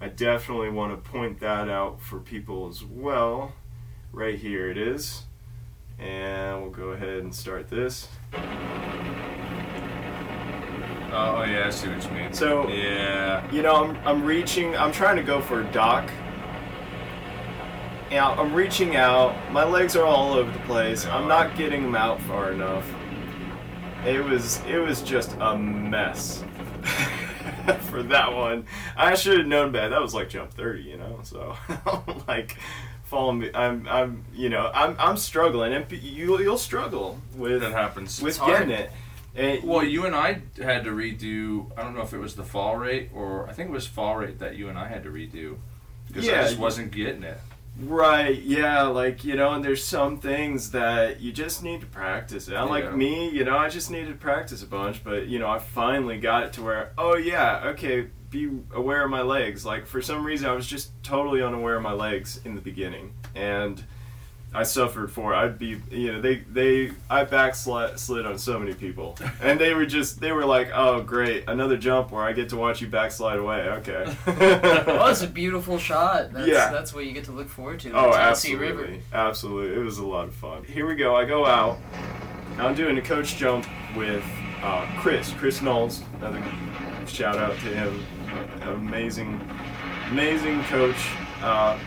I 0.00 0.08
definitely 0.08 0.70
want 0.70 0.92
to 0.92 1.10
point 1.10 1.40
that 1.40 1.68
out 1.68 2.00
for 2.00 2.20
people 2.20 2.68
as 2.68 2.82
well. 2.82 3.52
Right 4.12 4.38
here 4.38 4.70
it 4.70 4.78
is. 4.78 5.24
And 5.98 6.62
we'll 6.62 6.70
go 6.70 6.90
ahead 6.90 7.18
and 7.18 7.34
start 7.34 7.68
this. 7.68 8.08
Oh 11.12 11.42
yeah, 11.44 11.64
I 11.66 11.70
see 11.70 11.88
what 11.88 12.04
you 12.04 12.10
mean. 12.12 12.32
So- 12.32 12.68
yeah, 12.68 13.50
You 13.52 13.62
know, 13.62 13.84
I'm, 13.84 13.96
I'm 14.06 14.24
reaching, 14.24 14.76
I'm 14.76 14.92
trying 14.92 15.16
to 15.16 15.22
go 15.22 15.40
for 15.40 15.60
a 15.60 15.64
dock. 15.72 16.10
And 18.10 18.18
I'm 18.24 18.52
reaching 18.52 18.96
out. 18.96 19.34
My 19.52 19.62
legs 19.64 19.94
are 19.94 20.04
all 20.04 20.32
over 20.34 20.50
the 20.50 20.58
place. 20.60 21.06
I'm 21.06 21.28
not 21.28 21.56
getting 21.56 21.82
them 21.84 21.94
out 21.94 22.20
far 22.22 22.52
enough. 22.52 22.84
It 24.04 24.24
was, 24.24 24.60
it 24.66 24.78
was 24.78 25.00
just 25.02 25.36
a 25.40 25.56
mess 25.56 26.42
for 27.90 28.02
that 28.04 28.32
one. 28.34 28.66
I 28.96 29.14
should 29.14 29.38
have 29.38 29.46
known 29.46 29.70
better. 29.70 29.90
That 29.90 30.00
was 30.02 30.12
like 30.14 30.28
jump 30.28 30.50
30, 30.52 30.82
you 30.82 30.96
know. 30.96 31.20
So, 31.22 31.56
like, 32.28 32.56
follow 33.04 33.30
me. 33.32 33.50
I'm, 33.54 33.86
I'm, 33.88 34.24
you 34.34 34.48
know, 34.48 34.72
I'm, 34.74 34.96
I'm 34.98 35.16
struggling, 35.16 35.72
and 35.72 35.90
you, 35.92 36.36
you'll 36.40 36.58
struggle 36.58 37.20
with, 37.36 37.60
that 37.60 37.70
happens. 37.72 38.20
with 38.20 38.38
hard. 38.38 38.52
getting 38.68 38.70
it. 38.70 38.90
And 39.34 39.62
Well, 39.62 39.84
you 39.84 40.06
and 40.06 40.14
I 40.14 40.42
had 40.62 40.84
to 40.84 40.90
redo. 40.90 41.70
I 41.76 41.82
don't 41.82 41.94
know 41.94 42.02
if 42.02 42.12
it 42.12 42.18
was 42.18 42.34
the 42.34 42.44
fall 42.44 42.76
rate 42.76 43.10
or 43.14 43.48
I 43.48 43.52
think 43.52 43.68
it 43.70 43.72
was 43.72 43.86
fall 43.86 44.16
rate 44.16 44.38
that 44.40 44.56
you 44.56 44.68
and 44.68 44.78
I 44.78 44.88
had 44.88 45.04
to 45.04 45.10
redo 45.10 45.56
because 46.08 46.26
Yeah, 46.26 46.40
I 46.40 46.44
just 46.44 46.58
wasn't 46.58 46.90
getting 46.90 47.22
it. 47.22 47.38
Right, 47.78 48.42
yeah, 48.42 48.82
like, 48.82 49.24
you 49.24 49.36
know, 49.36 49.52
and 49.52 49.64
there's 49.64 49.82
some 49.84 50.18
things 50.18 50.72
that 50.72 51.20
you 51.20 51.32
just 51.32 51.62
need 51.62 51.80
to 51.80 51.86
practice. 51.86 52.46
And 52.48 52.54
Yeah. 52.56 52.62
like 52.64 52.94
me, 52.94 53.30
you 53.30 53.44
know, 53.44 53.56
I 53.56 53.68
just 53.68 53.90
needed 53.90 54.08
to 54.08 54.14
practice 54.18 54.62
a 54.62 54.66
bunch, 54.66 55.02
but, 55.04 55.28
you 55.28 55.38
know, 55.38 55.48
I 55.48 55.60
finally 55.60 56.18
got 56.18 56.42
it 56.42 56.52
to 56.54 56.62
where, 56.62 56.90
oh, 56.98 57.16
yeah, 57.16 57.62
okay, 57.68 58.08
be 58.28 58.50
aware 58.74 59.04
of 59.04 59.10
my 59.10 59.22
legs. 59.22 59.64
Like, 59.64 59.86
for 59.86 60.02
some 60.02 60.24
reason, 60.24 60.48
I 60.48 60.52
was 60.52 60.66
just 60.66 60.90
totally 61.02 61.42
unaware 61.42 61.76
of 61.76 61.82
my 61.82 61.92
legs 61.92 62.40
in 62.44 62.54
the 62.54 62.60
beginning. 62.60 63.14
And 63.34 63.82
I 64.52 64.64
suffered 64.64 65.12
for 65.12 65.32
it. 65.32 65.36
I'd 65.36 65.58
be, 65.60 65.80
you 65.92 66.12
know, 66.12 66.20
they, 66.20 66.38
they, 66.50 66.90
I 67.08 67.22
backslid 67.22 68.00
slid 68.00 68.26
on 68.26 68.36
so 68.36 68.58
many 68.58 68.74
people. 68.74 69.16
And 69.40 69.60
they 69.60 69.74
were 69.74 69.86
just, 69.86 70.20
they 70.20 70.32
were 70.32 70.44
like, 70.44 70.70
oh, 70.74 71.02
great, 71.02 71.44
another 71.48 71.76
jump 71.76 72.10
where 72.10 72.24
I 72.24 72.32
get 72.32 72.48
to 72.50 72.56
watch 72.56 72.80
you 72.80 72.88
backslide 72.88 73.38
away. 73.38 73.60
Okay. 73.78 74.04
Well, 74.86 75.06
it's 75.08 75.22
a 75.22 75.28
beautiful 75.28 75.78
shot. 75.90 76.32
That's, 76.32 76.48
Yeah. 76.48 76.70
that's 76.72 76.92
what 76.92 77.06
you 77.06 77.12
get 77.12 77.24
to 77.26 77.32
look 77.32 77.48
forward 77.48 77.78
to. 77.80 77.92
Oh, 77.92 78.12
absolutely, 78.12 78.66
River. 78.66 78.94
absolutely. 79.12 79.80
It 79.80 79.84
was 79.84 79.98
a 79.98 80.04
lot 80.06 80.26
of 80.26 80.34
fun. 80.34 80.64
Here 80.64 80.86
we 80.86 80.96
go. 80.96 81.14
I 81.16 81.24
go 81.24 81.46
out. 81.46 81.78
I'm 82.58 82.74
doing 82.74 82.98
a 82.98 83.02
coach 83.02 83.36
jump 83.36 83.66
with 83.96 84.24
uh, 84.62 84.86
Chris. 84.98 85.32
Chris 85.34 85.62
Knowles. 85.62 86.02
Another 86.18 86.42
shout 87.06 87.38
out 87.38 87.52
to 87.54 87.68
him. 87.74 88.04
Amazing, 88.62 89.40
amazing 90.10 90.62
coach. 90.64 90.96
Uh, 91.40 91.78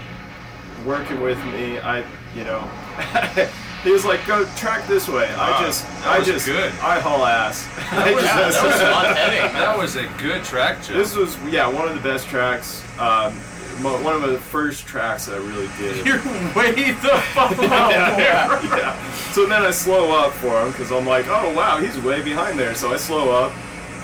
working 0.86 1.21
with 1.21 1.38
me. 1.47 1.80
I, 1.80 2.04
you 2.36 2.43
know, 2.43 2.60
he 3.84 3.91
was 3.91 4.06
like, 4.06 4.26
"Go 4.26 4.46
track 4.56 4.88
this 4.88 5.08
way." 5.08 5.28
Wow, 5.36 5.58
I 5.60 5.65
just, 5.65 5.86
that 5.86 6.08
I 6.08 6.24
just, 6.24 6.46
good. 6.46 6.72
I 6.82 7.00
haul 7.00 7.26
ass. 7.26 7.67
I 7.91 8.13
was- 8.13 8.24
Yeah, 8.24 8.50
that 8.50 8.63
was 8.63 8.82
fun 8.82 9.15
heading. 9.15 9.54
That 9.54 9.78
was 9.78 9.96
a 9.96 10.08
good 10.22 10.43
track. 10.43 10.82
This 10.86 11.15
was, 11.15 11.38
yeah, 11.43 11.67
one 11.67 11.88
of 11.88 11.93
the 11.96 12.02
best 12.02 12.28
tracks. 12.28 12.84
Um, 13.00 13.34
one 13.82 14.15
of 14.15 14.22
the 14.30 14.38
first 14.39 14.86
tracks 14.86 15.26
that 15.26 15.36
I 15.36 15.38
really 15.39 15.67
did. 15.80 16.06
You're 16.06 16.17
way 16.56 16.91
the 16.91 17.10
fuck 17.34 17.52
out 17.58 17.91
yeah, 17.91 18.15
there. 18.15 18.78
yeah. 18.78 19.13
So 19.32 19.48
then 19.48 19.63
I 19.63 19.72
slow 19.72 20.12
up 20.12 20.32
for 20.34 20.62
him 20.62 20.72
because 20.72 20.91
I'm 20.91 21.06
like, 21.08 21.26
oh 21.28 21.54
wow, 21.56 21.80
he's 21.80 21.98
way 21.98 22.22
behind 22.22 22.58
there. 22.60 22.76
So 22.76 22.93
I 22.93 22.98
slow 22.98 23.32
up, 23.32 23.52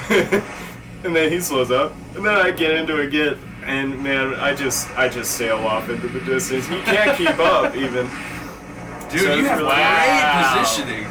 and 0.09 1.15
then 1.15 1.31
he 1.31 1.39
slows 1.39 1.69
up, 1.71 1.93
and 2.15 2.25
then 2.25 2.35
I 2.35 2.49
get 2.51 2.71
into 2.71 2.99
a 2.99 3.07
get, 3.07 3.37
and 3.63 4.01
man, 4.03 4.33
I 4.35 4.53
just 4.55 4.89
I 4.97 5.09
just 5.09 5.31
sail 5.31 5.57
off 5.57 5.89
into 5.89 6.07
the 6.07 6.19
distance. 6.21 6.67
He 6.67 6.81
can't 6.81 7.17
keep 7.17 7.37
up 7.39 7.75
even. 7.85 8.09
Dude, 9.09 9.21
So 9.21 9.33
you 9.33 9.39
it's 9.39 9.47
have 9.47 9.57
really- 9.59 9.69
Wow. 9.69 10.53
great 10.53 10.63
positioning. 10.65 11.07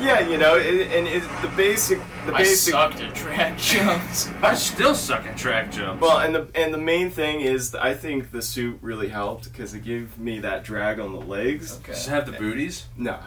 Yeah, 0.00 0.28
you 0.28 0.36
know, 0.36 0.56
it, 0.56 0.90
and 0.92 1.06
it, 1.06 1.22
the 1.40 1.48
basic 1.56 1.98
the 2.26 2.34
I 2.34 2.38
basic. 2.38 2.72
sucked 2.72 3.00
at 3.00 3.14
track 3.14 3.56
jumps. 3.70 4.28
I 4.42 4.54
still 4.54 4.94
suck 4.94 5.24
at 5.24 5.36
track 5.36 5.70
jumps. 5.72 6.02
Well, 6.02 6.18
and 6.18 6.34
the 6.34 6.48
and 6.54 6.74
the 6.74 6.78
main 6.78 7.10
thing 7.10 7.40
is, 7.40 7.74
I 7.74 7.94
think 7.94 8.30
the 8.32 8.42
suit 8.42 8.78
really 8.82 9.08
helped 9.08 9.44
because 9.50 9.72
it 9.72 9.84
gave 9.84 10.18
me 10.18 10.40
that 10.40 10.64
drag 10.64 10.98
on 11.00 11.12
the 11.12 11.20
legs. 11.20 11.76
Does 11.78 12.06
it 12.06 12.10
have 12.10 12.26
the 12.26 12.32
booties? 12.32 12.86
Nah. 12.98 13.20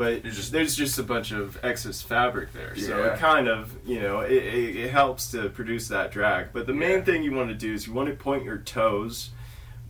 But 0.00 0.22
just- 0.24 0.50
there's 0.50 0.74
just 0.74 0.98
a 0.98 1.02
bunch 1.02 1.30
of 1.30 1.58
excess 1.62 2.00
fabric 2.00 2.54
there, 2.54 2.74
so 2.74 2.96
Yeah. 3.04 3.12
it 3.12 3.18
kind 3.18 3.46
of 3.48 3.74
you 3.84 4.00
know 4.00 4.20
it, 4.20 4.32
it, 4.32 4.76
it 4.76 4.90
helps 4.90 5.30
to 5.32 5.50
produce 5.50 5.88
that 5.88 6.10
drag. 6.10 6.54
But 6.54 6.66
the 6.66 6.72
main 6.72 6.98
Yeah. 7.00 7.04
thing 7.04 7.22
you 7.22 7.32
want 7.32 7.50
to 7.50 7.54
do 7.54 7.74
is 7.74 7.86
you 7.86 7.92
want 7.92 8.08
to 8.08 8.14
point 8.14 8.42
your 8.42 8.56
toes 8.56 9.28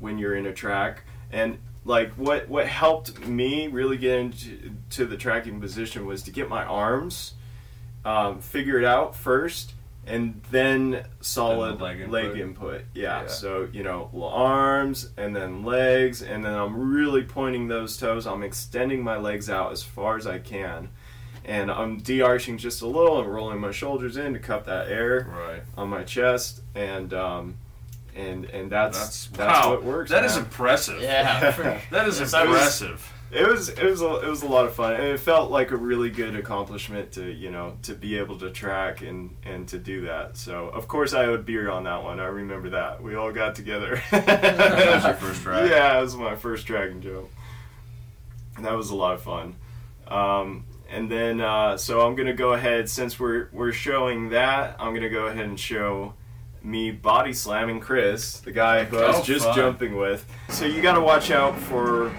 when 0.00 0.18
you're 0.18 0.34
in 0.34 0.46
a 0.46 0.52
track, 0.52 1.04
and 1.30 1.58
like 1.84 2.10
what 2.14 2.48
what 2.48 2.66
helped 2.66 3.24
me 3.24 3.68
really 3.68 3.96
get 3.96 4.18
into 4.18 4.72
to 4.90 5.06
the 5.06 5.16
tracking 5.16 5.60
position 5.60 6.04
was 6.06 6.24
to 6.24 6.32
get 6.32 6.48
my 6.48 6.64
arms 6.64 7.34
um, 8.04 8.40
figured 8.40 8.82
out 8.82 9.14
first, 9.14 9.74
and 10.10 10.42
then 10.50 11.04
solid 11.20 11.80
leg 11.80 12.08
leg, 12.08 12.24
input. 12.26 12.40
input. 12.40 12.82
Yeah. 12.94 13.22
Yeah. 13.22 13.26
So 13.28 13.68
you 13.72 13.82
know 13.82 14.10
arms 14.22 15.10
and 15.16 15.34
then 15.34 15.64
legs, 15.64 16.22
and 16.22 16.44
then 16.44 16.52
I'm 16.54 16.90
really 16.92 17.22
pointing 17.22 17.68
those 17.68 17.96
toes. 17.96 18.26
I'm 18.26 18.42
extending 18.42 19.02
my 19.02 19.16
legs 19.16 19.48
out 19.48 19.72
as 19.72 19.82
far 19.82 20.16
as 20.16 20.26
I 20.26 20.38
can. 20.38 20.88
And 21.42 21.70
I'm 21.70 21.96
de-arching 21.96 22.58
just 22.58 22.82
a 22.82 22.86
little 22.86 23.18
and 23.20 23.32
rolling 23.32 23.60
my 23.60 23.70
shoulders 23.72 24.18
in 24.18 24.34
to 24.34 24.38
cut 24.38 24.66
that 24.66 24.88
air 24.88 25.26
Right. 25.34 25.62
on 25.76 25.88
my 25.88 26.04
chest, 26.04 26.60
and 26.74 27.12
um, 27.14 27.54
and 28.14 28.44
and 28.44 28.70
that's 28.70 28.98
That's, 28.98 29.26
that's, 29.28 29.64
wow. 29.66 29.70
what 29.70 29.82
works. 29.82 30.10
That 30.10 30.24
is 30.26 30.36
man. 30.36 30.44
impressive. 30.44 31.00
Yeah. 31.00 31.80
That 31.90 32.06
is 32.08 32.20
Yes, 32.20 32.34
I 32.34 32.44
was- 32.44 32.52
impressive. 32.52 33.12
It 33.32 33.46
was 33.46 33.68
it 33.68 33.84
was 33.84 34.02
a, 34.02 34.16
it 34.22 34.28
was 34.28 34.42
a 34.42 34.48
lot 34.48 34.64
of 34.66 34.74
fun, 34.74 34.94
and 34.94 35.04
it 35.04 35.20
felt 35.20 35.52
like 35.52 35.70
a 35.70 35.76
really 35.76 36.10
good 36.10 36.34
accomplishment 36.34 37.12
to 37.12 37.30
you 37.30 37.50
know 37.52 37.76
to 37.82 37.94
be 37.94 38.18
able 38.18 38.36
to 38.38 38.50
track 38.50 39.02
and 39.02 39.36
and 39.44 39.68
to 39.68 39.78
do 39.78 40.06
that. 40.06 40.36
So 40.36 40.68
of 40.68 40.88
course 40.88 41.14
I 41.14 41.26
owed 41.26 41.46
beer 41.46 41.70
on 41.70 41.84
that 41.84 42.02
one. 42.02 42.18
I 42.18 42.26
remember 42.26 42.70
that 42.70 43.00
we 43.02 43.14
all 43.14 43.30
got 43.32 43.54
together. 43.54 44.02
That 44.10 44.94
was 44.96 45.04
your 45.04 45.14
first 45.14 45.42
track. 45.42 45.70
Yeah, 45.70 45.96
it 45.98 46.02
was 46.02 46.16
my 46.16 46.34
first 46.34 46.66
dragon 46.66 47.00
jump. 47.00 47.28
And 48.56 48.64
that 48.64 48.76
was 48.76 48.90
a 48.90 48.96
lot 48.96 49.14
of 49.14 49.22
fun. 49.22 49.54
Um, 50.08 50.64
and 50.90 51.08
then 51.10 51.40
uh, 51.40 51.76
so 51.76 52.00
I'm 52.04 52.16
gonna 52.16 52.32
go 52.34 52.52
ahead 52.54 52.88
since 52.90 53.20
we're 53.20 53.48
we're 53.52 53.70
showing 53.72 54.30
that 54.30 54.74
I'm 54.80 54.92
gonna 54.92 55.08
go 55.08 55.26
ahead 55.26 55.44
and 55.46 55.58
show 55.58 56.14
me 56.62 56.90
body 56.90 57.32
slamming 57.32 57.78
Chris, 57.80 58.40
the 58.40 58.50
guy 58.52 58.84
who 58.84 58.98
I 58.98 59.06
was 59.06 59.20
Oh, 59.20 59.22
just 59.22 59.44
fun. 59.46 59.54
jumping 59.56 59.96
with. 59.96 60.26
So 60.48 60.66
you 60.66 60.82
got 60.82 60.92
to 60.94 61.00
watch 61.00 61.30
out 61.30 61.56
for 61.58 62.12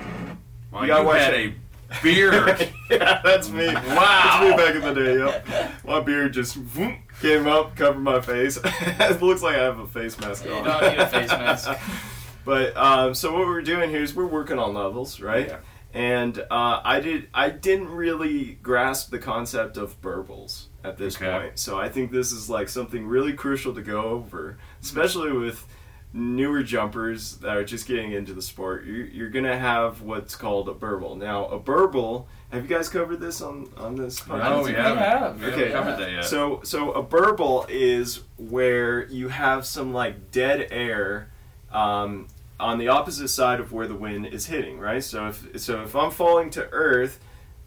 Well, 0.71 0.86
You 0.88 0.93
you, 0.97 1.10
had 1.10 1.34
it. 1.34 1.53
a 1.91 2.01
beard. 2.03 2.69
yeah, 2.89 3.21
that's 3.23 3.49
me. 3.49 3.67
Wow. 3.67 3.75
That's 3.75 4.49
me 4.51 4.57
back 4.63 4.75
in 4.75 4.81
the 4.81 4.93
day, 4.93 5.17
yep. 5.17 5.71
My 5.86 5.99
beard 5.99 6.34
just 6.34 6.55
whoop, 6.55 6.95
came 7.21 7.47
up, 7.47 7.75
covered 7.75 7.99
my 8.01 8.21
face. 8.21 8.57
it 8.63 9.21
looks 9.21 9.41
like 9.41 9.55
I 9.55 9.63
have 9.63 9.79
a 9.79 9.88
face 9.88 10.19
mask 10.19 10.43
on. 10.45 10.49
You 10.49 10.55
on. 10.57 10.63
don't 10.65 10.91
need 10.91 10.99
a 10.99 11.07
face 11.10 11.29
mask. 11.29 11.69
but 12.45 12.75
um, 12.77 13.13
so 13.13 13.34
what 13.34 13.45
we're 13.47 13.62
doing 13.62 13.89
here 13.89 14.01
is 14.01 14.15
we're 14.15 14.25
working 14.25 14.57
on 14.57 14.73
levels, 14.73 15.19
right? 15.19 15.47
Yeah. 15.47 15.57
And 15.93 16.38
uh, 16.49 16.79
I 16.86 17.01
did 17.01 17.27
I 17.34 17.49
didn't 17.49 17.89
really 17.89 18.57
grasp 18.63 19.12
the 19.12 19.19
concept 19.19 19.75
of 19.75 20.01
burbles 20.01 20.67
at 20.86 20.97
this 20.97 21.17
Okay. 21.17 21.29
point. 21.29 21.60
So 21.60 21.77
I 21.77 21.89
think 21.89 22.12
this 22.12 22.31
is 22.31 22.49
like 22.49 22.69
something 22.69 23.05
really 23.05 23.34
crucial 23.34 23.73
to 23.75 23.81
go 23.81 24.01
over, 24.03 24.57
especially 24.81 25.34
with 25.34 25.67
newer 26.13 26.62
jumpers 26.63 27.38
that 27.38 27.56
are 27.56 27.63
just 27.63 27.88
getting 27.88 28.12
into 28.12 28.34
the 28.34 28.41
sport. 28.41 28.86
You're, 28.86 29.06
you're 29.06 29.30
gonna 29.30 29.58
have 29.58 30.02
what's 30.02 30.36
called 30.36 30.67
a 30.69 30.74
burble. 30.74 31.15
Now, 31.15 31.45
a 31.45 31.58
burble. 31.60 32.28
Have 32.52 32.63
you 32.63 32.67
guys 32.76 32.89
covered 32.89 33.21
this 33.21 33.41
on 33.41 33.69
on 33.78 33.95
this? 33.95 34.28
No, 34.28 34.36
podcast? 34.36 34.58
we 34.63 34.69
We 34.71 34.76
haven't. 34.76 34.97
have. 35.04 35.39
We 35.39 35.45
Okay. 35.47 35.69
haven't 35.69 35.71
covered 35.74 36.00
that 36.04 36.12
yet. 36.12 36.26
So 36.26 36.60
so 36.63 36.91
a 36.91 37.02
burble 37.02 37.65
is 37.69 38.21
where 38.38 39.06
you 39.08 39.30
have 39.30 39.65
some 39.65 39.93
like 39.93 40.32
dead 40.32 40.67
air 40.69 41.30
um, 41.71 42.28
on 42.60 42.78
the 42.78 42.89
opposite 42.89 43.30
side 43.30 43.60
of 43.62 43.71
where 43.71 43.88
the 43.88 43.95
wind 43.95 44.26
is 44.26 44.47
hitting, 44.47 44.80
right? 44.80 45.04
So 45.04 45.28
if 45.28 45.62
so 45.62 45.82
if 45.84 45.95
I'm 45.95 46.12
falling 46.12 46.50
to 46.52 46.67
earth, 46.71 47.19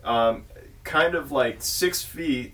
um, 0.05 0.45
kind 0.85 1.15
of 1.15 1.33
like 1.33 1.63
six 1.63 2.03
feet 2.05 2.53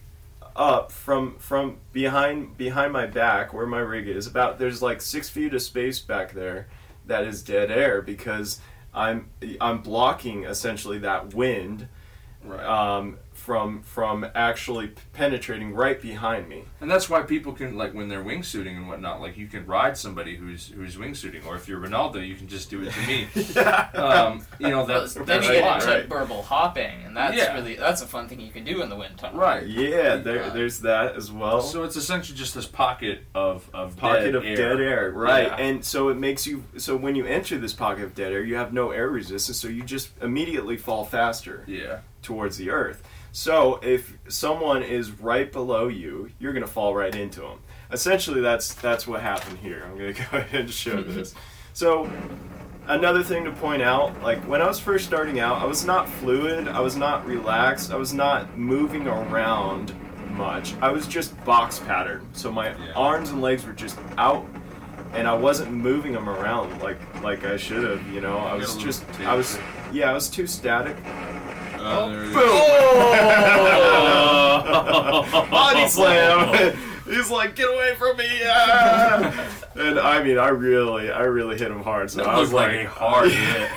up 0.56 0.92
from 0.92 1.38
from 1.38 1.79
behind 1.92 2.56
behind 2.56 2.92
my 2.92 3.06
back 3.06 3.52
where 3.52 3.66
my 3.66 3.79
rig 3.79 4.08
is, 4.08 4.27
about 4.27 4.58
there's 4.58 4.83
like 4.83 5.00
six 5.00 5.29
feet 5.29 5.54
of 5.54 5.62
space 5.62 6.00
back 6.00 6.33
there 6.33 6.68
that 7.06 7.25
is 7.25 7.42
dead 7.42 7.70
air 7.70 8.02
because 8.02 8.60
I'm 8.92 9.31
I'm 9.60 9.83
blocking 9.83 10.44
essentially 10.44 10.98
that 10.98 11.35
wind 11.35 11.88
right. 12.44 12.64
um, 12.64 13.18
from 13.51 13.83
from 13.83 14.25
actually 14.37 14.92
penetrating 15.13 15.75
right 15.75 16.01
behind 16.01 16.48
me. 16.48 16.63
And 16.81 16.88
that's 16.88 17.11
why 17.11 17.23
people 17.23 17.53
can 17.53 17.77
like 17.77 17.92
when 17.92 18.09
they're 18.09 18.23
wingsuiting 18.23 18.77
and 18.77 18.87
whatnot. 18.87 19.21
Like 19.21 19.37
you 19.37 19.48
can 19.48 19.67
ride 19.67 19.98
somebody 19.98 20.37
who's 20.37 20.69
who's 20.69 20.94
wingsuiting, 20.96 21.44
or 21.44 21.57
if 21.57 21.67
you're 21.67 21.81
Ronaldo, 21.81 22.25
you 22.25 22.37
can 22.37 22.46
just 22.46 22.71
do 22.71 22.81
it 22.85 22.92
to 22.92 23.01
me. 23.09 23.27
um, 24.01 24.46
you 24.61 24.69
know 24.69 24.79
Well, 24.79 24.87
that's 24.87 25.15
then 25.15 25.25
that's 25.27 25.46
you 25.48 25.53
get 25.55 25.75
into 25.83 25.87
right. 25.88 26.09
burble 26.09 26.42
hopping, 26.42 27.03
and 27.05 27.17
that's 27.17 27.37
Yeah. 27.37 27.55
really 27.55 27.75
that's 27.75 28.03
a 28.03 28.07
fun 28.07 28.29
thing 28.29 28.38
you 28.38 28.53
can 28.53 28.63
do 28.63 28.83
in 28.83 28.88
the 28.88 28.94
wind 28.94 29.19
tunnel. 29.19 29.40
Right. 29.40 29.67
Yeah, 29.67 30.15
there, 30.17 30.37
Yeah. 30.44 30.48
there's 30.51 30.79
that 30.83 31.17
as 31.17 31.33
well. 31.33 31.61
So 31.61 31.83
it's 31.83 31.96
essentially 31.96 32.38
just 32.38 32.55
this 32.55 32.67
pocket 32.67 33.25
of 33.35 33.69
of 33.75 33.96
pocket 33.96 34.27
dead 34.27 34.35
of 34.37 34.44
air. 34.44 34.55
dead 34.57 34.81
air, 34.81 35.11
right? 35.11 35.48
Yeah. 35.48 35.57
And 35.57 35.85
so 35.85 36.09
it 36.11 36.17
makes 36.17 36.46
you. 36.46 36.63
So 36.77 36.96
when 36.96 37.17
you 37.17 37.27
enter 37.27 37.59
this 37.59 37.73
pocket 37.73 38.05
of 38.05 38.15
dead 38.15 38.33
air, 38.33 38.44
you 38.44 38.55
have 38.55 38.73
no 38.73 38.92
air 38.92 39.09
resistance, 39.09 39.59
so 39.61 39.67
you 39.67 39.83
just 39.83 40.11
immediately 40.23 40.77
fall 40.77 41.05
faster 41.05 41.65
Yeah. 41.67 41.98
towards 42.23 42.57
the 42.57 42.71
earth. 42.71 43.03
So 43.33 43.78
if 43.83 44.16
someone 44.28 44.83
is 44.83 45.10
right 45.12 45.50
below 45.50 45.88
you, 45.88 46.31
you're 46.38 46.52
gonna 46.52 46.66
fall 46.66 46.94
right 46.94 47.14
into 47.14 47.40
them. 47.40 47.60
Essentially, 47.92 48.40
that's 48.40 48.74
that's 48.74 49.06
what 49.06 49.20
happened 49.22 49.58
here. 49.58 49.85
I'm 49.87 49.96
gonna 49.96 50.12
go 50.31 50.38
ahead 50.38 50.60
and 50.62 50.70
show 50.70 51.02
this. 51.02 51.35
So 51.72 52.10
another 52.87 53.22
thing 53.22 53.44
to 53.44 53.52
point 53.52 53.83
out, 53.83 54.20
like 54.22 54.40
when 54.48 54.60
I 54.60 54.66
was 54.66 54.81
first 54.81 55.04
starting 55.06 55.38
out, 55.40 55.62
I 55.62 55.64
was 55.64 55.85
not 55.85 56.08
fluid, 56.08 56.66
I 56.68 56.81
was 56.81 56.96
not 56.96 57.24
relaxed, 57.26 57.92
I 57.92 57.96
was 57.96 58.12
not 58.12 58.58
moving 58.58 59.06
around 59.06 59.94
much. 60.33 60.74
I 60.81 60.90
was 60.90 61.06
just 61.06 61.37
box 61.44 61.78
pattern. 61.81 62.26
So 62.33 62.50
my 62.50 62.68
Yeah. 62.70 62.92
arms 62.96 63.31
and 63.31 63.40
legs 63.40 63.64
were 63.64 63.72
just 63.72 63.98
out 64.18 64.46
and 65.12 65.26
I 65.26 65.35
wasn't 65.35 65.72
moving 65.72 66.12
them 66.12 66.28
around 66.28 66.81
like 66.83 66.98
like 67.22 67.44
I 67.44 67.56
should 67.56 67.85
have, 67.88 68.06
you 68.12 68.20
know. 68.20 68.38
I 68.38 68.54
was 68.54 68.76
just 68.76 69.04
I 69.20 69.35
was 69.35 69.58
yeah, 69.92 70.10
I 70.10 70.14
was 70.14 70.28
too 70.28 70.46
static. 70.46 70.96
It 71.83 72.18
is. 72.22 72.35
Body 75.50 75.88
slam. 75.88 76.76
He's 77.10 77.31
like, 77.31 77.56
get 77.56 77.68
away 77.68 77.94
from 77.96 78.16
me! 78.18 78.28
ah!" 78.44 79.48
and 79.74 79.98
I 79.98 80.22
mean, 80.22 80.38
I 80.38 80.48
really, 80.50 81.10
I 81.10 81.22
really 81.22 81.58
hit 81.58 81.68
him 81.70 81.83
hard. 81.83 82.08
So 82.10 82.18
That 82.18 82.28
I 82.28 82.38
was 82.38 82.52
like 82.52 82.68
like, 82.76 82.87
a 82.87 82.90
hard 82.90 83.33
hit. 83.33 83.68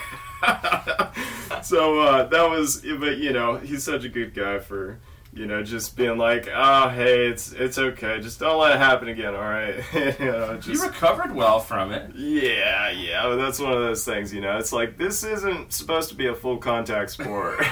so 1.65 1.99
uh, 2.01 2.25
that 2.27 2.47
was, 2.49 2.81
but 2.99 3.17
you 3.17 3.33
know, 3.33 3.57
he's 3.57 3.83
such 3.83 4.03
a 4.03 4.09
good 4.09 4.35
guy 4.35 4.59
for, 4.59 4.99
you 5.35 5.47
know, 5.47 5.63
just 5.63 5.95
being 5.97 6.17
like, 6.17 6.47
oh, 6.53 6.89
hey, 6.89 7.27
it's 7.27 7.51
it's 7.51 7.77
okay, 7.77 8.19
just 8.19 8.39
don't 8.39 8.59
let 8.59 8.75
it 8.75 8.77
happen 8.77 9.07
again, 9.07 9.33
all 9.33 9.41
right? 9.41 9.75
you 9.93 10.25
know, 10.25 10.55
just. 10.57 10.67
You 10.67 10.83
recovered 10.83 11.33
well 11.33 11.59
from 11.59 11.91
it. 11.91 12.15
yeah, 12.15 12.91
yeah, 12.91 13.23
but 13.23 13.37
that's 13.37 13.59
one 13.59 13.73
of 13.73 13.79
those 13.79 14.05
things, 14.05 14.33
you 14.33 14.41
know. 14.41 14.57
It's 14.57 14.71
like 14.71 14.97
this 14.97 15.23
isn't 15.23 15.73
supposed 15.73 16.09
to 16.09 16.15
be 16.15 16.27
a 16.27 16.35
full 16.35 16.57
contact 16.57 17.11
sport. 17.11 17.59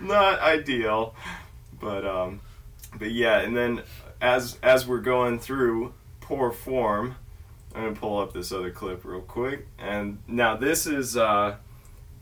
Not 0.00 0.40
ideal, 0.40 1.14
but 1.80 2.04
um, 2.04 2.40
but 2.98 3.12
yeah. 3.12 3.38
And 3.38 3.56
then 3.56 3.82
as 4.20 4.58
as 4.62 4.86
we're 4.86 5.00
going 5.00 5.38
through 5.38 5.94
poor 6.20 6.50
form, 6.50 7.14
I'm 7.74 7.84
gonna 7.84 7.94
pull 7.96 8.18
up 8.18 8.32
this 8.32 8.50
other 8.50 8.70
clip 8.70 9.04
real 9.04 9.20
quick. 9.20 9.68
And 9.78 10.18
now 10.26 10.56
this 10.56 10.86
is 10.86 11.16
uh, 11.16 11.56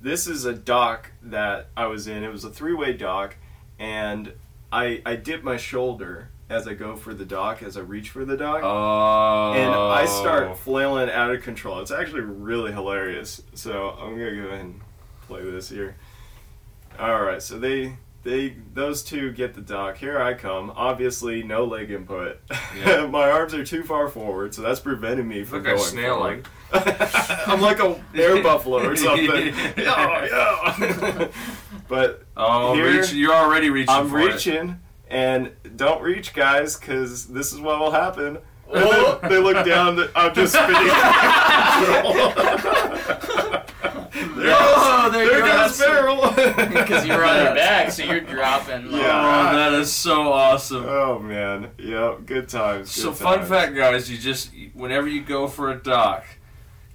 this 0.01 0.27
is 0.27 0.45
a 0.45 0.53
dock 0.53 1.13
that 1.23 1.69
I 1.77 1.87
was 1.87 2.07
in. 2.07 2.25
It 2.25 2.33
was 2.33 2.45
a 2.45 2.51
three 2.51 2.75
way 2.75 2.93
dock, 2.93 3.37
and 3.79 4.33
I 4.73 5.03
I 5.05 5.17
dip 5.17 5.43
my 5.43 5.57
shoulder 5.57 6.31
as 6.49 6.67
I 6.67 6.75
go 6.75 6.97
for 6.97 7.15
the 7.15 7.25
dock, 7.25 7.63
as 7.63 7.77
I 7.77 7.81
reach 7.81 8.11
for 8.11 8.25
the 8.25 8.37
dock 8.37 8.63
Oh. 8.65 9.53
and 9.53 9.73
I 9.73 10.07
start 10.07 10.49
oh. 10.49 10.55
flailing 10.55 11.09
out 11.09 11.31
of 11.31 11.43
control. 11.43 11.81
It's 11.81 11.93
actually 11.93 12.23
really 12.23 12.73
hilarious. 12.73 13.43
So 13.55 13.91
I'm 13.91 14.19
gonna 14.19 14.35
go 14.35 14.49
ahead 14.49 14.61
and 14.61 14.81
play 15.23 15.43
this 15.43 15.69
here. 15.69 15.97
All 16.99 17.23
right, 17.23 17.41
so 17.41 17.59
they 17.59 17.97
they 18.23 18.57
those 18.75 19.03
two 19.03 19.33
get 19.33 19.55
the 19.55 19.61
dock. 19.61 19.97
Here 19.97 20.21
I 20.21 20.35
come. 20.35 20.73
Obviously, 20.75 21.43
no 21.43 21.65
leg 21.65 21.91
input. 21.91 22.41
Yeah. 22.77 23.07
My 23.11 23.31
arms 23.31 23.55
are 23.55 23.65
too 23.65 23.83
far 23.85 24.09
forward, 24.09 24.55
so 24.55 24.63
that's 24.63 24.81
preventing 24.81 25.29
me 25.29 25.45
from 25.45 25.59
Look 25.59 25.67
like 25.69 25.77
going 25.77 25.89
snail 25.89 26.17
forward. 26.17 26.49
I'm 26.73 27.61
like 27.61 27.81
a 27.81 28.01
air 28.15 28.43
buffalo 28.43 28.89
or 28.89 28.97
something. 28.97 29.27
yeah, 29.77 30.29
oh, 30.33 30.77
yeah. 30.81 31.29
but 31.89 32.23
Oh, 32.37 32.75
Here, 32.75 33.01
reach, 33.01 33.13
you're 33.13 33.35
already 33.35 33.71
reaching. 33.71 33.95
I'm 33.95 34.09
for 34.09 34.21
it. 34.21 34.33
reaching, 34.35 34.79
and 35.09 35.51
don't 35.77 36.01
reach, 36.03 36.33
guys, 36.33 36.77
because 36.79 37.27
this 37.27 37.53
is 37.53 37.61
what 37.61 37.79
will 37.81 37.91
happen. 37.93 38.39
Oh. 38.73 39.19
they 39.29 39.39
look 39.39 39.67
down. 39.67 39.99
I'm 40.15 40.33
just 40.33 40.53
spinning. 40.55 40.75
there 40.75 40.91
Oh, 44.57 45.11
there 45.13 45.27
there 45.27 45.39
you 45.39 45.45
goes 45.53 45.79
go. 45.79 45.85
Feral. 45.85 46.69
Because 46.69 47.07
you 47.07 47.13
were 47.15 47.25
on 47.25 47.45
your 47.45 47.55
back, 47.55 47.91
so 47.91 48.05
you're 48.05 48.21
dropping. 48.21 48.91
like, 48.91 49.03
Yeah. 49.03 49.51
Oh, 49.51 49.57
that 49.57 49.73
is 49.75 49.93
so 49.93 50.33
awesome. 50.33 50.85
Oh 50.87 51.19
man, 51.19 51.71
yeah, 51.79 52.17
good 52.25 52.49
times. 52.49 52.95
Good 52.95 53.03
So 53.03 53.13
fun 53.13 53.45
fact, 53.45 53.75
guys, 53.75 54.11
you 54.11 54.19
just 54.19 54.51
whenever 54.75 55.09
you 55.09 55.23
go 55.23 55.49
for 55.49 55.71
a 55.71 55.77
dock, 55.77 56.25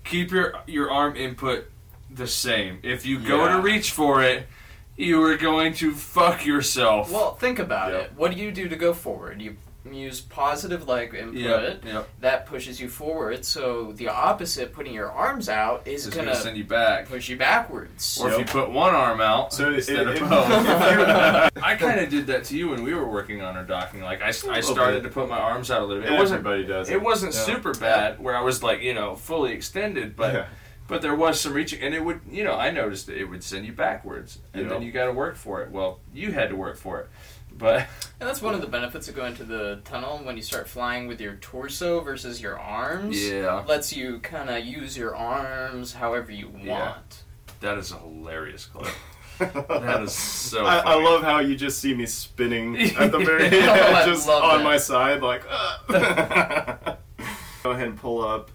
keep 0.06 0.32
your 0.32 0.54
your 0.68 0.90
arm 0.92 1.16
input 1.16 1.66
the 2.10 2.28
same. 2.28 2.80
If 2.84 3.06
you 3.06 3.20
go 3.20 3.46
Yeah. 3.46 3.56
to 3.58 3.62
reach 3.62 3.92
for 3.92 4.24
it, 4.24 4.48
you 4.96 5.22
are 5.24 5.36
going 5.36 5.74
to 5.76 5.94
fuck 5.94 6.46
yourself. 6.46 7.12
Well, 7.12 7.36
think 7.36 7.60
about 7.60 7.92
Yep. 7.92 8.02
it. 8.02 8.12
What 8.16 8.32
do 8.34 8.38
you 8.38 8.52
do 8.52 8.70
to 8.70 8.76
go 8.76 8.94
forward? 8.94 9.42
You 9.42 9.58
use 9.94 10.20
positive 10.22 10.88
leg 10.88 11.14
input. 11.14 11.36
yeah, 11.36 11.76
yeah. 11.86 12.04
That 12.22 12.46
pushes 12.48 12.80
you 12.82 12.90
forward. 12.90 13.46
So 13.46 13.92
the 13.94 14.08
opposite, 14.10 14.74
putting 14.74 14.94
your 14.94 15.12
arms 15.12 15.48
out, 15.50 15.88
is 15.88 16.08
It's 16.08 16.16
gonna, 16.16 16.30
gonna 16.32 16.40
send 16.40 16.58
you 16.58 16.64
back. 16.64 17.08
push 17.08 17.30
you 17.30 17.38
backwards. 17.38 18.18
Or 18.22 18.32
if 18.32 18.40
you 18.40 18.46
put 18.46 18.72
one 18.72 18.96
arm 18.96 19.22
out 19.22 19.54
So 19.54 19.72
instead 19.74 20.08
it- 20.08 20.22
of 20.22 20.30
both. 20.30 20.50
I 21.64 21.76
kind 21.78 22.00
of 22.00 22.10
did 22.10 22.28
that 22.28 22.46
to 22.46 22.58
you 22.58 22.70
when 22.70 22.84
we 22.84 22.94
were 22.94 23.08
working 23.08 23.42
on 23.42 23.56
our 23.56 23.64
docking. 23.64 24.02
Like 24.02 24.22
I, 24.22 24.28
I 24.30 24.62
started 24.62 25.04
bit. 25.04 25.10
to 25.10 25.14
put 25.14 25.30
my 25.30 25.38
arms 25.40 25.70
out 25.70 25.82
a 25.82 25.86
little 25.86 26.04
bit. 26.04 26.14
It 26.14 26.18
wasn't 26.18 26.40
Everybody 26.40 26.66
does. 26.66 26.90
it 26.90 27.02
wasn't 27.02 27.34
Yeah. 27.36 27.42
super 27.42 27.74
bad 27.74 28.20
where 28.20 28.36
I 28.36 28.42
was 28.42 28.64
like 28.64 28.82
you 28.82 28.94
know 28.94 29.16
fully 29.16 29.52
extended, 29.54 30.16
but 30.16 30.34
Yeah. 30.34 30.46
but 30.88 31.02
there 31.02 31.16
was 31.16 31.40
some 31.40 31.54
reaching, 31.54 31.82
and 31.82 31.94
it 31.94 32.04
would 32.04 32.22
you 32.30 32.44
know 32.44 32.54
I 32.56 32.72
noticed 32.72 33.08
that 33.08 33.18
it 33.18 33.26
would 33.26 33.44
send 33.44 33.66
you 33.66 33.72
backwards, 33.74 34.40
and 34.54 34.64
Yeah. 34.64 34.70
then 34.70 34.82
you 34.82 34.92
got 34.92 35.06
to 35.06 35.14
work 35.14 35.36
for 35.36 35.62
it. 35.62 35.72
Well, 35.72 36.00
you 36.14 36.32
had 36.32 36.50
to 36.50 36.56
work 36.56 36.78
for 36.78 37.00
it, 37.02 37.10
but 37.58 37.88
And 38.20 38.28
that's 38.30 38.42
one 38.42 38.54
of 38.54 38.62
the 38.62 38.68
benefits 38.68 39.08
of 39.08 39.16
going 39.16 39.36
to 39.36 39.44
the 39.44 39.82
tunnel 39.86 40.20
when 40.24 40.36
you 40.38 40.44
start 40.44 40.68
flying 40.68 41.08
with 41.08 41.20
your 41.22 41.36
torso 41.36 42.02
versus 42.02 42.42
your 42.42 42.60
arms. 42.60 43.22
yeah, 43.30 43.64
Lets 43.68 43.96
you 43.96 44.20
kind 44.20 44.50
of 44.50 44.66
use 44.66 44.98
your 44.98 45.16
arms 45.16 45.94
however 45.94 46.32
you 46.32 46.52
Yeah. 46.62 46.80
want. 46.80 47.24
that 47.62 47.78
is 47.78 47.92
a 47.92 47.98
hilarious 47.98 48.66
clip. 48.66 48.88
That 49.38 50.02
is 50.04 50.14
so. 50.14 50.66
I, 50.66 50.78
I 50.78 50.94
love 50.96 51.22
how 51.22 51.40
you 51.40 51.58
just 51.58 51.80
see 51.80 51.94
me 51.94 52.06
spinning 52.06 52.78
at 52.96 53.12
the 53.12 53.18
very 53.32 53.48
Oh, 53.48 53.70
I 53.70 54.04
end, 54.04 54.12
just 54.12 54.30
on 54.30 54.60
that. 54.60 54.64
my 54.64 54.78
side, 54.78 55.22
like. 55.22 55.44
"Ugh." 55.50 56.98
Go 57.64 57.72
ahead 57.72 57.88
and 57.88 57.98
pull 57.98 58.22
up 58.26 58.50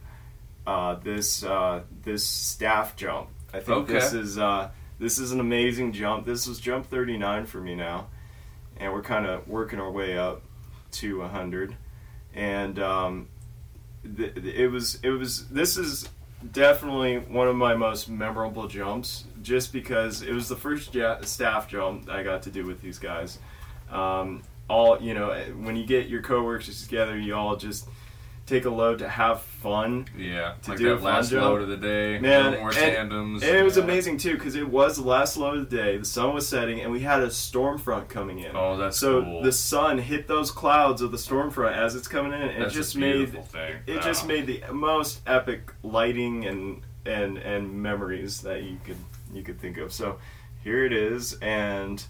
uh, 0.67 0.95
this 0.95 1.43
uh, 1.45 1.83
this 2.03 2.27
staff 2.27 2.97
jump. 2.97 3.29
I 3.53 3.59
think 3.61 3.79
Okay. 3.79 3.93
this 3.93 4.13
is 4.15 4.39
uh, 4.39 4.71
this 4.99 5.19
is 5.19 5.33
an 5.33 5.41
amazing 5.41 5.93
jump. 5.93 6.25
This 6.25 6.47
was 6.47 6.59
jump 6.61 6.87
39 6.87 7.45
for 7.47 7.61
me 7.61 7.75
now, 7.75 8.07
and 8.81 8.93
we're 8.93 9.03
kind 9.03 9.27
of 9.27 9.47
working 9.47 9.79
our 9.79 9.91
way 9.91 10.19
up 10.19 10.43
to 10.93 11.21
100, 11.21 11.77
and 12.35 12.79
um, 12.81 13.29
th- 14.17 14.35
th- 14.35 14.55
it 14.55 14.69
was 14.69 14.99
it 15.03 15.11
was 15.11 15.47
this 15.49 15.77
is 15.77 16.09
definitely 16.53 17.19
one 17.19 17.47
of 17.47 17.55
my 17.55 17.75
most 17.75 18.09
memorable 18.09 18.67
jumps 18.67 19.25
just 19.43 19.73
because 19.73 20.23
it 20.23 20.33
was 20.33 20.49
the 20.49 20.57
first 20.57 20.95
ja- 20.95 21.21
staff 21.21 21.69
jump 21.69 22.09
I 22.09 22.23
got 22.23 22.43
to 22.45 22.51
do 22.51 22.67
with 22.67 22.81
these 22.81 22.99
guys. 22.99 23.39
Um, 23.91 24.43
all 24.69 25.01
you 25.01 25.15
know, 25.15 25.33
when 25.61 25.77
you 25.77 25.85
get 25.85 26.09
your 26.09 26.23
coworkers 26.23 26.83
together, 26.83 27.19
you 27.19 27.35
all 27.35 27.57
just 27.57 27.89
take 28.51 28.65
a 28.65 28.71
load 28.71 28.99
to 28.99 29.09
have 29.09 29.43
fun. 29.43 30.07
Yeah, 30.19 30.55
to 30.63 30.71
like 30.71 30.79
do 30.79 30.93
a 30.93 30.97
that 30.97 31.03
last 31.03 31.31
jump. 31.31 31.45
load 31.45 31.63
of 31.63 31.69
the 31.69 31.77
day. 31.77 32.19
Man, 32.19 32.59
more 32.59 32.69
and- 32.71 32.77
tandems. 32.77 33.43
And 33.43 33.57
it 33.57 33.63
was 33.63 33.77
Yeah. 33.77 33.85
amazing 33.85 34.19
too 34.19 34.35
because 34.35 34.57
it 34.57 34.69
was 34.69 34.97
the 34.97 35.05
last 35.05 35.37
load 35.37 35.57
of 35.59 35.71
the 35.71 35.77
day. 35.77 35.97
The 35.97 36.05
sun 36.05 36.35
was 36.35 36.49
setting, 36.49 36.81
and 36.81 36.91
we 36.91 37.01
had 37.01 37.23
a 37.23 37.31
storm 37.31 37.79
front 37.79 38.09
coming 38.09 38.41
in. 38.41 38.55
Oh, 38.57 38.77
that's 38.77 38.99
so 38.99 39.23
cool. 39.23 39.43
the 39.43 39.53
sun 39.53 39.99
hit 39.99 40.27
those 40.27 40.51
clouds 40.51 41.01
of 41.01 41.13
the 41.13 41.19
storm 41.19 41.51
front 41.51 41.77
as 41.77 41.95
it's 41.95 42.09
coming 42.09 42.33
in. 42.33 42.43
and 42.43 42.63
That's 42.63 42.75
it 42.75 42.79
just 42.79 42.97
made 42.97 43.33
thing. 43.47 43.75
it 43.87 44.03
just 44.03 44.27
made 44.27 44.47
the 44.47 44.63
most 44.73 45.21
epic 45.27 45.73
lighting 45.83 46.45
and 46.47 46.83
and 47.07 47.39
and 47.39 47.73
memories 47.83 48.43
that 48.43 48.63
you 48.65 48.79
could 48.85 48.99
you 49.33 49.43
could 49.43 49.61
think 49.61 49.79
of. 49.79 49.93
So 49.93 50.19
here 50.65 50.85
it 50.85 50.93
is, 50.93 51.35
and 51.41 52.03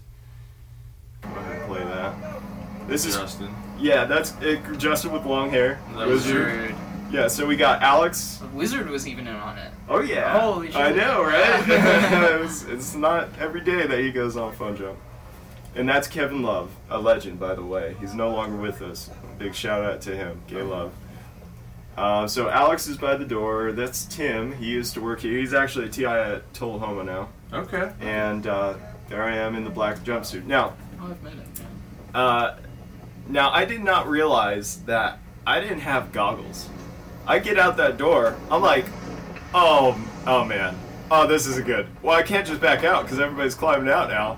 go 1.21 1.29
ahead 1.29 1.61
and 1.61 1.67
play 1.69 1.83
that. 1.83 2.13
This 2.87 3.05
is 3.05 3.15
Justin. 3.15 3.53
yeah, 3.79 4.05
that's 4.05 4.33
it, 4.41 4.59
Justin 4.77 5.11
with 5.11 5.25
long 5.25 5.49
hair. 5.49 5.79
That 5.95 6.07
was 6.07 6.25
Wizard. 6.25 6.61
Wizard. 6.61 6.75
Yeah, 7.11 7.27
so 7.27 7.45
we 7.45 7.55
got 7.57 7.81
Alex. 7.81 8.41
Wizard 8.53 8.89
was 8.89 9.07
even 9.07 9.27
in 9.27 9.35
on 9.35 9.57
it. 9.57 9.71
Oh 9.89 9.99
yeah, 10.01 10.39
Holy 10.39 10.67
shit. 10.67 10.75
I 10.77 10.91
know, 10.91 11.23
right? 11.23 11.63
it's, 12.43 12.63
it's 12.63 12.95
not 12.95 13.29
every 13.37 13.61
day 13.61 13.85
that 13.85 13.99
he 13.99 14.11
goes 14.11 14.37
on 14.37 14.53
Fun 14.53 14.75
Jump. 14.77 14.97
And 15.75 15.87
that's 15.87 16.07
Kevin 16.07 16.41
Love, 16.41 16.69
a 16.89 16.99
legend, 16.99 17.39
by 17.39 17.55
the 17.55 17.63
way. 17.63 17.95
He's 18.01 18.13
no 18.13 18.29
longer 18.31 18.57
with 18.57 18.81
us. 18.81 19.09
Big 19.39 19.53
shout 19.55 19.83
out 19.83 20.01
to 20.01 20.15
him, 20.15 20.41
Gay 20.47 20.61
Love. 20.61 20.91
Uh, 21.97 22.27
so 22.27 22.49
Alex 22.49 22.87
is 22.87 22.97
by 22.97 23.15
the 23.15 23.25
door. 23.25 23.71
That's 23.73 24.05
Tim. 24.05 24.53
He 24.53 24.65
used 24.65 24.93
to 24.95 25.01
work 25.01 25.19
here. 25.21 25.37
He's 25.37 25.53
actually 25.53 25.85
a 25.85 25.89
TI 25.89 26.05
at 26.05 26.53
Tullahoma 26.53 27.03
now. 27.03 27.29
Okay. 27.53 27.91
And 27.99 28.47
uh, 28.47 28.75
there 29.09 29.23
I 29.23 29.35
am 29.35 29.55
in 29.55 29.63
the 29.65 29.69
black 29.69 29.97
jumpsuit. 29.99 30.45
Now, 30.45 30.73
Oh, 31.01 31.07
I've 31.09 31.21
met 31.23 31.33
him. 31.33 31.43
uh, 32.13 32.55
now 33.27 33.51
I 33.51 33.65
did 33.65 33.83
not 33.83 34.07
realize 34.07 34.77
that 34.83 35.19
I 35.45 35.59
didn't 35.59 35.79
have 35.79 36.11
goggles. 36.11 36.69
I 37.27 37.39
get 37.39 37.57
out 37.57 37.77
that 37.77 37.97
door. 37.97 38.35
I'm 38.49 38.61
like, 38.61 38.85
oh, 39.53 39.99
oh 40.27 40.45
man, 40.45 40.77
oh 41.09 41.27
this 41.27 41.47
isn't 41.47 41.65
good. 41.65 41.87
Well, 42.01 42.15
I 42.17 42.23
can't 42.23 42.47
just 42.47 42.61
back 42.61 42.83
out 42.83 43.03
because 43.03 43.19
everybody's 43.19 43.55
climbing 43.55 43.89
out 43.89 44.09
now. 44.09 44.37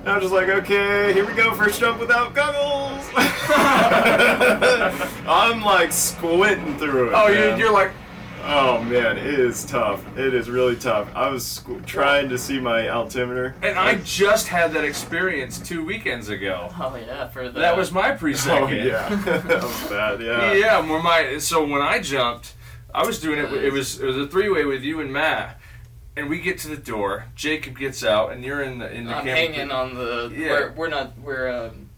And 0.00 0.10
I'm 0.10 0.20
just 0.20 0.32
like, 0.32 0.48
okay, 0.48 1.12
here 1.12 1.26
we 1.26 1.34
go, 1.34 1.54
first 1.54 1.80
jump 1.80 2.00
without 2.00 2.34
goggles. 2.34 3.08
I'm 5.26 5.62
like 5.62 5.92
squinting 5.92 6.78
through 6.78 7.10
it. 7.10 7.12
Oh, 7.14 7.28
man. 7.28 7.58
you, 7.58 7.64
you're 7.64 7.72
like, 7.72 7.90
Oh 8.44 8.82
man, 8.82 9.18
it 9.18 9.26
is 9.38 9.64
tough. 9.64 10.02
It 10.16 10.32
is 10.34 10.48
really 10.48 10.76
tough. 10.76 11.08
I 11.14 11.28
was 11.28 11.44
squ- 11.44 11.84
trying 11.84 12.28
to 12.30 12.38
see 12.38 12.58
my 12.60 12.88
altimeter. 12.88 13.54
and 13.62 13.78
I 13.78 13.96
just 13.96 14.48
had 14.48 14.72
that 14.72 14.84
experience 14.84 15.58
two 15.58 15.84
weekends 15.84 16.28
ago. 16.28 16.68
Oh 16.78 16.94
yeah, 16.96 17.28
for 17.28 17.48
the 17.50 17.58
That 17.60 17.76
was 17.76 17.92
my 17.92 18.12
Oh 18.12 18.16
pre-second. 18.16 18.86
yeah, 18.86 19.08
that 19.24 19.62
was 19.62 19.88
bad. 19.88 20.20
Yeah. 20.22 20.52
Yeah, 20.58 20.80
where 20.90 21.02
my 21.02 21.38
so 21.38 21.64
when 21.66 21.82
I 21.82 21.98
jumped, 22.00 22.54
I 22.94 23.04
was 23.04 23.20
doing 23.20 23.38
it. 23.38 23.52
It 23.52 23.72
was 23.72 24.00
it 24.00 24.06
was 24.06 24.16
a 24.16 24.26
three 24.28 24.48
way 24.48 24.64
with 24.64 24.82
you 24.82 25.00
and 25.00 25.12
Matt, 25.12 25.60
and 26.16 26.28
we 26.30 26.40
get 26.40 26.58
to 26.60 26.68
the 26.68 26.76
door. 26.76 27.26
Jacob 27.34 27.78
gets 27.78 28.02
out, 28.04 28.32
and 28.32 28.44
you're 28.44 28.62
in 28.62 28.78
the 28.78 28.90
in 28.92 29.04
the 29.06 29.14
I'm 29.14 29.24
camper. 29.24 29.52
hanging 29.52 29.70
on 29.72 29.94
the. 29.94 30.32
Yeah. 30.34 30.48
We're, 30.50 30.72
we're 30.72 30.88
not. 30.88 31.18
We're. 31.18 31.66
Um, 31.66 31.90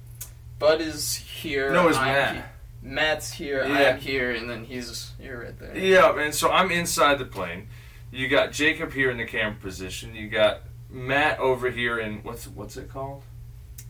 Bud 0.59 0.81
is 0.81 1.15
here. 1.15 1.73
No, 1.73 1.89
it's 1.89 1.97
I'm 1.97 2.07
Matt. 2.07 2.35
he- 2.37 2.43
Matt's 2.83 3.33
here. 3.33 3.65
Yeah. 3.65 3.91
I'm 3.91 3.99
here, 3.99 4.31
and 4.31 4.49
then 4.49 4.65
he's 4.65 5.13
you're 5.21 5.43
right 5.43 5.59
there. 5.59 5.77
Yeah, 5.77 6.19
and 6.19 6.35
so 6.35 6.51
I'm 6.51 6.71
inside 6.71 7.19
the 7.19 7.25
plane. 7.25 7.69
You 8.11 8.29
got 8.29 8.53
Jacob 8.53 8.93
here 8.93 9.11
in 9.11 9.19
the 9.19 9.27
camera 9.27 9.57
position. 9.61 10.15
You 10.15 10.29
got 10.29 10.63
Matt 10.89 11.39
over 11.39 11.71
here 11.71 11.99
in 11.99 12.23
what's 12.23 12.47
what's 12.49 12.77
it 12.77 12.89
called? 12.89 13.23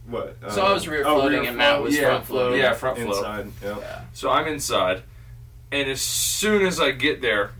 What? 0.06 0.36
So 0.50 0.62
I 0.62 0.72
was 0.72 0.86
um, 0.86 0.92
rear 0.92 1.04
oh, 1.06 1.20
floating 1.20 1.46
and 1.46 1.56
Matt 1.56 1.82
was 1.82 1.96
Yeah, 1.96 2.06
front 2.06 2.26
floating. 2.26 2.58
Yeah, 2.58 2.72
front 2.74 2.98
float. 2.98 3.16
inside. 3.16 3.52
Yeah. 3.62 3.78
Yeah. 3.78 4.00
So 4.12 4.30
I'm 4.30 4.46
inside, 4.48 5.02
and 5.70 5.88
as 5.88 6.00
soon 6.00 6.66
as 6.66 6.80
I 6.80 6.90
get 6.90 7.22
there, 7.22 7.52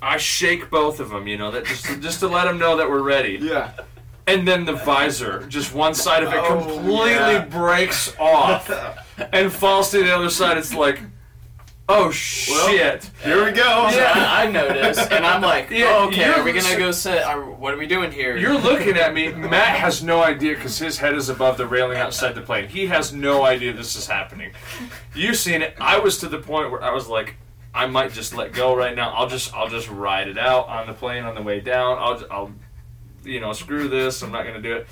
I 0.00 0.16
shake 0.16 0.70
both 0.70 1.00
of 1.00 1.10
them. 1.10 1.26
You 1.26 1.36
know 1.36 1.50
that 1.50 1.66
just 1.66 1.84
just 2.00 2.20
to 2.20 2.28
let 2.28 2.44
them 2.46 2.58
know 2.58 2.78
that 2.78 2.88
we're 2.88 3.02
ready. 3.02 3.38
Yeah. 3.40 3.72
And 4.26 4.46
then 4.46 4.64
the 4.64 4.72
visor, 4.72 5.46
just 5.48 5.72
one 5.72 5.94
side 5.94 6.22
of 6.24 6.32
it, 6.32 6.36
Oh, 6.38 6.58
completely 6.64 7.10
yeah. 7.12 7.44
breaks 7.44 8.12
off 8.18 8.68
and 9.32 9.52
falls 9.52 9.90
to 9.92 9.98
the 10.02 10.12
other 10.14 10.30
side. 10.30 10.58
It's 10.58 10.74
like, 10.74 11.00
oh 11.88 12.10
shit. 12.10 13.08
Here 13.22 13.44
we 13.44 13.52
go. 13.52 13.88
Yeah, 13.92 14.12
I, 14.16 14.46
I 14.46 14.50
noticed, 14.50 15.12
and 15.12 15.24
I'm 15.24 15.42
like, 15.42 15.70
Yeah, 15.70 15.86
oh, 16.00 16.08
okay, 16.08 16.26
you're- 16.26 16.42
we 16.42 16.52
gonna 16.52 16.76
go 16.76 16.90
sit? 16.90 17.22
Are, 17.22 17.40
what 17.48 17.72
are 17.72 17.76
we 17.76 17.86
doing 17.86 18.10
here? 18.10 18.36
You're 18.36 18.58
looking 18.58 18.96
at 18.96 19.14
me. 19.14 19.28
Matt 19.32 19.76
has 19.78 20.02
no 20.02 20.24
idea 20.24 20.56
because 20.56 20.76
his 20.78 20.98
head 20.98 21.14
is 21.14 21.28
above 21.28 21.56
the 21.56 21.66
railing 21.68 21.96
outside 21.98 22.34
the 22.34 22.42
plane. 22.42 22.68
He 22.68 22.86
has 22.86 23.12
no 23.12 23.44
idea 23.44 23.72
this 23.72 23.94
is 23.94 24.08
happening. 24.08 24.50
You've 25.14 25.36
seen 25.36 25.62
it. 25.62 25.76
I 25.80 26.00
was 26.00 26.18
to 26.18 26.28
the 26.28 26.38
point 26.38 26.72
where 26.72 26.82
I 26.82 26.90
was 26.92 27.06
like, 27.06 27.36
I 27.72 27.86
might 27.86 28.12
just 28.12 28.34
let 28.34 28.52
go 28.52 28.74
right 28.74 28.96
now. 28.96 29.10
I'll 29.12 29.28
just 29.28 29.54
I'll 29.54 29.68
just 29.68 29.88
ride 29.88 30.26
it 30.26 30.38
out 30.38 30.66
on 30.66 30.88
the 30.88 30.94
plane 30.94 31.22
on 31.24 31.36
the 31.36 31.42
way 31.42 31.60
down. 31.60 31.98
I'll 31.98 32.18
ju- 32.18 32.26
I'll 32.28 32.50
you 33.26 33.40
know 33.40 33.52
screw 33.52 33.88
this. 33.88 34.22
I'm 34.22 34.32
not 34.32 34.46
gonna 34.46 34.62
do 34.62 34.74
it. 34.76 34.86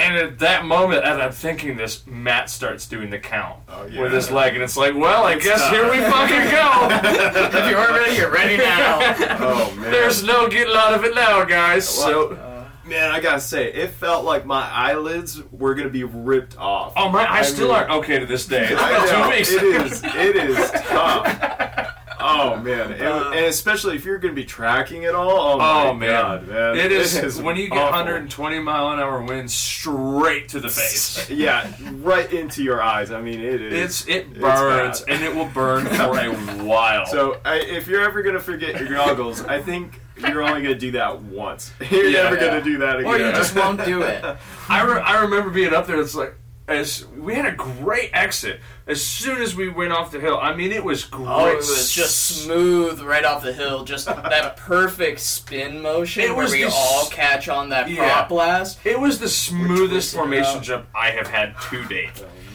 And 0.00 0.16
at 0.16 0.38
that 0.40 0.64
moment, 0.64 1.04
as 1.04 1.18
I'm 1.18 1.30
thinking 1.30 1.76
this, 1.76 2.04
Matt 2.06 2.50
starts 2.50 2.88
doing 2.88 3.10
the 3.10 3.20
count 3.20 3.60
Oh, 3.68 3.86
yeah. 3.86 4.02
with 4.02 4.12
his 4.12 4.32
leg, 4.32 4.54
and 4.54 4.62
it's 4.62 4.76
like, 4.76 4.96
well, 4.96 5.24
I 5.26 5.34
It's 5.34 5.44
guess 5.44 5.60
time. 5.60 5.74
here 5.74 5.84
we 5.88 5.98
fucking 5.98 6.50
go. 6.50 7.58
if 7.58 7.70
you 7.70 7.76
aren't 7.76 7.92
ready, 7.92 8.16
you're 8.16 8.30
ready 8.32 8.56
now. 8.56 8.98
Oh 9.40 9.72
man. 9.76 9.90
There's 9.92 10.24
no 10.24 10.48
getting 10.48 10.74
out 10.74 10.94
of 10.94 11.04
it 11.04 11.14
now, 11.14 11.44
guys. 11.44 11.88
So. 11.88 12.30
Uh, 12.32 12.48
Man, 12.84 13.12
I 13.12 13.20
gotta 13.20 13.40
say, 13.40 13.72
it 13.72 13.90
felt 13.90 14.24
like 14.24 14.44
my 14.44 14.68
eyelids 14.68 15.40
were 15.52 15.76
gonna 15.76 15.88
be 15.88 16.02
ripped 16.02 16.58
off. 16.58 16.92
Oh 16.96 17.08
my! 17.10 17.24
I, 17.24 17.38
I 17.38 17.42
still 17.42 17.68
mean- 17.68 17.76
aren't 17.76 17.90
okay 17.92 18.18
to 18.18 18.26
this 18.26 18.44
day. 18.44 18.66
It's 18.70 18.82
I 18.82 18.90
know, 18.90 19.22
two 19.24 19.30
weeks. 19.30 19.52
it 19.52 19.62
is. 19.62 20.02
It 20.04 20.36
is 20.36 20.70
tough. 20.88 21.81
Oh 22.22 22.56
man, 22.56 22.92
It- 22.92 23.00
and 23.00 23.08
uh, 23.08 23.30
especially 23.46 23.96
if 23.96 24.04
you're 24.04 24.18
gonna 24.18 24.34
be 24.34 24.44
tracking 24.44 25.02
it 25.02 25.14
all. 25.14 25.54
Oh, 25.54 25.58
my 25.58 25.86
Oh 25.88 25.94
man. 25.94 26.08
God, 26.10 26.48
man, 26.48 26.76
It 26.76 26.92
is, 26.92 27.40
when 27.42 27.56
you 27.56 27.68
get 27.68 27.78
awful. 27.78 27.98
120 27.98 28.58
mile 28.60 28.90
an 28.92 29.00
hour 29.00 29.22
winds 29.22 29.52
straight 29.54 30.48
to 30.50 30.60
the 30.60 30.68
face. 30.68 31.28
Yeah, 31.30 31.70
right 32.02 32.30
into 32.32 32.62
your 32.62 32.82
eyes. 32.82 33.10
I 33.10 33.20
mean, 33.20 33.40
it 33.40 33.60
is. 33.60 33.72
It's 33.72 34.08
it 34.08 34.40
burns 34.40 35.00
bad. 35.02 35.14
and 35.14 35.24
it 35.24 35.34
will 35.34 35.46
burn 35.46 35.84
for 35.96 36.18
a 36.18 36.30
while. 36.64 37.06
So 37.06 37.40
I, 37.44 37.56
if 37.60 37.86
you're 37.88 38.02
ever 38.02 38.22
gonna 38.22 38.40
forget 38.40 38.78
your 38.80 38.88
goggles, 38.90 39.42
I 39.44 39.60
think 39.60 40.00
you're 40.18 40.42
only 40.42 40.62
gonna 40.62 40.74
do 40.74 40.92
that 40.92 41.20
once. 41.22 41.72
You're 41.90 42.04
Yeah. 42.08 42.22
never 42.24 42.36
Yeah. 42.36 42.46
gonna 42.50 42.62
do 42.62 42.78
that 42.78 43.00
again. 43.00 43.10
or 43.10 43.16
you 43.18 43.32
just 43.32 43.56
won't 43.56 43.84
do 43.84 44.02
it. 44.02 44.22
I, 44.68 44.82
re- 44.82 45.00
I 45.00 45.22
remember 45.22 45.50
being 45.50 45.72
up 45.74 45.86
there. 45.86 46.00
It's 46.00 46.14
like 46.14 46.34
as 46.72 47.06
we 47.16 47.34
had 47.34 47.46
a 47.46 47.52
great 47.52 48.10
exit. 48.12 48.60
As 48.86 49.00
soon 49.02 49.40
as 49.40 49.54
we 49.54 49.68
went 49.68 49.92
off 49.92 50.10
the 50.10 50.18
hill, 50.18 50.38
I 50.40 50.54
mean 50.54 50.72
it 50.72 50.82
was 50.84 51.04
great. 51.04 51.28
Oh, 51.28 51.46
it 51.46 51.56
was 51.58 51.92
just 51.92 52.42
smooth 52.42 53.00
right 53.00 53.24
off 53.24 53.42
the 53.44 53.52
hill. 53.52 53.84
Just 53.84 54.06
that 54.06 54.56
perfect 54.56 55.20
spin 55.20 55.80
motion 55.80 56.22
It 56.24 56.30
where 56.34 56.44
was 56.44 56.52
we 56.52 56.64
the 56.64 56.70
all 56.72 57.06
catch 57.06 57.48
on 57.48 57.68
that 57.68 57.88
Yeah. 57.88 58.08
prop 58.12 58.28
blast. 58.28 58.78
It 58.84 58.98
was 58.98 59.20
the 59.20 59.28
smoothest 59.28 60.14
formation 60.14 60.56
out. 60.58 60.62
jump 60.62 60.86
I 60.94 61.10
have 61.10 61.28
had 61.28 61.54
to 61.70 61.84
date. 61.88 62.10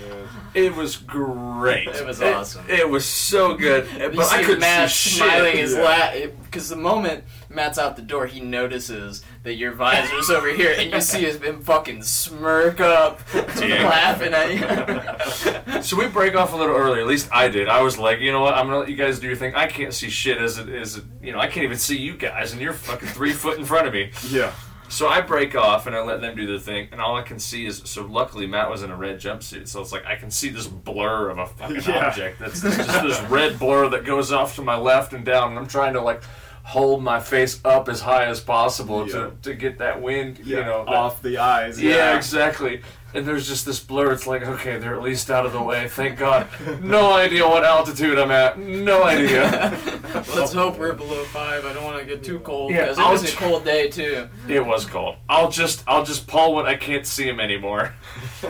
Oh. 0.09 0.29
It 0.53 0.75
was 0.75 0.97
great. 0.97 1.87
It 1.87 2.05
was 2.05 2.21
awesome. 2.21 2.65
It, 2.69 2.89
was 2.89 3.05
so 3.05 3.55
good. 3.55 3.87
You 3.97 4.09
but 4.11 4.31
I 4.31 4.41
couldn't 4.43 4.59
Matt 4.61 4.89
see 4.89 5.17
smiling 5.17 5.51
shit. 5.53 5.59
his 5.61 5.73
Yeah. 5.75 5.81
la 5.81 6.11
because 6.57 6.69
the 6.69 6.75
moment 6.75 7.23
Matt's 7.49 7.77
out 7.77 7.95
the 7.95 8.01
door, 8.01 8.25
he 8.25 8.39
notices 8.39 9.23
that 9.43 9.53
your 9.55 9.71
visor's 9.73 10.29
over 10.29 10.47
here, 10.49 10.73
and 10.77 10.91
you 10.91 10.99
see 11.01 11.25
him 11.25 11.61
fucking 11.61 12.01
smirk 12.03 12.79
up, 12.79 13.19
Dick. 13.31 13.83
laughing 13.83 14.33
at 14.33 14.53
you. 14.53 15.81
So 15.83 15.95
we 15.95 16.07
break 16.07 16.35
off 16.35 16.53
a 16.53 16.55
little 16.55 16.75
early. 16.75 16.99
At 16.99 17.07
least 17.07 17.29
I 17.31 17.47
did. 17.49 17.69
I 17.69 17.81
was 17.81 17.97
like, 17.99 18.19
you 18.19 18.31
know 18.31 18.41
what? 18.41 18.55
I'm 18.55 18.65
gonna 18.65 18.79
let 18.79 18.89
you 18.89 18.95
guys 18.95 19.19
do 19.19 19.27
your 19.27 19.35
thing. 19.35 19.53
I 19.55 19.67
can't 19.67 19.93
see 19.93 20.09
shit 20.09 20.37
as 20.39 20.57
it 20.57 20.67
is. 20.69 20.99
You 21.21 21.31
know, 21.31 21.39
I 21.39 21.47
can't 21.47 21.63
even 21.63 21.77
see 21.77 21.97
you 21.97 22.15
guys, 22.17 22.51
and 22.51 22.59
you're 22.61 22.73
fucking 22.73 23.07
three 23.09 23.31
foot 23.43 23.57
in 23.59 23.63
front 23.65 23.87
of 23.87 23.93
me. 23.93 24.11
Yeah. 24.29 24.51
So 24.89 25.07
I 25.07 25.19
break 25.21 25.53
off 25.55 25.85
and 25.85 25.95
I 25.95 26.01
let 26.01 26.21
them 26.21 26.35
do 26.35 26.47
their 26.47 26.59
thing, 26.59 26.87
and 26.91 26.99
all 27.01 27.15
I 27.15 27.21
can 27.21 27.39
see 27.39 27.65
is. 27.65 27.81
So 27.85 28.05
luckily 28.05 28.47
Matt 28.47 28.69
was 28.69 28.83
in 28.83 28.89
a 28.89 28.95
red 28.95 29.19
jumpsuit, 29.19 29.67
so 29.67 29.81
it's 29.81 29.91
like 29.91 30.05
I 30.05 30.15
can 30.15 30.31
see 30.31 30.49
this 30.49 30.65
blur 30.67 31.29
of 31.29 31.37
a 31.37 31.45
fucking 31.45 31.81
Yeah. 31.87 32.07
object. 32.07 32.39
That's 32.39 32.61
that's 32.61 32.77
just 32.77 33.03
this 33.03 33.21
red 33.29 33.59
blur 33.59 33.89
that 33.89 34.03
goes 34.05 34.31
off 34.31 34.55
to 34.55 34.61
my 34.61 34.77
left 34.77 35.13
and 35.13 35.23
down, 35.25 35.49
and 35.51 35.59
I'm 35.59 35.67
trying 35.67 35.93
to 35.93 36.01
like 36.01 36.23
hold 36.67 37.01
my 37.01 37.17
face 37.19 37.61
up 37.63 37.87
as 37.87 38.01
high 38.01 38.25
as 38.25 38.41
possible 38.41 39.05
Yeah. 39.07 39.13
to, 39.13 39.31
to 39.43 39.53
get 39.53 39.77
that 39.77 40.01
wind. 40.01 40.39
Yeah. 40.43 40.57
You 40.59 40.63
know, 40.65 40.85
that- 40.85 40.93
off 40.93 41.21
the 41.21 41.37
eyes. 41.37 41.81
yeah, 41.81 42.17
exactly. 42.17 42.81
And 43.17 43.25
there's 43.27 43.47
just 43.47 43.65
this 43.65 43.79
blur. 43.79 44.11
It's 44.13 44.27
like, 44.27 44.43
okay, 44.45 44.77
they're 44.77 44.93
at 44.93 45.01
least 45.01 45.31
out 45.31 45.47
of 45.47 45.51
the 45.51 45.61
way. 45.61 45.87
Thank 45.87 46.19
God. 46.19 46.47
No 46.83 47.13
idea 47.13 47.47
what 47.47 47.63
altitude 47.65 48.19
I'm 48.19 48.29
at. 48.29 48.59
No 48.59 49.03
idea. 49.05 49.75
Let's 50.35 50.53
hope 50.53 50.77
we're 50.77 50.93
below 50.93 51.23
five. 51.23 51.65
I 51.65 51.73
don't 51.73 51.83
want 51.83 51.97
to 51.99 52.05
get 52.05 52.23
too 52.23 52.39
cold 52.41 52.71
Yeah, 52.71 52.91
it 52.91 52.99
I'll 52.99 53.13
was 53.13 53.23
a 53.23 53.27
tr- 53.27 53.43
cold 53.43 53.65
day 53.65 53.89
too. 53.89 54.29
It 54.47 54.63
was 54.63 54.85
cold. 54.85 55.15
I'll 55.27 55.49
just, 55.49 55.83
I'll 55.87 56.05
just 56.05 56.27
pull 56.27 56.53
when 56.53 56.67
I 56.67 56.75
can't 56.75 57.07
see 57.07 57.27
him 57.27 57.39
anymore. 57.39 57.95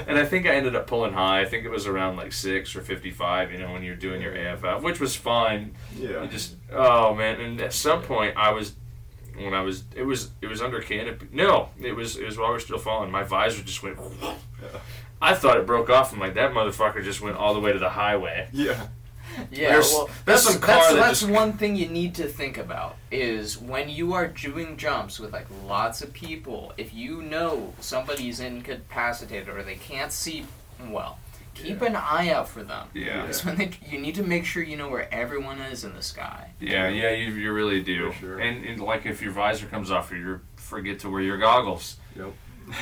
And 0.05 0.18
I 0.18 0.26
think 0.26 0.45
I 0.45 0.49
ended 0.49 0.76
up 0.76 0.86
pulling 0.86 1.13
high. 1.13 1.39
I 1.39 1.45
think 1.45 1.63
it 1.63 1.70
was 1.72 1.88
around 1.88 2.18
like 2.18 2.34
six 2.34 2.76
or 2.76 2.82
fifty-five. 2.82 3.53
You 3.53 3.57
know, 3.59 3.72
when 3.72 3.84
you're 3.84 3.95
doing 3.95 4.22
your 4.22 4.36
AFF, 4.36 4.84
which 4.84 4.99
was 4.99 5.15
fine. 5.15 5.76
Yeah. 5.97 6.24
You 6.24 6.28
just, 6.28 6.55
oh 6.74 7.15
man. 7.15 7.39
And 7.39 7.61
at 7.61 7.72
some 7.72 8.01
point, 8.01 8.36
I 8.36 8.51
was, 8.51 8.74
when 9.38 9.54
I 9.54 9.62
was, 9.62 9.84
it 9.96 10.04
was, 10.04 10.32
it 10.42 10.48
was 10.48 10.62
under 10.62 10.82
canopy. 10.82 11.28
No, 11.32 11.70
it 11.80 11.94
was, 11.94 12.18
it 12.18 12.26
was 12.26 12.38
while 12.38 12.48
we 12.50 12.54
were 12.56 12.60
still 12.60 12.78
falling. 12.80 13.12
My 13.12 13.24
visor 13.24 13.62
just 13.64 13.82
went. 13.84 13.98
I 15.22 15.34
thought 15.34 15.58
it 15.58 15.66
broke 15.66 15.90
off. 15.90 16.14
I'm 16.14 16.20
like, 16.20 16.36
that 16.36 16.52
motherfucker 16.52 17.04
just 17.04 17.22
went 17.22 17.38
all 17.38 17.54
the 17.54 17.60
way 17.60 17.74
to 17.74 17.80
the 17.80 17.90
highway. 17.90 18.50
Yeah. 18.52 18.88
Yeah, 19.52 19.70
There's- 19.70 19.94
well, 19.94 20.08
there's 20.26 20.44
that's, 20.44 20.54
some 20.54 20.62
car 20.62 20.76
that's, 20.76 20.88
that 20.90 20.96
that's 20.96 21.20
just- 21.22 21.32
one 21.32 21.54
thing 21.54 21.76
you 21.76 21.88
need 21.88 22.16
to 22.16 22.28
think 22.28 22.58
about 22.58 22.98
is 23.12 23.58
when 23.60 23.88
you 23.90 24.14
are 24.14 24.28
doing 24.28 24.78
jumps 24.78 25.20
with 25.20 25.32
like 25.34 25.46
lots 25.66 26.02
of 26.02 26.12
people. 26.14 26.74
If 26.78 26.94
you 26.94 27.22
know 27.22 27.74
somebody's 27.80 28.40
incapacitated 28.40 29.50
or 29.50 29.62
they 29.64 29.76
can't 29.76 30.12
see 30.12 30.46
well, 30.90 31.20
keep 31.64 31.82
an 31.82 31.95
eye 31.95 32.30
out 32.30 32.47
for 32.47 32.64
them. 32.64 32.88
Yeah. 32.93 33.22
Because 33.22 33.43
when 33.45 33.55
they, 33.58 33.72
you 33.89 33.99
need 33.99 34.16
to 34.16 34.24
make 34.24 34.45
sure 34.45 34.64
you 34.64 34.78
know 34.78 34.89
where 34.89 35.14
everyone 35.14 35.60
is 35.60 35.84
in 35.84 35.93
the 35.93 36.01
sky. 36.03 36.51
Yeah, 36.60 36.88
yeah, 36.89 37.12
you, 37.12 37.32
you 37.34 37.51
really 37.53 37.82
do. 37.82 38.12
For 38.12 38.20
sure. 38.20 38.39
And, 38.39 38.66
and 38.66 38.80
like 38.82 39.05
if 39.05 39.22
your 39.22 39.32
visor 39.32 39.66
comes 39.68 39.91
off, 39.91 40.12
or 40.12 40.18
you 40.18 40.39
forget 40.55 40.99
to 40.99 41.10
wear 41.10 41.22
your 41.22 41.38
goggles. 41.38 41.97
Yep. 42.16 42.34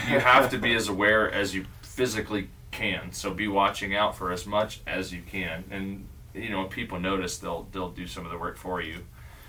You 0.10 0.20
have 0.20 0.50
to 0.52 0.58
be 0.58 0.74
as 0.74 0.88
aware 0.88 1.32
as 1.32 1.54
you 1.54 1.66
physically 1.82 2.50
can. 2.72 3.12
So 3.12 3.34
be 3.34 3.48
watching 3.48 3.96
out 3.96 4.18
for 4.18 4.32
as 4.32 4.46
much 4.46 4.82
as 4.88 5.14
you 5.14 5.22
can. 5.22 5.64
And 5.70 6.08
you 6.34 6.50
know, 6.50 6.66
if 6.66 6.72
people 6.72 7.00
notice, 7.00 7.38
they'll 7.38 7.68
they'll 7.72 7.92
do 7.92 8.08
some 8.08 8.26
of 8.26 8.32
the 8.32 8.38
work 8.38 8.58
for 8.58 8.82
you. 8.82 8.98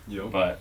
Yep. 0.09 0.31
But 0.31 0.61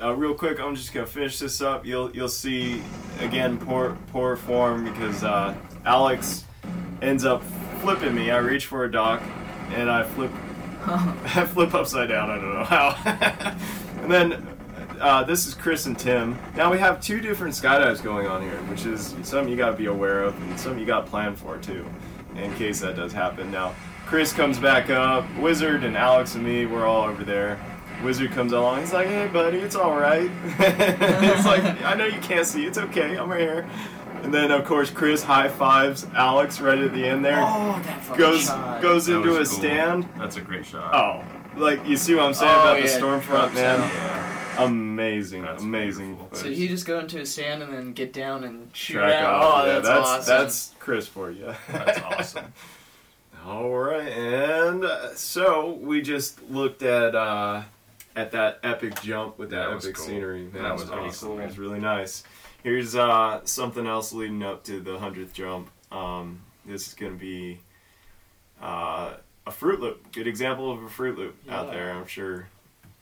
Uh, 0.00 0.14
real 0.14 0.34
quick, 0.34 0.58
I'm 0.58 0.74
just 0.74 0.92
gonna 0.92 1.06
finish 1.06 1.38
this 1.38 1.60
up. 1.60 1.86
You'll 1.86 2.10
you'll 2.14 2.28
see 2.28 2.82
again 3.20 3.58
poor 3.58 3.96
poor 4.10 4.36
form 4.36 4.84
because 4.84 5.22
uh, 5.22 5.54
Alex 5.86 6.44
ends 7.00 7.24
up 7.24 7.42
flipping 7.82 8.14
me. 8.14 8.30
I 8.30 8.38
reach 8.38 8.66
for 8.66 8.84
a 8.84 8.90
dock 8.90 9.20
and 9.70 9.90
I 9.90 10.04
flip 10.04 10.30
I 10.86 11.44
flip 11.44 11.74
upside 11.74 12.08
down. 12.08 12.30
I 12.30 12.36
don't 12.36 12.54
know 12.54 12.64
how. 12.64 13.56
and 14.02 14.10
then 14.10 14.48
uh, 15.00 15.24
this 15.24 15.46
is 15.46 15.54
Chris 15.54 15.86
and 15.86 15.98
Tim. 15.98 16.38
Now 16.56 16.70
we 16.70 16.78
have 16.78 17.00
two 17.00 17.20
different 17.20 17.54
skydives 17.54 18.00
going 18.00 18.28
on 18.28 18.40
here, 18.40 18.56
which 18.68 18.86
is 18.86 19.16
something 19.24 19.48
you 19.48 19.56
got 19.56 19.70
to 19.70 19.76
be 19.76 19.86
aware 19.86 20.22
of 20.22 20.40
and 20.40 20.58
something 20.58 20.78
you 20.78 20.86
got 20.86 21.04
to 21.04 21.10
plan 21.10 21.34
for 21.34 21.58
too, 21.58 21.84
in 22.36 22.54
case 22.54 22.80
that 22.80 22.94
does 22.94 23.12
happen. 23.12 23.50
Now 23.50 23.74
Chris 24.06 24.32
comes 24.32 24.60
back 24.60 24.88
up. 24.88 25.26
Wizard 25.38 25.82
and 25.82 25.96
Alex 25.96 26.36
and 26.36 26.44
me, 26.44 26.66
we're 26.66 26.86
all 26.86 27.02
over 27.02 27.24
there. 27.24 27.58
Wizard 28.04 28.30
comes 28.30 28.52
along. 28.52 28.80
He's 28.80 28.92
like, 28.92 29.08
"Hey, 29.08 29.26
buddy, 29.26 29.58
it's 29.58 29.76
all 29.76 29.96
right." 29.96 30.30
it's 30.58 31.46
like, 31.46 31.82
"I 31.82 31.94
know 31.94 32.06
you 32.06 32.20
can't 32.20 32.46
see. 32.46 32.64
It's 32.64 32.78
okay. 32.78 33.16
I'm 33.16 33.28
right 33.28 33.40
here." 33.40 33.68
And 34.22 34.32
then 34.32 34.50
of 34.50 34.64
course 34.64 34.90
Chris 34.90 35.22
high 35.22 35.48
fives 35.48 36.06
Alex 36.14 36.60
right 36.60 36.78
at 36.78 36.92
the 36.92 37.04
end 37.04 37.24
there. 37.24 37.40
Oh, 37.40 37.80
that 37.84 38.02
fucking 38.04 38.18
goes 38.20 38.44
shot. 38.44 38.80
goes 38.82 39.06
That 39.06 39.16
into 39.16 39.34
a 39.34 39.38
was 39.40 39.48
cool. 39.50 39.58
stand. 39.58 40.08
That's 40.16 40.36
a 40.36 40.40
great 40.40 40.64
shot. 40.64 40.94
Oh, 40.94 41.24
like 41.58 41.84
you 41.86 41.96
see 41.96 42.14
what 42.14 42.24
I'm 42.26 42.34
saying 42.34 42.50
Oh, 42.54 42.60
about 42.60 42.76
the 42.82 42.88
yeah, 42.88 42.98
Stormfront, 42.98 43.24
drops 43.26 43.54
man? 43.54 43.80
Yeah. 43.80 44.64
Amazing, 44.64 45.42
That's 45.42 45.62
amazing. 45.62 46.14
beautiful. 46.14 46.36
So 46.36 46.42
footage. 46.44 46.58
he 46.58 46.68
just 46.68 46.86
go 46.86 46.98
into 46.98 47.20
a 47.20 47.26
stand 47.26 47.62
and 47.62 47.72
then 47.72 47.92
get 47.94 48.12
down 48.12 48.44
and 48.44 48.68
shoot 48.76 48.94
Track 48.98 49.22
out. 49.22 49.34
off. 49.42 49.54
Oh, 49.62 49.66
yeah, 49.66 49.72
that's, 49.74 49.88
that's 49.88 50.08
awesome. 50.08 50.36
that's 50.36 50.74
Chris 50.78 51.06
for 51.08 51.30
you. 51.30 51.54
That's 51.70 52.00
awesome. 52.02 52.52
All 53.46 53.70
right, 53.70 54.06
and 54.06 54.84
uh, 54.84 55.14
so 55.14 55.72
we 55.72 56.00
just 56.00 56.40
looked 56.50 56.82
at 56.82 57.14
uh, 57.16 57.62
at 58.14 58.30
that 58.32 58.60
epic 58.62 59.00
jump 59.02 59.36
with 59.38 59.50
that, 59.50 59.66
That 59.68 59.74
was 59.74 59.84
epic 59.86 59.96
cool. 59.96 60.06
scenery. 60.06 60.42
Man, 60.52 60.62
That 60.62 60.68
it 60.70 60.72
was 60.74 60.84
pretty 60.84 61.06
awesome. 61.08 61.28
cool. 61.28 61.38
It 61.40 61.46
was 61.46 61.58
really 61.58 61.80
nice. 61.80 62.22
Here's 62.62 62.94
uh, 62.94 63.40
something 63.44 63.88
else 63.88 64.12
leading 64.12 64.44
up 64.44 64.62
to 64.64 64.78
the 64.78 64.96
hundredth 64.96 65.32
jump. 65.32 65.68
Um, 65.90 66.42
this 66.64 66.86
is 66.86 66.94
going 66.94 67.12
to 67.12 67.18
be 67.18 67.58
uh, 68.60 69.14
a 69.44 69.50
Fruit 69.50 69.80
Loop. 69.80 70.12
Good 70.12 70.28
example 70.28 70.70
of 70.70 70.80
a 70.80 70.88
Fruit 70.88 71.18
Loop 71.18 71.34
out 71.50 71.72
there. 71.72 71.90
I'm 71.90 72.06
sure 72.06 72.46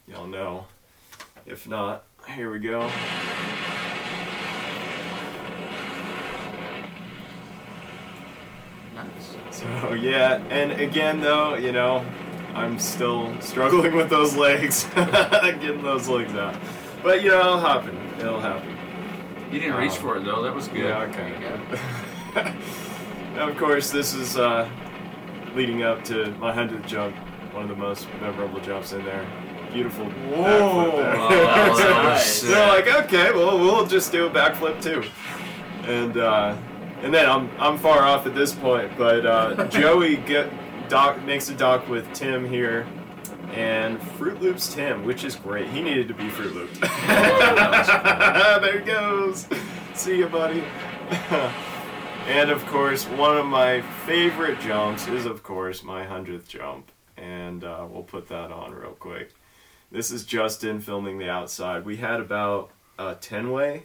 y'all 0.08 0.26
know. 0.26 0.66
If 1.44 1.68
not, 1.68 2.04
here 2.26 2.50
we 2.50 2.58
go. 2.58 2.90
nice. 8.94 9.36
So 9.50 9.92
yeah, 9.92 10.42
and 10.48 10.72
again 10.80 11.20
though, 11.20 11.56
you 11.56 11.72
know, 11.72 12.02
I'm 12.54 12.78
still 12.78 13.38
struggling 13.42 13.94
with 13.94 14.08
those 14.08 14.34
legs, 14.36 14.86
getting 14.94 15.82
those 15.82 16.08
legs 16.08 16.34
out. 16.34 16.56
But 17.02 17.22
you 17.22 17.28
know, 17.28 17.40
it'll 17.40 17.61
happen. 17.61 17.98
It'll 18.18 18.40
happen. 18.40 18.80
You 19.51 19.59
didn't 19.61 19.76
reach 19.76 19.92
Um, 19.92 19.98
for 19.98 20.16
it 20.16 20.24
though. 20.24 20.42
That 20.42 20.55
was 20.55 20.68
good. 20.68 20.78
Yeah, 20.84 21.03
okay. 21.03 22.55
now, 23.34 23.48
of 23.48 23.57
course, 23.57 23.90
this 23.90 24.14
is 24.14 24.36
uh, 24.36 24.68
leading 25.55 25.82
up 25.82 26.05
to 26.05 26.30
my 26.38 26.53
hundredth 26.53 26.86
jump, 26.86 27.14
one 27.53 27.64
of 27.64 27.68
the 27.68 27.74
most 27.76 28.07
memorable 28.20 28.61
jumps 28.61 28.92
in 28.92 29.05
there. 29.05 29.26
Beautiful 29.72 30.07
backflip 30.07 30.96
there. 30.96 31.16
Oh, 31.16 31.30
that 31.30 31.68
was 31.70 31.78
so, 31.78 31.90
nice. 32.03 32.40
they're 32.42 32.68
like, 32.68 33.05
okay, 33.05 33.32
well, 33.32 33.59
we'll 33.59 33.86
just 33.86 34.11
do 34.12 34.26
a 34.26 34.30
backflip 34.30 34.82
too, 34.82 35.05
and 35.84 36.16
uh, 36.16 36.57
and 37.03 37.14
then 37.14 37.28
I'm 37.28 37.48
I'm 37.59 37.78
far 37.78 38.03
off 38.03 38.26
at 38.26 38.34
this 38.34 38.53
point, 38.53 38.90
but 38.98 39.24
uh, 39.24 39.66
Joey 39.68 40.16
get 40.16 40.51
doc 40.88 41.22
makes 41.24 41.48
a 41.51 41.55
doc 41.55 41.88
with 41.88 42.12
Tim 42.12 42.48
here. 42.48 42.84
And 43.53 44.01
Fruit 44.12 44.40
Loops 44.40 44.72
Tim, 44.74 45.05
which 45.05 45.24
is 45.24 45.34
great. 45.36 45.68
He 45.68 45.82
needed 45.82 46.09
to 46.09 46.14
be 46.14 46.28
Fruit 46.28 46.55
Looped. 46.55 46.80
there 46.80 48.78
he 48.78 48.84
goes. 48.84 49.46
See 49.94 50.18
you, 50.18 50.28
buddy. 50.28 50.62
and 52.28 52.51
of 52.51 52.64
course, 52.66 53.05
one 53.07 53.36
of 53.36 53.46
my 53.46 53.80
favorite 54.07 54.61
jumps 54.61 55.09
is, 55.09 55.26
of 55.26 55.42
course, 55.42 55.82
my 55.82 56.05
hundredth 56.05 56.48
jump, 56.48 56.90
and 57.16 57.64
uh, 57.64 57.86
we'll 57.90 58.03
put 58.05 58.28
that 58.28 58.53
on 58.53 58.72
real 58.72 58.92
quick. 58.92 59.32
This 59.90 60.11
is 60.12 60.24
Justin 60.24 60.80
filming 60.80 61.18
the 61.18 61.28
outside. 61.28 61.84
We 61.84 61.96
had 61.96 62.20
about 62.20 62.70
a 62.98 63.16
ten 63.16 63.51
way, 63.51 63.82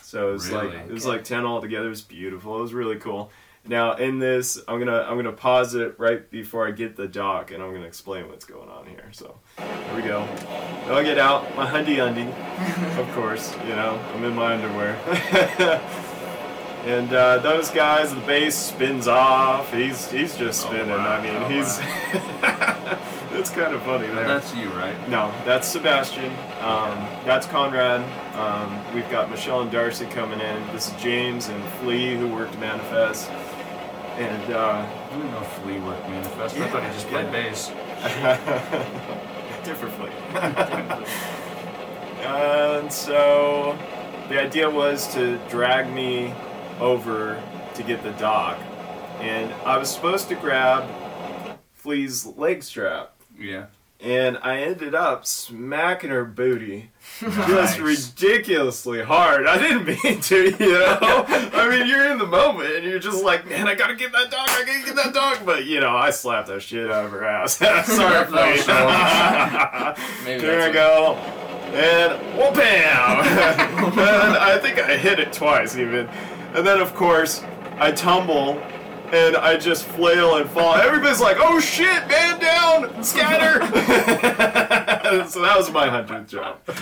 so 0.00 0.30
it 0.30 0.32
was 0.32 0.48
Really? 0.50 0.68
like 0.68 0.86
it 0.86 0.90
was 0.92 1.04
Okay. 1.06 1.16
like 1.16 1.24
ten 1.24 1.44
altogether. 1.44 1.86
It 1.86 1.90
was 1.90 2.00
beautiful. 2.02 2.58
It 2.58 2.62
was 2.62 2.72
really 2.74 2.96
cool. 2.96 3.30
Now 3.64 3.94
in 3.94 4.18
this, 4.18 4.60
I'm 4.66 4.78
gonna 4.80 5.02
I'm 5.02 5.16
gonna 5.16 5.32
pause 5.32 5.74
it 5.74 5.94
right 5.98 6.28
before 6.30 6.66
I 6.66 6.72
get 6.72 6.96
the 6.96 7.06
dock, 7.06 7.52
and 7.52 7.62
I'm 7.62 7.72
gonna 7.72 7.86
explain 7.86 8.28
what's 8.28 8.44
going 8.44 8.68
on 8.68 8.86
here. 8.86 9.08
So 9.12 9.36
here 9.58 9.94
we 9.96 10.02
go. 10.02 10.22
I 10.90 11.02
get 11.04 11.18
out 11.18 11.54
my 11.56 11.66
hundy 11.66 12.04
undie, 12.04 12.28
of 13.00 13.08
course. 13.14 13.54
You 13.68 13.76
know 13.76 14.00
I'm 14.14 14.24
in 14.24 14.34
my 14.34 14.54
underwear. 14.54 14.98
And 16.84 17.12
uh, 17.14 17.38
those 17.38 17.70
guys, 17.70 18.12
the 18.12 18.20
bass 18.22 18.56
spins 18.56 19.06
off. 19.06 19.72
He's 19.72 20.10
he's 20.10 20.36
just 20.36 20.66
Oh, 20.66 20.70
spinning. 20.70 20.88
wow. 20.90 21.10
I 21.16 21.22
mean, 21.22 21.36
Oh, 21.36 21.48
he's 21.48 21.78
it's 23.38 23.50
kind 23.50 23.72
of 23.72 23.80
funny 23.84 24.08
there. 24.08 24.26
That's 24.26 24.52
you, 24.56 24.68
right? 24.70 24.96
No, 25.08 25.32
that's 25.44 25.68
Sebastian. 25.68 26.32
Um, 26.60 26.98
that's 27.24 27.46
Conrad. 27.46 28.00
Um, 28.36 28.80
we've 28.96 29.08
got 29.12 29.30
Michelle 29.30 29.60
and 29.60 29.70
Darcy 29.70 30.06
coming 30.06 30.40
in. 30.40 30.66
This 30.72 30.88
is 30.88 31.00
James 31.00 31.48
and 31.50 31.62
Flea 31.74 32.16
who 32.16 32.26
worked 32.26 32.58
Manifest. 32.58 33.30
And 34.18 34.52
uh, 34.52 34.86
I 34.86 35.14
didn't 35.16 35.30
know 35.32 35.40
if 35.40 35.48
Flea 35.62 35.78
worked 35.80 36.08
manifest. 36.08 36.56
I 36.58 36.68
thought 36.68 36.82
he 36.84 36.92
just 36.92 37.06
Yeah. 37.10 37.22
played 37.22 37.32
bass. 37.32 37.68
different 39.64 39.94
Flea. 39.94 40.10
and 42.26 42.92
so 42.92 43.78
the 44.28 44.40
idea 44.40 44.68
was 44.68 45.12
to 45.14 45.38
drag 45.48 45.92
me 45.92 46.34
over 46.80 47.42
to 47.74 47.82
get 47.82 48.02
the 48.02 48.12
dock. 48.12 48.58
And 49.20 49.52
I 49.64 49.78
was 49.78 49.90
supposed 49.90 50.28
to 50.28 50.34
grab 50.34 50.84
Flea's 51.74 52.26
leg 52.26 52.62
strap. 52.62 53.14
Yeah. 53.38 53.66
And 54.02 54.36
I 54.42 54.58
ended 54.62 54.96
up 54.96 55.24
smacking 55.24 56.10
her 56.10 56.24
booty 56.24 56.90
Nice. 57.22 57.76
just 57.76 57.78
ridiculously 57.78 59.00
hard. 59.02 59.46
I 59.46 59.58
didn't 59.58 59.84
mean 59.86 60.20
to, 60.20 60.44
you 60.44 60.72
know. 60.72 60.98
I 61.28 61.68
mean, 61.70 61.86
you're 61.86 62.10
in 62.10 62.18
the 62.18 62.26
moment 62.26 62.74
and 62.74 62.84
you're 62.84 62.98
just 62.98 63.22
like, 63.22 63.46
man, 63.48 63.68
I 63.68 63.76
gotta 63.76 63.94
get 63.94 64.10
that 64.10 64.28
dock, 64.30 64.48
I 64.50 64.64
gotta 64.64 64.84
get 64.84 64.96
that 64.96 65.14
dock. 65.14 65.42
But 65.46 65.66
you 65.66 65.78
know, 65.78 65.96
I 65.96 66.10
slapped 66.10 66.48
that 66.48 66.62
shit 66.62 66.90
out 66.90 67.04
of 67.04 67.12
her 67.12 67.24
ass. 67.24 67.56
Sorry, 67.58 68.26
please. 68.26 68.66
Maybe 70.24 70.40
There 70.40 70.68
I 70.68 70.72
go. 70.72 71.14
And 71.72 72.36
whoop 72.36 72.54
bam! 72.54 73.20
and 73.24 74.36
I 74.36 74.58
think 74.60 74.78
I 74.78 74.96
hit 74.96 75.18
it 75.20 75.32
twice 75.32 75.76
even. 75.76 76.08
And 76.54 76.66
then 76.66 76.80
of 76.80 76.92
course 76.94 77.42
I 77.78 77.92
tumble 77.92 78.60
and 79.12 79.36
I 79.36 79.56
just 79.58 79.84
flail 79.84 80.36
and 80.36 80.48
fall. 80.48 80.74
Everybody's 80.74 81.20
like, 81.20 81.36
"Oh 81.38 81.60
shit, 81.60 82.08
man 82.08 82.40
down, 82.40 83.04
scatter!" 83.04 83.60
so 85.28 85.42
that 85.42 85.56
was 85.56 85.70
my 85.70 85.88
hundredth 85.88 86.30
jump. 86.30 86.64
That's, 86.66 86.80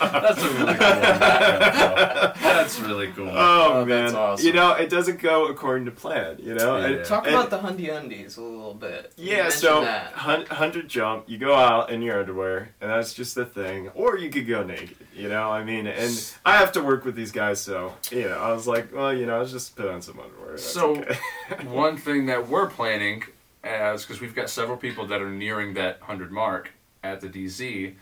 that's 0.00 0.42
a 0.42 0.48
really 0.54 0.74
cool 0.74 0.86
one. 0.86 2.32
That's 2.40 2.80
really 2.80 3.06
cool. 3.12 3.28
Oh, 3.30 3.72
Oh, 3.74 3.84
man, 3.84 4.04
that's 4.04 4.14
awesome. 4.14 4.46
you 4.46 4.52
know 4.52 4.72
it 4.72 4.88
doesn't 4.90 5.20
go 5.20 5.46
according 5.48 5.84
to 5.86 5.90
plan. 5.90 6.36
You 6.38 6.54
know, 6.54 6.76
And- 6.76 7.04
Talk 7.04 7.26
and- 7.26 7.34
about 7.34 7.50
the 7.50 7.58
Hundy 7.58 7.94
Undies 7.94 8.36
a 8.36 8.42
little 8.42 8.74
bit. 8.74 9.12
Yeah, 9.16 9.48
so 9.48 9.84
hun- 9.84 10.46
hundred 10.46 10.88
jump, 10.88 11.24
you 11.28 11.38
go 11.38 11.54
out 11.54 11.90
in 11.90 12.02
your 12.02 12.20
underwear, 12.20 12.74
and 12.80 12.90
that's 12.90 13.14
just 13.14 13.34
the 13.34 13.44
thing. 13.44 13.88
Or 13.94 14.16
you 14.18 14.30
could 14.30 14.46
go 14.46 14.62
naked, 14.62 14.96
you 15.14 15.28
know. 15.28 15.50
I 15.50 15.64
mean, 15.64 15.86
and 15.86 16.34
I 16.44 16.56
have 16.58 16.72
to 16.72 16.82
work 16.82 17.04
with 17.04 17.14
these 17.16 17.32
guys, 17.32 17.60
so 17.60 17.94
you 18.10 18.28
know, 18.28 18.38
I 18.38 18.52
was 18.52 18.66
like, 18.66 18.94
well, 18.94 19.12
you 19.12 19.26
know, 19.26 19.38
I'll 19.38 19.46
just 19.46 19.76
put 19.76 19.88
on 19.88 20.00
some 20.02 20.18
underwear. 20.20 20.50
That's 20.52 20.64
So- 20.64 20.96
okay. 20.96 21.18
One 21.66 21.96
thing 21.96 22.26
that 22.26 22.48
we're 22.48 22.68
planning, 22.68 23.24
as 23.62 24.02
because 24.04 24.20
we've 24.20 24.34
got 24.34 24.48
several 24.50 24.76
people 24.76 25.06
that 25.08 25.20
are 25.22 25.30
nearing 25.30 25.74
that 25.74 25.98
hundred 26.02 26.30
mark 26.32 26.70
at 27.04 27.20
the 27.20 27.28
DZ. 27.28 27.94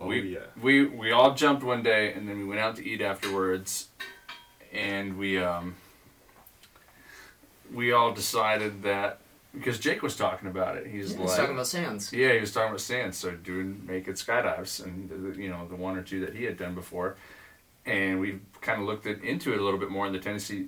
oh 0.00 0.06
we, 0.06 0.20
yeah, 0.34 0.40
we 0.60 0.84
we 0.86 1.10
all 1.10 1.34
jumped 1.34 1.64
one 1.64 1.82
day 1.82 2.12
and 2.12 2.28
then 2.28 2.38
we 2.38 2.44
went 2.44 2.60
out 2.60 2.76
to 2.76 2.86
eat 2.86 3.00
afterwards, 3.00 3.88
and 4.72 5.16
we 5.18 5.38
um 5.38 5.74
we 7.72 7.92
all 7.92 8.12
decided 8.12 8.82
that 8.82 9.18
because 9.54 9.78
Jake 9.78 10.02
was 10.02 10.16
talking 10.16 10.48
about 10.48 10.76
it. 10.76 10.86
He's 10.86 11.10
He's 11.10 11.18
like, 11.18 11.36
talking 11.36 11.54
about 11.54 11.66
sands. 11.66 12.12
Yeah, 12.12 12.32
he 12.34 12.40
was 12.40 12.52
talking 12.52 12.68
about 12.70 12.80
sands. 12.80 13.16
so 13.18 13.32
doing 13.32 13.82
naked 13.86 14.16
skydives, 14.16 14.82
and 14.84 15.08
the- 15.08 15.40
you 15.42 15.48
know 15.48 15.66
the 15.68 15.76
one 15.76 15.96
or 15.96 16.02
two 16.02 16.20
that 16.24 16.34
he 16.34 16.44
had 16.44 16.56
done 16.58 16.74
before, 16.74 17.16
and 17.86 18.20
we 18.20 18.38
kind 18.60 18.80
of 18.80 18.86
looked 18.86 19.06
at, 19.06 19.22
into 19.24 19.52
it 19.52 19.58
a 19.60 19.64
little 19.64 19.80
bit 19.80 19.90
more. 19.90 20.06
And 20.06 20.14
the 20.14 20.18
Tennessee 20.20 20.66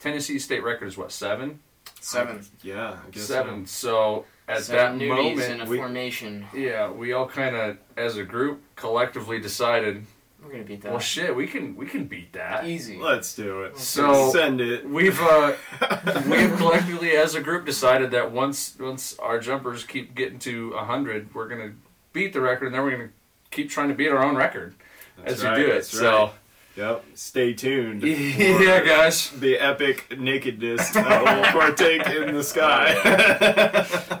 Tennessee 0.00 0.38
state 0.38 0.62
record 0.64 0.86
is 0.86 0.96
what 0.96 1.12
seven, 1.12 1.60
Seven. 2.00 2.44
yeah, 2.62 2.96
I 3.06 3.10
guess 3.10 3.24
seven. 3.24 3.66
So 3.66 4.24
at 4.48 4.62
Seven 4.62 4.98
that 4.98 5.06
moment, 5.08 5.40
in 5.50 5.60
a 5.60 5.64
we- 5.64 5.76
formation. 5.76 6.46
yeah, 6.54 6.90
we 6.90 7.12
all 7.12 7.26
kind 7.26 7.56
of 7.56 7.78
as 7.96 8.16
a 8.16 8.24
group 8.24 8.62
collectively 8.76 9.40
decided, 9.40 10.06
We're 10.42 10.52
gonna 10.52 10.62
beat 10.64 10.82
that. 10.82 10.92
well, 10.92 11.00
shit, 11.00 11.34
we 11.34 11.46
can 11.48 11.74
we 11.74 11.86
can 11.86 12.04
beat 12.06 12.32
that. 12.34 12.64
Easy. 12.66 12.96
Let's 12.98 13.34
do 13.34 13.62
it. 13.62 13.76
So- 13.78 14.30
send 14.30 14.60
it. 14.60 14.88
We've 14.88 15.20
uh, 15.20 15.54
we've 16.28 16.54
collectively 16.56 17.12
as 17.16 17.34
a 17.34 17.40
group 17.40 17.66
decided 17.66 18.12
that 18.12 18.30
once 18.30 18.76
once 18.78 19.16
our 19.18 19.40
jumpers 19.40 19.82
keep 19.84 20.14
getting 20.14 20.38
to 20.40 20.72
hundred, 20.74 21.34
we're 21.34 21.48
gonna 21.48 21.72
beat 22.12 22.32
the 22.32 22.40
record, 22.40 22.66
and 22.66 22.74
then 22.74 22.82
we're 22.84 22.92
gonna 22.92 23.10
keep 23.50 23.68
trying 23.70 23.88
to 23.88 23.94
beat 23.94 24.08
our 24.08 24.22
own 24.24 24.36
record 24.36 24.74
That's 25.18 25.34
as 25.38 25.44
right, 25.44 25.58
we 25.58 25.64
do 25.64 25.70
it. 25.70 25.74
that's 25.74 25.88
So 25.90 26.18
right. 26.24 26.32
Yep. 26.76 27.04
Stay 27.14 27.54
tuned. 27.54 28.02
yeah, 28.04 28.80
guys. 28.84 29.30
The 29.30 29.56
epic 29.58 30.18
nakedness 30.18 30.90
that 30.90 31.22
will 31.24 31.44
partake 31.58 32.06
in 32.06 32.34
the 32.34 32.44
sky. 32.44 32.92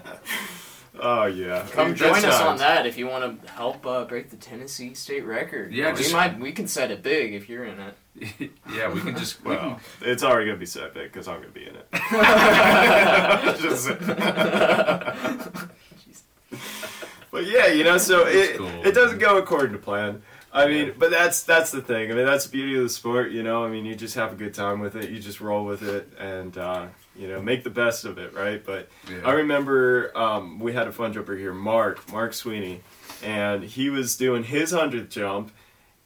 Oh 1.00 1.26
yeah. 1.26 1.66
Come 1.72 1.94
join 1.94 2.24
us 2.24 2.40
on 2.40 2.58
that 2.58 2.86
if 2.86 2.96
you 2.98 3.06
want 3.06 3.42
to 3.42 3.52
help 3.52 3.86
uh, 3.86 4.04
break 4.04 4.30
the 4.30 4.36
Tennessee 4.36 4.94
state 4.94 5.24
record. 5.24 5.72
Yeah, 5.72 5.92
we 5.92 5.98
just- 5.98 6.12
might 6.12 6.38
we 6.38 6.52
can 6.52 6.66
set 6.68 6.90
it 6.90 7.02
big 7.02 7.34
if 7.34 7.48
you're 7.48 7.64
in 7.64 7.78
it. 7.80 7.94
yeah, 8.74 8.92
we 8.92 9.00
can 9.00 9.16
just 9.16 9.44
we 9.44 9.54
can 9.56 9.66
Well, 9.70 9.80
it's 10.00 10.22
already 10.22 10.46
gonna 10.46 10.58
be 10.58 10.66
set 10.66 10.94
big 10.94 11.12
because 11.12 11.28
I'm 11.28 11.40
gonna 11.40 11.52
be 11.52 11.66
in 11.66 11.76
it. 11.76 11.86
Just- 13.60 13.88
but 17.30 17.46
yeah, 17.46 17.66
you 17.68 17.84
know, 17.84 17.98
so 17.98 18.26
it 18.26 18.56
cool. 18.56 18.68
it 18.86 18.92
doesn't 18.92 19.18
go 19.18 19.36
according 19.38 19.72
to 19.72 19.78
plan. 19.78 20.22
I 20.52 20.66
mean, 20.68 20.94
but 20.96 21.10
that's 21.10 21.42
that's 21.42 21.70
the 21.70 21.82
thing. 21.82 22.10
I 22.10 22.14
mean, 22.14 22.24
that's 22.24 22.46
the 22.46 22.52
beauty 22.52 22.76
of 22.76 22.82
the 22.84 22.88
sport. 22.88 23.30
You 23.32 23.42
know, 23.42 23.64
I 23.64 23.68
mean, 23.68 23.84
you 23.84 23.94
just 23.94 24.14
have 24.14 24.32
a 24.32 24.36
good 24.36 24.54
time 24.54 24.80
with 24.80 24.96
it. 24.96 25.10
You 25.10 25.18
just 25.18 25.40
roll 25.40 25.66
with 25.66 25.82
it, 25.82 26.10
and 26.18 26.56
uh, 26.56 26.86
you 27.18 27.28
know, 27.28 27.40
make 27.40 27.64
the 27.64 27.70
best 27.70 28.04
of 28.04 28.18
it, 28.18 28.34
right? 28.34 28.64
But 28.64 28.88
Yeah. 29.10 29.18
I 29.24 29.32
remember 29.32 30.16
um, 30.16 30.58
we 30.58 30.72
had 30.72 30.86
a 30.88 30.92
fun 30.92 31.12
jumper 31.12 31.36
here, 31.36 31.52
Mark, 31.52 32.10
Mark 32.12 32.34
Sweeney, 32.34 32.80
and 33.22 33.62
he 33.64 33.90
was 33.90 34.16
doing 34.16 34.44
his 34.44 34.70
hundredth 34.72 35.10
jump, 35.10 35.50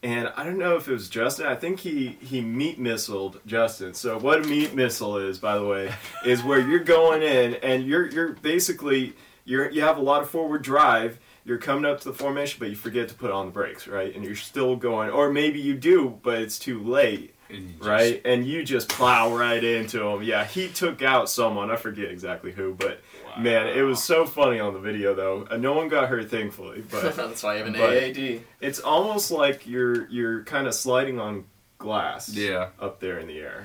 and 0.02 0.32
I 0.36 0.44
don't 0.44 0.58
know 0.58 0.76
if 0.76 0.88
it 0.88 0.92
was 0.92 1.08
Justin. 1.08 1.46
I 1.46 1.54
think 1.56 1.80
he 1.80 2.16
he 2.22 2.40
meat 2.40 2.80
missiled 2.80 3.44
Justin. 3.46 3.94
So 3.94 4.18
what 4.18 4.44
a 4.44 4.48
meat 4.48 4.74
missile 4.74 5.16
is, 5.18 5.38
by 5.38 5.56
the 5.58 5.64
way, 5.66 5.92
is 6.24 6.42
where 6.42 6.60
you're 6.60 6.78
going 6.84 7.22
in 7.22 7.54
and 7.56 7.84
you're 7.84 8.06
you're 8.08 8.32
basically 8.32 9.14
you're 9.44 9.70
you 9.70 9.82
have 9.82 9.98
a 9.98 10.02
lot 10.02 10.22
of 10.22 10.30
forward 10.30 10.62
drive. 10.62 11.18
You're 11.44 11.58
coming 11.58 11.84
up 11.84 12.00
to 12.00 12.08
the 12.10 12.14
formation, 12.14 12.58
but 12.60 12.68
you 12.70 12.76
forget 12.76 13.08
to 13.08 13.14
put 13.14 13.30
on 13.30 13.46
the 13.46 13.52
brakes, 13.52 13.88
right? 13.88 14.14
And 14.14 14.22
you're 14.24 14.36
still 14.36 14.76
going, 14.76 15.10
or 15.10 15.32
maybe 15.32 15.58
you 15.58 15.74
do, 15.74 16.18
but 16.22 16.38
it's 16.40 16.58
too 16.58 16.80
late 16.82 17.34
And 17.52 17.76
just- 17.78 17.88
right? 17.88 18.20
And 18.24 18.46
you 18.46 18.62
just 18.64 18.88
plow 18.88 19.34
right 19.36 19.62
into 19.62 20.06
him. 20.06 20.22
Yeah, 20.22 20.44
he 20.44 20.68
took 20.68 21.02
out 21.02 21.28
someone. 21.28 21.70
I 21.70 21.76
forget 21.76 22.10
exactly 22.10 22.52
who, 22.52 22.74
but 22.74 23.00
man, 23.38 23.66
it 23.68 23.82
was 23.82 24.02
so 24.02 24.26
funny 24.26 24.58
on 24.60 24.74
the 24.74 24.80
video 24.80 25.14
though. 25.14 25.46
Uh, 25.50 25.56
no 25.56 25.72
one 25.74 25.88
got 25.88 26.08
hurt, 26.08 26.30
thankfully. 26.30 26.82
But 26.90 27.16
That's 27.16 27.42
why 27.42 27.54
I 27.54 27.56
have 27.58 27.66
an 27.66 27.74
AAD. 27.76 28.42
it's 28.60 28.80
almost 28.80 29.30
like 29.30 29.66
you're 29.66 30.08
you're 30.08 30.44
kind 30.44 30.66
of 30.66 30.74
sliding 30.74 31.18
on 31.20 31.44
glass. 31.78 32.28
Yeah. 32.28 32.68
up 32.78 33.00
there 33.00 33.18
in 33.18 33.26
the 33.26 33.38
air. 33.38 33.64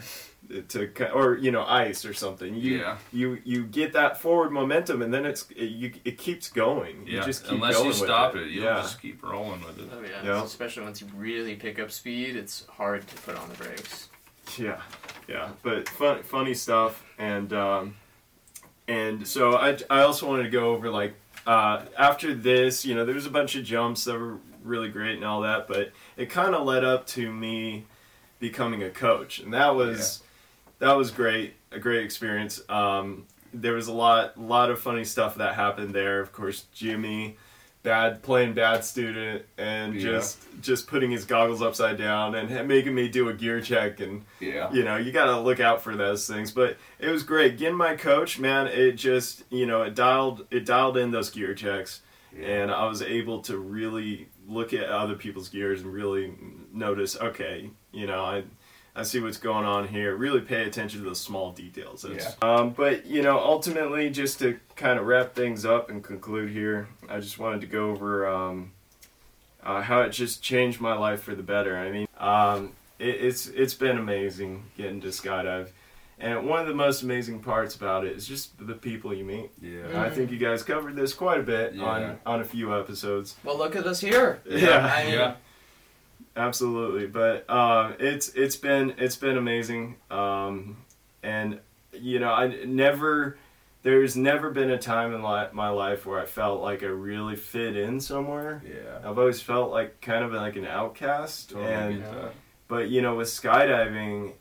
To 0.70 1.12
or 1.12 1.38
you 1.38 1.52
know 1.52 1.64
ice 1.66 2.06
or 2.06 2.14
something. 2.14 2.56
You 2.56 2.80
Yeah. 2.80 2.98
you 3.12 3.40
you 3.44 3.64
get 3.64 3.94
that 3.94 4.22
forward 4.22 4.52
momentum 4.52 5.02
and 5.02 5.14
then 5.14 5.26
it's 5.26 5.50
it, 5.56 5.66
you, 5.66 5.94
it 6.04 6.18
keeps 6.18 6.50
going. 6.50 7.08
You 7.08 7.22
just 7.22 7.44
keep 7.44 7.54
unless 7.54 7.76
going 7.76 7.88
you 7.88 7.94
stop 7.94 8.36
it. 8.36 8.44
it, 8.44 8.52
you 8.52 8.64
yeah. 8.64 8.76
just 8.82 9.02
keep 9.02 9.24
rolling 9.24 9.64
with 9.66 9.80
it. 9.80 9.90
Oh 9.92 10.02
yeah. 10.02 10.24
Yeah. 10.24 10.44
Especially 10.44 10.84
once 10.84 11.02
you 11.02 11.08
really 11.16 11.56
pick 11.56 11.80
up 11.80 11.92
speed, 11.92 12.36
it's 12.36 12.66
hard 12.68 13.08
to 13.08 13.16
put 13.18 13.38
on 13.38 13.50
the 13.50 13.56
brakes. 13.56 14.10
Yeah, 14.58 14.82
yeah, 15.28 15.50
but 15.64 15.90
fun, 15.90 16.24
funny 16.24 16.54
stuff, 16.54 17.04
and 17.18 17.52
um, 17.52 17.96
and 18.88 19.28
so 19.28 19.56
I, 19.56 19.78
I 19.90 20.02
also 20.02 20.28
wanted 20.28 20.44
to 20.44 20.50
go 20.50 20.70
over 20.70 20.90
like 20.90 21.16
uh, 21.46 21.84
after 21.98 22.34
this, 22.34 22.86
you 22.86 22.96
know, 22.96 23.06
there 23.06 23.16
was 23.16 23.26
a 23.26 23.32
bunch 23.32 23.56
of 23.56 23.64
jumps 23.64 24.06
that 24.06 24.18
were 24.18 24.38
really 24.64 24.90
great 24.90 25.16
and 25.16 25.26
all 25.26 25.42
that, 25.42 25.68
but 25.68 25.92
it 26.18 26.30
kind 26.30 26.56
of 26.56 26.66
led 26.66 26.84
up 26.84 27.06
to 27.08 27.32
me 27.32 27.86
becoming 28.40 28.84
a 28.84 28.90
coach, 28.90 29.40
and 29.40 29.54
that 29.54 29.76
was 29.76 30.22
that 30.80 30.94
was 30.94 31.12
great, 31.12 31.54
a 31.72 31.80
great 31.80 32.04
experience. 32.04 32.62
Um, 32.70 33.26
there 33.54 33.74
was 33.74 33.88
a 33.88 33.94
lot, 33.94 34.38
lot 34.40 34.70
of 34.70 34.80
funny 34.80 35.06
stuff 35.06 35.36
that 35.36 35.56
happened 35.56 35.94
there. 35.96 36.20
Of 36.20 36.34
course, 36.34 36.66
Jimmy, 36.74 37.38
bad 37.84 38.22
playing 38.24 38.54
bad 38.54 38.84
student, 38.84 39.46
and 39.58 39.94
Yeah. 39.96 40.02
just 40.02 40.40
just 40.62 40.88
putting 40.88 41.12
his 41.12 41.24
goggles 41.26 41.62
upside 41.62 41.98
down 41.98 42.34
and 42.34 42.68
making 42.68 42.96
me 42.96 43.08
do 43.08 43.30
a 43.30 43.34
gear 43.34 43.62
check 43.62 44.00
and 44.00 44.24
Yeah. 44.40 44.72
you 44.74 44.84
know 44.84 44.98
you 44.98 45.12
got 45.12 45.26
to 45.26 45.40
look 45.40 45.60
out 45.60 45.84
for 45.84 45.96
those 45.96 46.26
things 46.28 46.52
but 46.52 46.78
it 46.98 47.10
was 47.10 47.22
great 47.24 47.58
getting 47.60 47.76
my 47.78 47.96
coach 47.96 48.40
man 48.40 48.66
it 48.68 48.94
just 48.94 49.44
you 49.52 49.68
know 49.68 49.84
it 49.84 49.94
dialed 49.94 50.48
it 50.50 50.66
dialed 50.66 50.98
in 50.98 51.12
those 51.12 51.30
gear 51.30 51.54
checks 51.54 52.02
and 52.42 52.72
i 52.72 52.88
was 52.88 53.02
able 53.04 53.42
to 53.42 53.58
really 53.58 54.30
look 54.48 54.74
at 54.74 54.86
other 54.90 55.14
people's 55.16 55.50
gears 55.50 55.82
and 55.82 55.94
really 55.94 56.34
notice 56.74 57.16
okay 57.20 57.70
you 57.92 58.08
know 58.08 58.24
i 58.26 58.44
I 58.98 59.04
see 59.04 59.20
what's 59.20 59.38
going 59.38 59.66
on 59.66 59.88
here. 59.90 60.16
Really 60.16 60.40
pay 60.40 60.64
attention 60.64 61.04
to 61.04 61.10
the 61.10 61.16
small 61.16 61.52
details. 61.52 62.06
It's- 62.06 62.36
Um, 62.42 62.70
but 62.72 63.06
you 63.06 63.22
know, 63.22 63.38
ultimately, 63.40 64.10
just 64.10 64.40
to 64.40 64.58
kind 64.76 64.98
of 65.00 65.06
wrap 65.06 65.36
things 65.36 65.66
up 65.66 65.90
and 65.90 66.04
conclude 66.04 66.50
here, 66.52 66.88
I 67.10 67.20
just 67.20 67.38
wanted 67.38 67.62
to 67.62 67.68
go 67.68 67.90
over 67.92 68.28
um, 68.28 68.72
uh, 69.64 69.82
how 69.82 70.02
it 70.02 70.10
just 70.12 70.42
changed 70.42 70.80
my 70.80 70.94
life 70.96 71.22
for 71.24 71.36
the 71.36 71.44
better. 71.44 71.76
I 71.78 71.92
mean, 71.92 72.08
um, 72.18 72.72
it, 73.00 73.16
it's 73.16 73.48
it's 73.48 73.74
been 73.74 73.98
amazing 73.98 74.64
getting 74.78 75.02
to 75.02 75.08
skydive, 75.08 75.70
and 76.18 76.48
one 76.48 76.62
of 76.62 76.68
the 76.68 76.74
most 76.74 77.02
amazing 77.04 77.40
parts 77.42 77.76
about 77.76 78.06
it 78.06 78.14
is 78.16 78.26
just 78.26 78.66
the 78.66 78.76
people 78.76 79.14
you 79.14 79.26
meet. 79.26 79.50
Yeah. 79.62 80.02
I 80.02 80.10
think 80.10 80.32
you 80.32 80.38
guys 80.38 80.64
covered 80.64 80.96
this 80.96 81.14
quite 81.14 81.40
a 81.42 81.44
bit 81.44 81.74
Yeah. 81.76 81.84
on 81.84 82.20
on 82.26 82.40
a 82.40 82.46
few 82.46 82.74
episodes. 82.80 83.36
Well, 83.44 83.58
look 83.58 83.76
at 83.76 83.86
us 83.86 84.00
here. 84.00 84.40
Yeah. 84.46 84.86
I 84.96 85.04
mean, 85.04 85.14
Yeah. 85.16 85.36
Absolutely, 86.36 87.08
but 87.08 87.46
uh, 87.50 87.94
it's 88.00 88.30
it's 88.30 88.56
been 88.58 88.94
it's 88.98 89.16
been 89.16 89.38
amazing, 89.38 89.96
um, 90.12 90.78
and 91.24 91.60
you 91.94 92.20
know 92.20 92.32
I 92.32 92.66
never 92.66 93.38
there's 93.84 94.18
never 94.18 94.50
been 94.50 94.72
a 94.72 94.78
time 94.78 95.14
in 95.14 95.22
li- 95.22 95.48
my 95.54 95.70
life 95.70 96.06
where 96.06 96.20
I 96.20 96.26
felt 96.26 96.60
like 96.62 96.82
I 96.84 96.88
really 96.88 97.36
fit 97.36 97.78
in 97.78 98.00
somewhere. 98.02 98.64
Yeah. 98.68 99.08
I've 99.08 99.20
always 99.20 99.42
felt 99.42 99.70
like 99.72 100.02
kind 100.02 100.24
of 100.26 100.34
like 100.34 100.56
an 100.56 100.66
outcast, 100.66 101.52
Totally 101.52 101.72
and 101.72 102.04
that. 102.04 102.34
but 102.68 102.90
you 102.90 103.02
know 103.02 103.16
with 103.16 103.28
skydiving, 103.28 104.34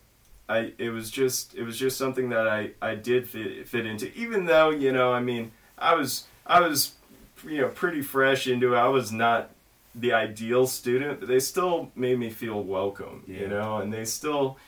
I 0.49 0.73
it 0.79 0.91
was 0.91 1.11
just 1.13 1.55
it 1.55 1.63
was 1.63 1.79
just 1.79 1.97
something 1.97 2.31
that 2.31 2.49
I 2.49 2.71
I 2.83 2.97
did 2.97 3.29
fit 3.29 3.69
fit 3.69 3.87
into, 3.87 4.13
even 4.19 4.47
though 4.47 4.71
you 4.71 4.91
know 4.91 5.13
I 5.13 5.21
mean 5.21 5.53
I 5.79 5.95
was 5.95 6.25
I 6.45 6.59
was 6.61 6.93
you 7.47 7.61
know 7.61 7.69
pretty 7.69 8.03
fresh 8.03 8.49
into 8.49 8.75
it. 8.75 8.79
I 8.79 8.89
was 8.89 9.13
not 9.13 9.51
the 9.95 10.13
ideal 10.13 10.67
student, 10.67 11.27
they 11.27 11.41
still 11.41 11.91
made 11.95 12.19
me 12.19 12.31
feel 12.31 12.63
welcome, 12.63 13.25
Yeah. 13.27 13.41
you 13.41 13.49
know, 13.49 13.79
and 13.79 13.93
they 13.93 14.05
still 14.05 14.59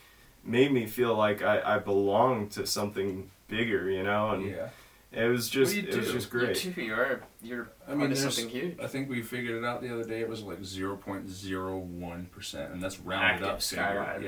made 0.44 0.72
me 0.72 0.86
feel 0.86 1.14
like 1.16 1.42
I, 1.42 1.76
I 1.76 1.78
belonged 1.78 2.52
to 2.52 2.66
something 2.66 3.30
bigger, 3.48 3.90
you 3.90 4.02
know, 4.04 4.30
and 4.30 4.46
Yeah. 4.50 4.68
it 5.12 5.26
was 5.28 5.48
just 5.48 5.74
Well, 5.74 5.82
you 5.84 5.88
it 5.90 5.96
was 5.96 6.06
do. 6.06 6.12
just 6.12 6.32
You 6.32 6.38
great. 6.40 6.56
too. 6.56 6.80
You're 6.80 7.20
you're 7.42 7.68
I 7.88 7.94
mean, 7.94 8.10
there's- 8.10 8.20
something 8.34 8.48
huge. 8.48 8.78
I 8.80 8.86
think 8.86 9.08
we 9.08 9.22
figured 9.22 9.62
it 9.62 9.66
out 9.66 9.82
the 9.82 9.92
other 9.92 10.04
day. 10.04 10.20
It 10.20 10.28
was 10.28 10.42
like 10.42 10.60
0.01%, 10.62 12.72
and 12.72 12.82
that's 12.82 12.98
rounded 13.00 13.46
Active 13.46 13.48
up 13.48 13.62
figure. 13.62 13.84
skydivers. 13.84 14.22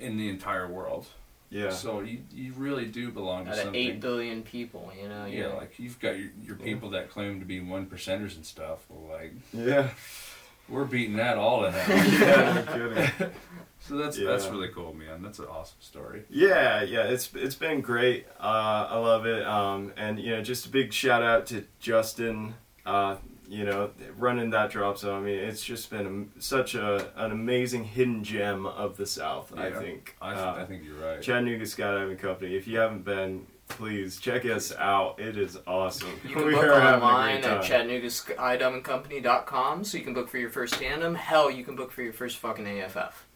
Yeah. 0.00 0.06
In 0.06 0.16
the 0.16 0.28
entire 0.28 0.68
world. 0.68 1.06
Yeah, 1.50 1.70
So 1.70 2.00
you, 2.00 2.20
you 2.32 2.52
really 2.54 2.84
do 2.84 3.10
belong 3.10 3.46
to 3.46 3.50
Out 3.52 3.56
of 3.58 3.62
something. 3.64 3.80
eight 3.80 4.00
billion 4.00 4.42
people, 4.42 4.92
you 5.00 5.08
know. 5.08 5.24
yeah, 5.24 5.34
you're- 5.44 5.54
like 5.54 5.78
you've 5.78 5.98
got 5.98 6.18
your, 6.18 6.28
your 6.44 6.56
people 6.56 6.90
that 6.90 7.10
claim 7.10 7.40
to 7.40 7.46
be 7.46 7.60
one 7.60 7.86
percenters 7.86 8.36
and 8.36 8.44
stuff. 8.44 8.80
Well, 8.90 9.16
like 9.18 9.32
yeah, 9.54 9.88
we're 10.68 10.84
beating 10.84 11.16
that 11.16 11.38
all 11.38 11.64
in 11.64 11.72
hell. 11.72 12.06
yeah, 12.20 12.52
no 12.66 12.72
kidding. 12.90 13.30
so 13.80 13.96
that's 13.96 14.18
that's 14.18 14.44
Yeah. 14.44 14.50
really 14.50 14.68
cool, 14.68 14.92
man. 14.92 15.22
That's 15.22 15.38
an 15.38 15.46
awesome 15.46 15.78
story. 15.80 16.24
Yeah, 16.28 16.82
yeah, 16.82 17.04
it's 17.04 17.30
it's 17.34 17.54
been 17.54 17.80
great. 17.80 18.26
Uh, 18.38 18.86
I 18.90 18.98
love 18.98 19.24
it. 19.24 19.46
Um, 19.46 19.92
and 19.96 20.18
you 20.20 20.32
know, 20.36 20.42
just 20.42 20.66
a 20.66 20.68
big 20.68 20.92
shout 20.92 21.22
out 21.22 21.46
to 21.46 21.64
Justin. 21.80 22.54
Uh, 22.84 23.16
you 23.48 23.64
know, 23.64 23.90
running 24.16 24.50
that 24.50 24.70
drop 24.70 24.98
zone. 24.98 25.22
I 25.22 25.24
mean, 25.24 25.38
it's 25.38 25.64
just 25.64 25.88
been 25.90 26.30
a, 26.36 26.40
such 26.40 26.74
a 26.74 27.10
an 27.16 27.30
amazing 27.32 27.84
hidden 27.84 28.22
gem 28.22 28.66
of 28.66 28.96
the 28.96 29.06
South. 29.06 29.52
I 29.56 29.70
think. 29.70 30.16
I, 30.20 30.34
Uh, 30.34 30.54
I 30.60 30.64
think 30.64 30.84
you're 30.84 30.96
right. 30.96 31.22
Chattanooga 31.22 31.64
Skydiving 31.64 32.18
Company. 32.18 32.54
If 32.56 32.68
you 32.68 32.78
haven't 32.78 33.04
been, 33.04 33.46
please 33.68 34.18
check 34.18 34.44
us 34.44 34.74
out. 34.76 35.18
It 35.18 35.36
is 35.38 35.58
awesome. 35.66 36.08
You 36.24 36.34
can 36.36 36.46
We 36.46 36.54
book 36.54 36.64
are 36.64 36.80
having 36.80 37.02
a 37.02 37.04
online 37.04 37.40
great 37.40 37.50
at 37.50 37.62
time. 37.62 37.88
chattanoogaskydivingcompany.com 37.88 39.84
so 39.84 39.98
you 39.98 40.04
can 40.04 40.14
book 40.14 40.28
for 40.28 40.38
your 40.38 40.50
first 40.50 40.74
tandem. 40.74 41.14
Hell, 41.14 41.50
you 41.50 41.64
can 41.64 41.76
book 41.76 41.92
for 41.92 42.02
your 42.02 42.12
first 42.12 42.36
fucking 42.38 42.66
AFF. 42.66 43.26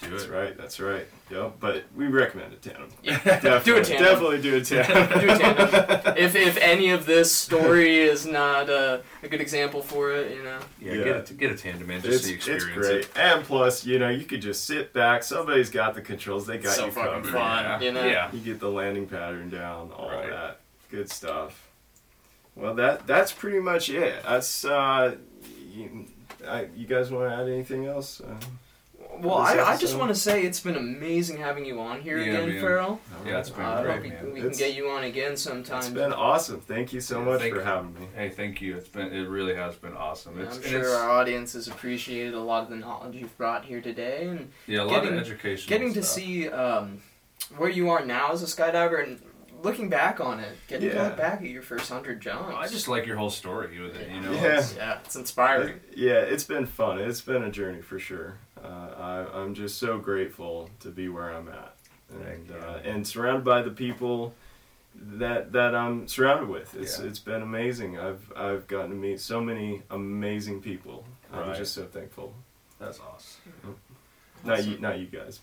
Do 0.00 0.10
That's 0.10 0.24
it. 0.24 0.30
right. 0.30 0.56
That's 0.56 0.78
right. 0.78 1.06
Yep. 1.28 1.54
But 1.58 1.82
we 1.96 2.06
recommend 2.06 2.52
a 2.52 2.56
tandem. 2.56 2.88
Yeah. 3.02 3.18
Definitely, 3.24 3.60
Do 3.64 3.76
a 3.78 3.84
tandem. 3.84 4.04
Definitely 4.06 4.42
do 4.42 4.56
a 4.56 4.60
tandem. 4.60 5.20
Do 5.20 5.30
a 5.32 5.38
tandem. 5.38 6.14
if, 6.16 6.36
if 6.36 6.56
any 6.58 6.90
of 6.90 7.04
this 7.04 7.34
story 7.34 7.98
is 7.98 8.24
not 8.24 8.70
uh, 8.70 8.98
a 9.24 9.28
good 9.28 9.40
example 9.40 9.82
for 9.82 10.12
it, 10.12 10.36
you 10.36 10.44
know. 10.44 10.60
Yeah, 10.80 10.92
Yeah. 10.92 11.04
get 11.04 11.30
a 11.30 11.34
get 11.34 11.50
a 11.50 11.56
tandem 11.56 11.88
man 11.88 12.00
just 12.02 12.28
It's, 12.30 12.44
so 12.44 12.50
you 12.52 12.56
it's 12.56 12.64
great. 12.66 12.96
it. 13.00 13.10
And 13.16 13.44
plus, 13.44 13.84
you 13.84 13.98
know, 13.98 14.08
you 14.08 14.24
could 14.24 14.40
just 14.40 14.64
sit 14.66 14.92
back. 14.92 15.24
Somebody's 15.24 15.70
got 15.70 15.94
the 15.96 16.00
controls. 16.00 16.46
They 16.46 16.58
got 16.58 16.74
so 16.76 16.86
you 16.86 16.92
fucking 16.92 17.12
covered. 17.24 17.32
fun, 17.32 17.64
Yeah. 17.64 17.80
you 17.80 17.92
know. 17.92 18.06
Yeah. 18.06 18.30
You 18.32 18.38
get 18.38 18.60
the 18.60 18.70
landing 18.70 19.06
pattern 19.08 19.50
down, 19.50 19.90
all 19.96 20.10
Right. 20.10 20.30
that 20.30 20.60
good 20.92 21.10
stuff. 21.10 21.68
Well, 22.54 22.74
that 22.74 23.04
that's 23.06 23.32
pretty 23.32 23.58
much 23.58 23.88
it. 23.90 24.22
That's 24.22 24.64
uh, 24.64 25.16
you, 25.72 26.06
I, 26.46 26.68
you 26.76 26.86
guys 26.86 27.10
want 27.10 27.28
to 27.30 27.34
add 27.36 27.48
anything 27.48 27.86
else? 27.86 28.20
Uh, 28.20 28.34
Well, 29.20 29.36
I, 29.36 29.58
I 29.58 29.76
just 29.76 29.96
want 29.96 30.10
to 30.10 30.14
say 30.14 30.42
it's 30.44 30.60
been 30.60 30.76
amazing 30.76 31.38
having 31.38 31.64
you 31.64 31.80
on 31.80 32.00
here 32.00 32.18
Yeah, 32.18 32.34
again, 32.34 32.48
man. 32.50 32.60
Feral. 32.60 33.00
Yeah, 33.26 33.38
it's 33.40 33.50
been 33.50 33.64
Uh, 33.64 33.68
I 33.70 33.82
great, 33.82 33.94
hope 33.94 34.02
we, 34.02 34.08
man. 34.10 34.24
we 34.26 34.30
can 34.32 34.38
It's- 34.50 34.58
get 34.58 34.74
you 34.74 34.90
on 34.90 35.04
again 35.04 35.36
sometime. 35.36 35.78
it's 35.78 35.88
been 35.88 36.12
awesome. 36.12 36.60
Thank 36.60 36.92
you 36.92 37.00
so 37.00 37.18
Yeah, 37.18 37.24
much 37.24 37.40
thank 37.40 37.54
for 37.54 37.60
you. 37.60 37.66
having 37.66 37.94
me. 37.94 38.08
Hey, 38.14 38.28
thank 38.30 38.60
you. 38.60 38.76
It's 38.76 38.88
been 38.88 39.12
it 39.12 39.28
really 39.28 39.54
has 39.54 39.74
been 39.76 39.94
awesome. 39.94 40.40
It's, 40.40 40.56
I'm 40.56 40.62
and 40.62 40.70
sure 40.70 40.80
it's- 40.80 40.94
our 40.94 41.10
audience 41.10 41.52
has 41.54 41.68
appreciated 41.68 42.34
a 42.34 42.40
lot 42.40 42.62
of 42.64 42.70
the 42.70 42.76
knowledge 42.76 43.16
you've 43.16 43.36
brought 43.36 43.64
here 43.64 43.80
today, 43.80 44.26
and 44.28 44.50
yeah, 44.66 44.82
a 44.82 44.84
lot 44.84 45.02
getting- 45.02 45.14
of 45.18 45.20
education. 45.24 45.68
getting 45.68 45.92
to 45.94 46.02
see 46.02 46.48
um, 46.48 47.00
where 47.56 47.70
you 47.70 47.90
are 47.90 48.04
now 48.04 48.32
as 48.32 48.42
a 48.42 48.46
skydiver, 48.46 49.02
and 49.02 49.20
looking 49.64 49.88
back 49.88 50.20
on 50.20 50.38
it, 50.38 50.56
getting 50.68 50.88
to 50.90 50.94
Yeah. 50.94 51.02
look 51.02 51.16
back 51.16 51.40
at 51.40 51.48
your 51.48 51.62
first 51.62 51.90
hundred 51.90 52.20
jumps. 52.20 52.54
I 52.56 52.68
just 52.68 52.86
like 52.86 53.06
your 53.06 53.16
whole 53.16 53.30
story 53.30 53.80
with 53.80 53.96
it. 53.96 54.08
You 54.08 54.20
know. 54.20 54.30
Yeah. 54.32 54.38
It's- 54.44 54.74
yeah, 54.76 54.98
it's 55.04 55.16
inspiring. 55.16 55.80
Yeah, 55.96 56.20
it's 56.20 56.44
been 56.44 56.64
fun. 56.66 57.00
It's 57.00 57.20
been 57.20 57.42
a 57.42 57.50
journey 57.50 57.82
for 57.82 57.98
sure. 57.98 58.38
Uh, 58.64 59.26
I, 59.32 59.40
I'm 59.40 59.54
just 59.54 59.78
so 59.78 59.98
grateful 59.98 60.68
to 60.80 60.88
be 60.90 61.08
where 61.08 61.32
I'm 61.32 61.48
at, 61.48 61.74
and 62.24 62.50
uh, 62.50 62.78
and 62.84 63.06
surrounded 63.06 63.44
by 63.44 63.62
the 63.62 63.70
people 63.70 64.34
that 64.94 65.52
that 65.52 65.74
I'm 65.74 66.08
surrounded 66.08 66.48
with. 66.48 66.74
It's 66.74 66.98
Yeah. 66.98 67.06
it's 67.06 67.18
been 67.18 67.42
amazing. 67.42 67.98
I've 67.98 68.32
I've 68.36 68.66
gotten 68.66 68.90
to 68.90 68.96
meet 68.96 69.20
so 69.20 69.40
many 69.40 69.82
amazing 69.90 70.60
people. 70.62 71.04
I'm 71.32 71.54
just 71.54 71.74
so 71.74 71.84
thankful. 71.84 72.32
That's 72.78 73.00
awesome. 73.00 73.76
Not 74.44 74.64
you, 74.64 74.78
not 74.78 74.98
you 75.00 75.06
guys. 75.06 75.40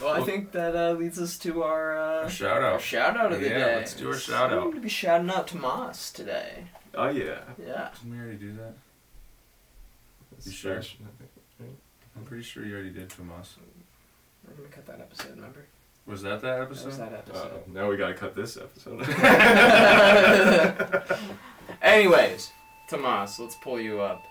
well, 0.00 0.12
I 0.14 0.22
think 0.24 0.52
that 0.52 0.74
uh, 0.76 0.92
leads 0.92 1.20
us 1.20 1.38
to 1.38 1.62
our, 1.62 1.98
uh, 1.98 2.26
A 2.26 2.30
shout 2.30 2.58
our 2.62 2.74
out. 2.74 2.80
shout 2.80 3.16
out 3.16 3.32
of 3.32 3.40
the 3.40 3.48
Yeah, 3.48 3.58
day. 3.58 3.76
let's 3.76 3.94
do 3.94 4.08
our 4.08 4.16
shout 4.16 4.44
out. 4.44 4.50
We're 4.52 4.56
out. 4.58 4.62
going 4.64 4.74
to 4.76 4.80
be 4.80 4.88
shouting 4.88 5.30
out 5.30 5.48
Tomas 5.48 6.10
today. 6.12 6.64
Oh 6.94 7.08
yeah. 7.08 7.40
Yeah. 7.58 7.90
Didn't 7.94 8.12
we 8.12 8.18
already 8.18 8.36
do 8.36 8.52
that? 8.54 8.74
That's 10.32 10.46
You 10.46 10.52
sure? 10.52 10.82
special, 10.82 11.06
I 11.06 11.62
think. 11.62 11.76
I'm 12.16 12.24
pretty 12.24 12.42
sure 12.42 12.64
you 12.64 12.74
already 12.74 12.90
did, 12.90 13.08
Tomas. 13.10 13.56
We're 14.46 14.54
going 14.54 14.68
to 14.68 14.74
cut 14.74 14.86
that 14.86 15.00
episode, 15.00 15.36
remember? 15.36 15.66
Was 16.06 16.22
that 16.22 16.40
that 16.42 16.56
That 16.56 16.62
episode? 16.62 16.86
was 16.86 16.98
that 16.98 17.12
Uh, 17.12 17.16
episode. 17.16 17.68
now 17.68 17.88
we 17.88 17.96
gotta 17.96 18.14
cut 18.14 18.34
this 18.34 18.56
episode. 18.56 19.00
Anyways, 21.82 22.50
Tomas, 22.88 23.38
let's 23.38 23.54
pull 23.56 23.80
you 23.80 24.00
up. 24.00 24.24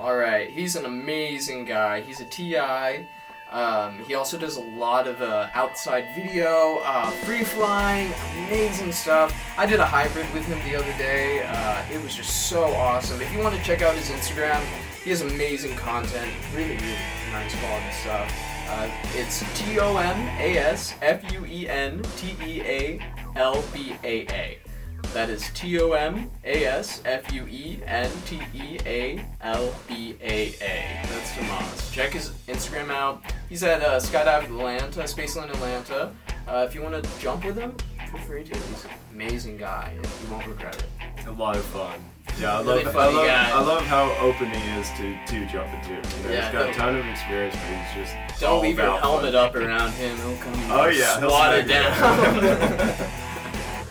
All 0.00 0.16
right, 0.16 0.48
he's 0.50 0.76
an 0.76 0.84
amazing 0.86 1.64
guy. 1.64 2.00
He's 2.00 2.20
a 2.20 2.24
TI. 2.26 3.06
Um, 3.50 3.98
he 4.06 4.14
also 4.14 4.38
does 4.38 4.56
a 4.56 4.60
lot 4.60 5.08
of 5.08 5.20
uh, 5.20 5.48
outside 5.54 6.06
video, 6.14 6.78
uh, 6.84 7.10
free 7.10 7.42
flying, 7.42 8.12
amazing 8.46 8.92
stuff. 8.92 9.34
I 9.58 9.66
did 9.66 9.80
a 9.80 9.84
hybrid 9.84 10.32
with 10.32 10.44
him 10.46 10.58
the 10.70 10.76
other 10.76 10.92
day. 10.98 11.44
Uh, 11.46 11.82
it 11.92 12.02
was 12.02 12.14
just 12.14 12.48
so 12.48 12.64
awesome. 12.64 13.20
If 13.20 13.32
you 13.32 13.40
want 13.40 13.56
to 13.56 13.62
check 13.62 13.82
out 13.82 13.94
his 13.96 14.08
Instagram, 14.08 14.60
he 15.02 15.10
has 15.10 15.22
amazing 15.22 15.76
content, 15.76 16.30
really, 16.54 16.76
really 16.76 16.98
nice 17.32 17.54
quality 17.58 17.90
stuff. 18.02 18.32
Uh, 18.68 18.88
it's 19.14 19.42
T 19.58 19.80
O 19.80 19.96
M 19.96 20.16
A 20.38 20.56
S 20.58 20.94
F 21.02 21.32
U 21.32 21.44
E 21.44 21.68
N 21.68 22.00
T 22.16 22.36
E 22.46 22.60
A 22.60 23.00
L 23.34 23.64
B 23.74 23.96
A 24.04 24.26
A. 24.28 24.58
That 25.12 25.28
is 25.28 25.50
T 25.54 25.78
O 25.80 25.90
M 25.92 26.30
A 26.44 26.64
S 26.66 27.02
F 27.04 27.32
U 27.32 27.44
E 27.48 27.80
N 27.84 28.10
T 28.26 28.40
E 28.54 28.78
A 28.86 29.24
L 29.42 29.74
B 29.88 30.16
A 30.22 30.54
A. 30.60 31.00
That's 31.08 31.34
Tomas. 31.36 31.90
Check 31.90 32.12
his 32.12 32.30
Instagram 32.46 32.90
out. 32.90 33.20
He's 33.48 33.64
at 33.64 33.82
uh, 33.82 33.98
Skydive 33.98 34.44
Atlanta, 34.44 35.00
Spaceland 35.02 35.50
Atlanta. 35.50 36.12
Uh, 36.46 36.64
if 36.68 36.74
you 36.76 36.82
want 36.82 37.02
to 37.02 37.10
jump 37.20 37.44
with 37.44 37.56
him, 37.56 37.74
feel 38.10 38.20
free 38.20 38.44
to. 38.44 38.56
He's 38.56 38.84
an 38.84 38.90
amazing 39.12 39.56
guy. 39.56 39.94
You 39.96 40.30
won't 40.32 40.46
regret 40.46 40.76
it. 40.76 41.26
a 41.26 41.32
lot 41.32 41.56
of 41.56 41.64
fun. 41.66 41.98
Yeah, 42.40 42.58
I 42.58 42.62
Really 42.62 42.84
love, 42.84 42.96
I 42.96 43.06
love, 43.08 43.26
guy. 43.26 43.50
I 43.50 43.60
love 43.62 43.82
how 43.86 44.12
open 44.20 44.48
he 44.50 44.80
is 44.80 44.88
to, 44.90 45.18
to 45.26 45.46
jumping 45.52 45.82
too. 45.82 45.94
You 46.18 46.24
know, 46.24 46.30
Yeah, 46.30 46.44
he's 46.44 46.52
got 46.52 46.70
a 46.70 46.72
ton 46.72 46.96
of 46.96 47.04
experience, 47.06 47.56
but 47.56 47.64
he's 47.96 48.06
just 48.08 48.40
Don't 48.40 48.62
leave 48.62 48.78
your 48.78 48.96
helmet 49.00 49.34
up 49.34 49.56
around 49.56 49.90
him. 49.92 50.16
He'll 50.18 50.36
come 50.36 50.54
Oh, 50.70 50.86
yeah, 50.86 51.18
swat 51.18 51.58
it 51.58 51.66
down. 51.66 51.90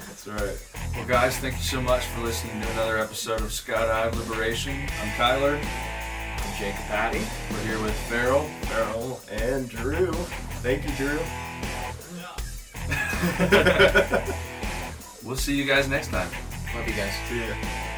That's 0.07 0.27
right. 0.27 0.68
Well, 0.95 1.07
guys, 1.07 1.37
thank 1.37 1.55
you 1.55 1.63
so 1.63 1.81
much 1.81 2.05
for 2.05 2.21
listening 2.21 2.61
to 2.61 2.69
another 2.71 2.97
episode 2.97 3.41
of 3.41 3.47
Skydive 3.47 4.15
Liberation. 4.17 4.75
I'm 5.01 5.09
Kyler. 5.11 5.57
I'm 5.57 6.59
Jacob 6.59 6.81
Patty. 6.85 7.21
We're 7.51 7.63
here 7.63 7.81
with 7.81 7.95
Feral. 8.09 8.43
Feral 8.63 9.21
and 9.31 9.69
Drew. 9.69 10.11
Thank 10.61 10.85
you, 10.85 10.91
Drew. 10.95 11.19
We'll 15.29 15.35
see 15.37 15.55
you 15.55 15.65
guys 15.65 15.87
next 15.87 16.07
time. 16.07 16.29
Love 16.73 16.87
you 16.87 16.95
guys. 16.95 17.13
See 17.29 17.39
ya. 17.39 17.88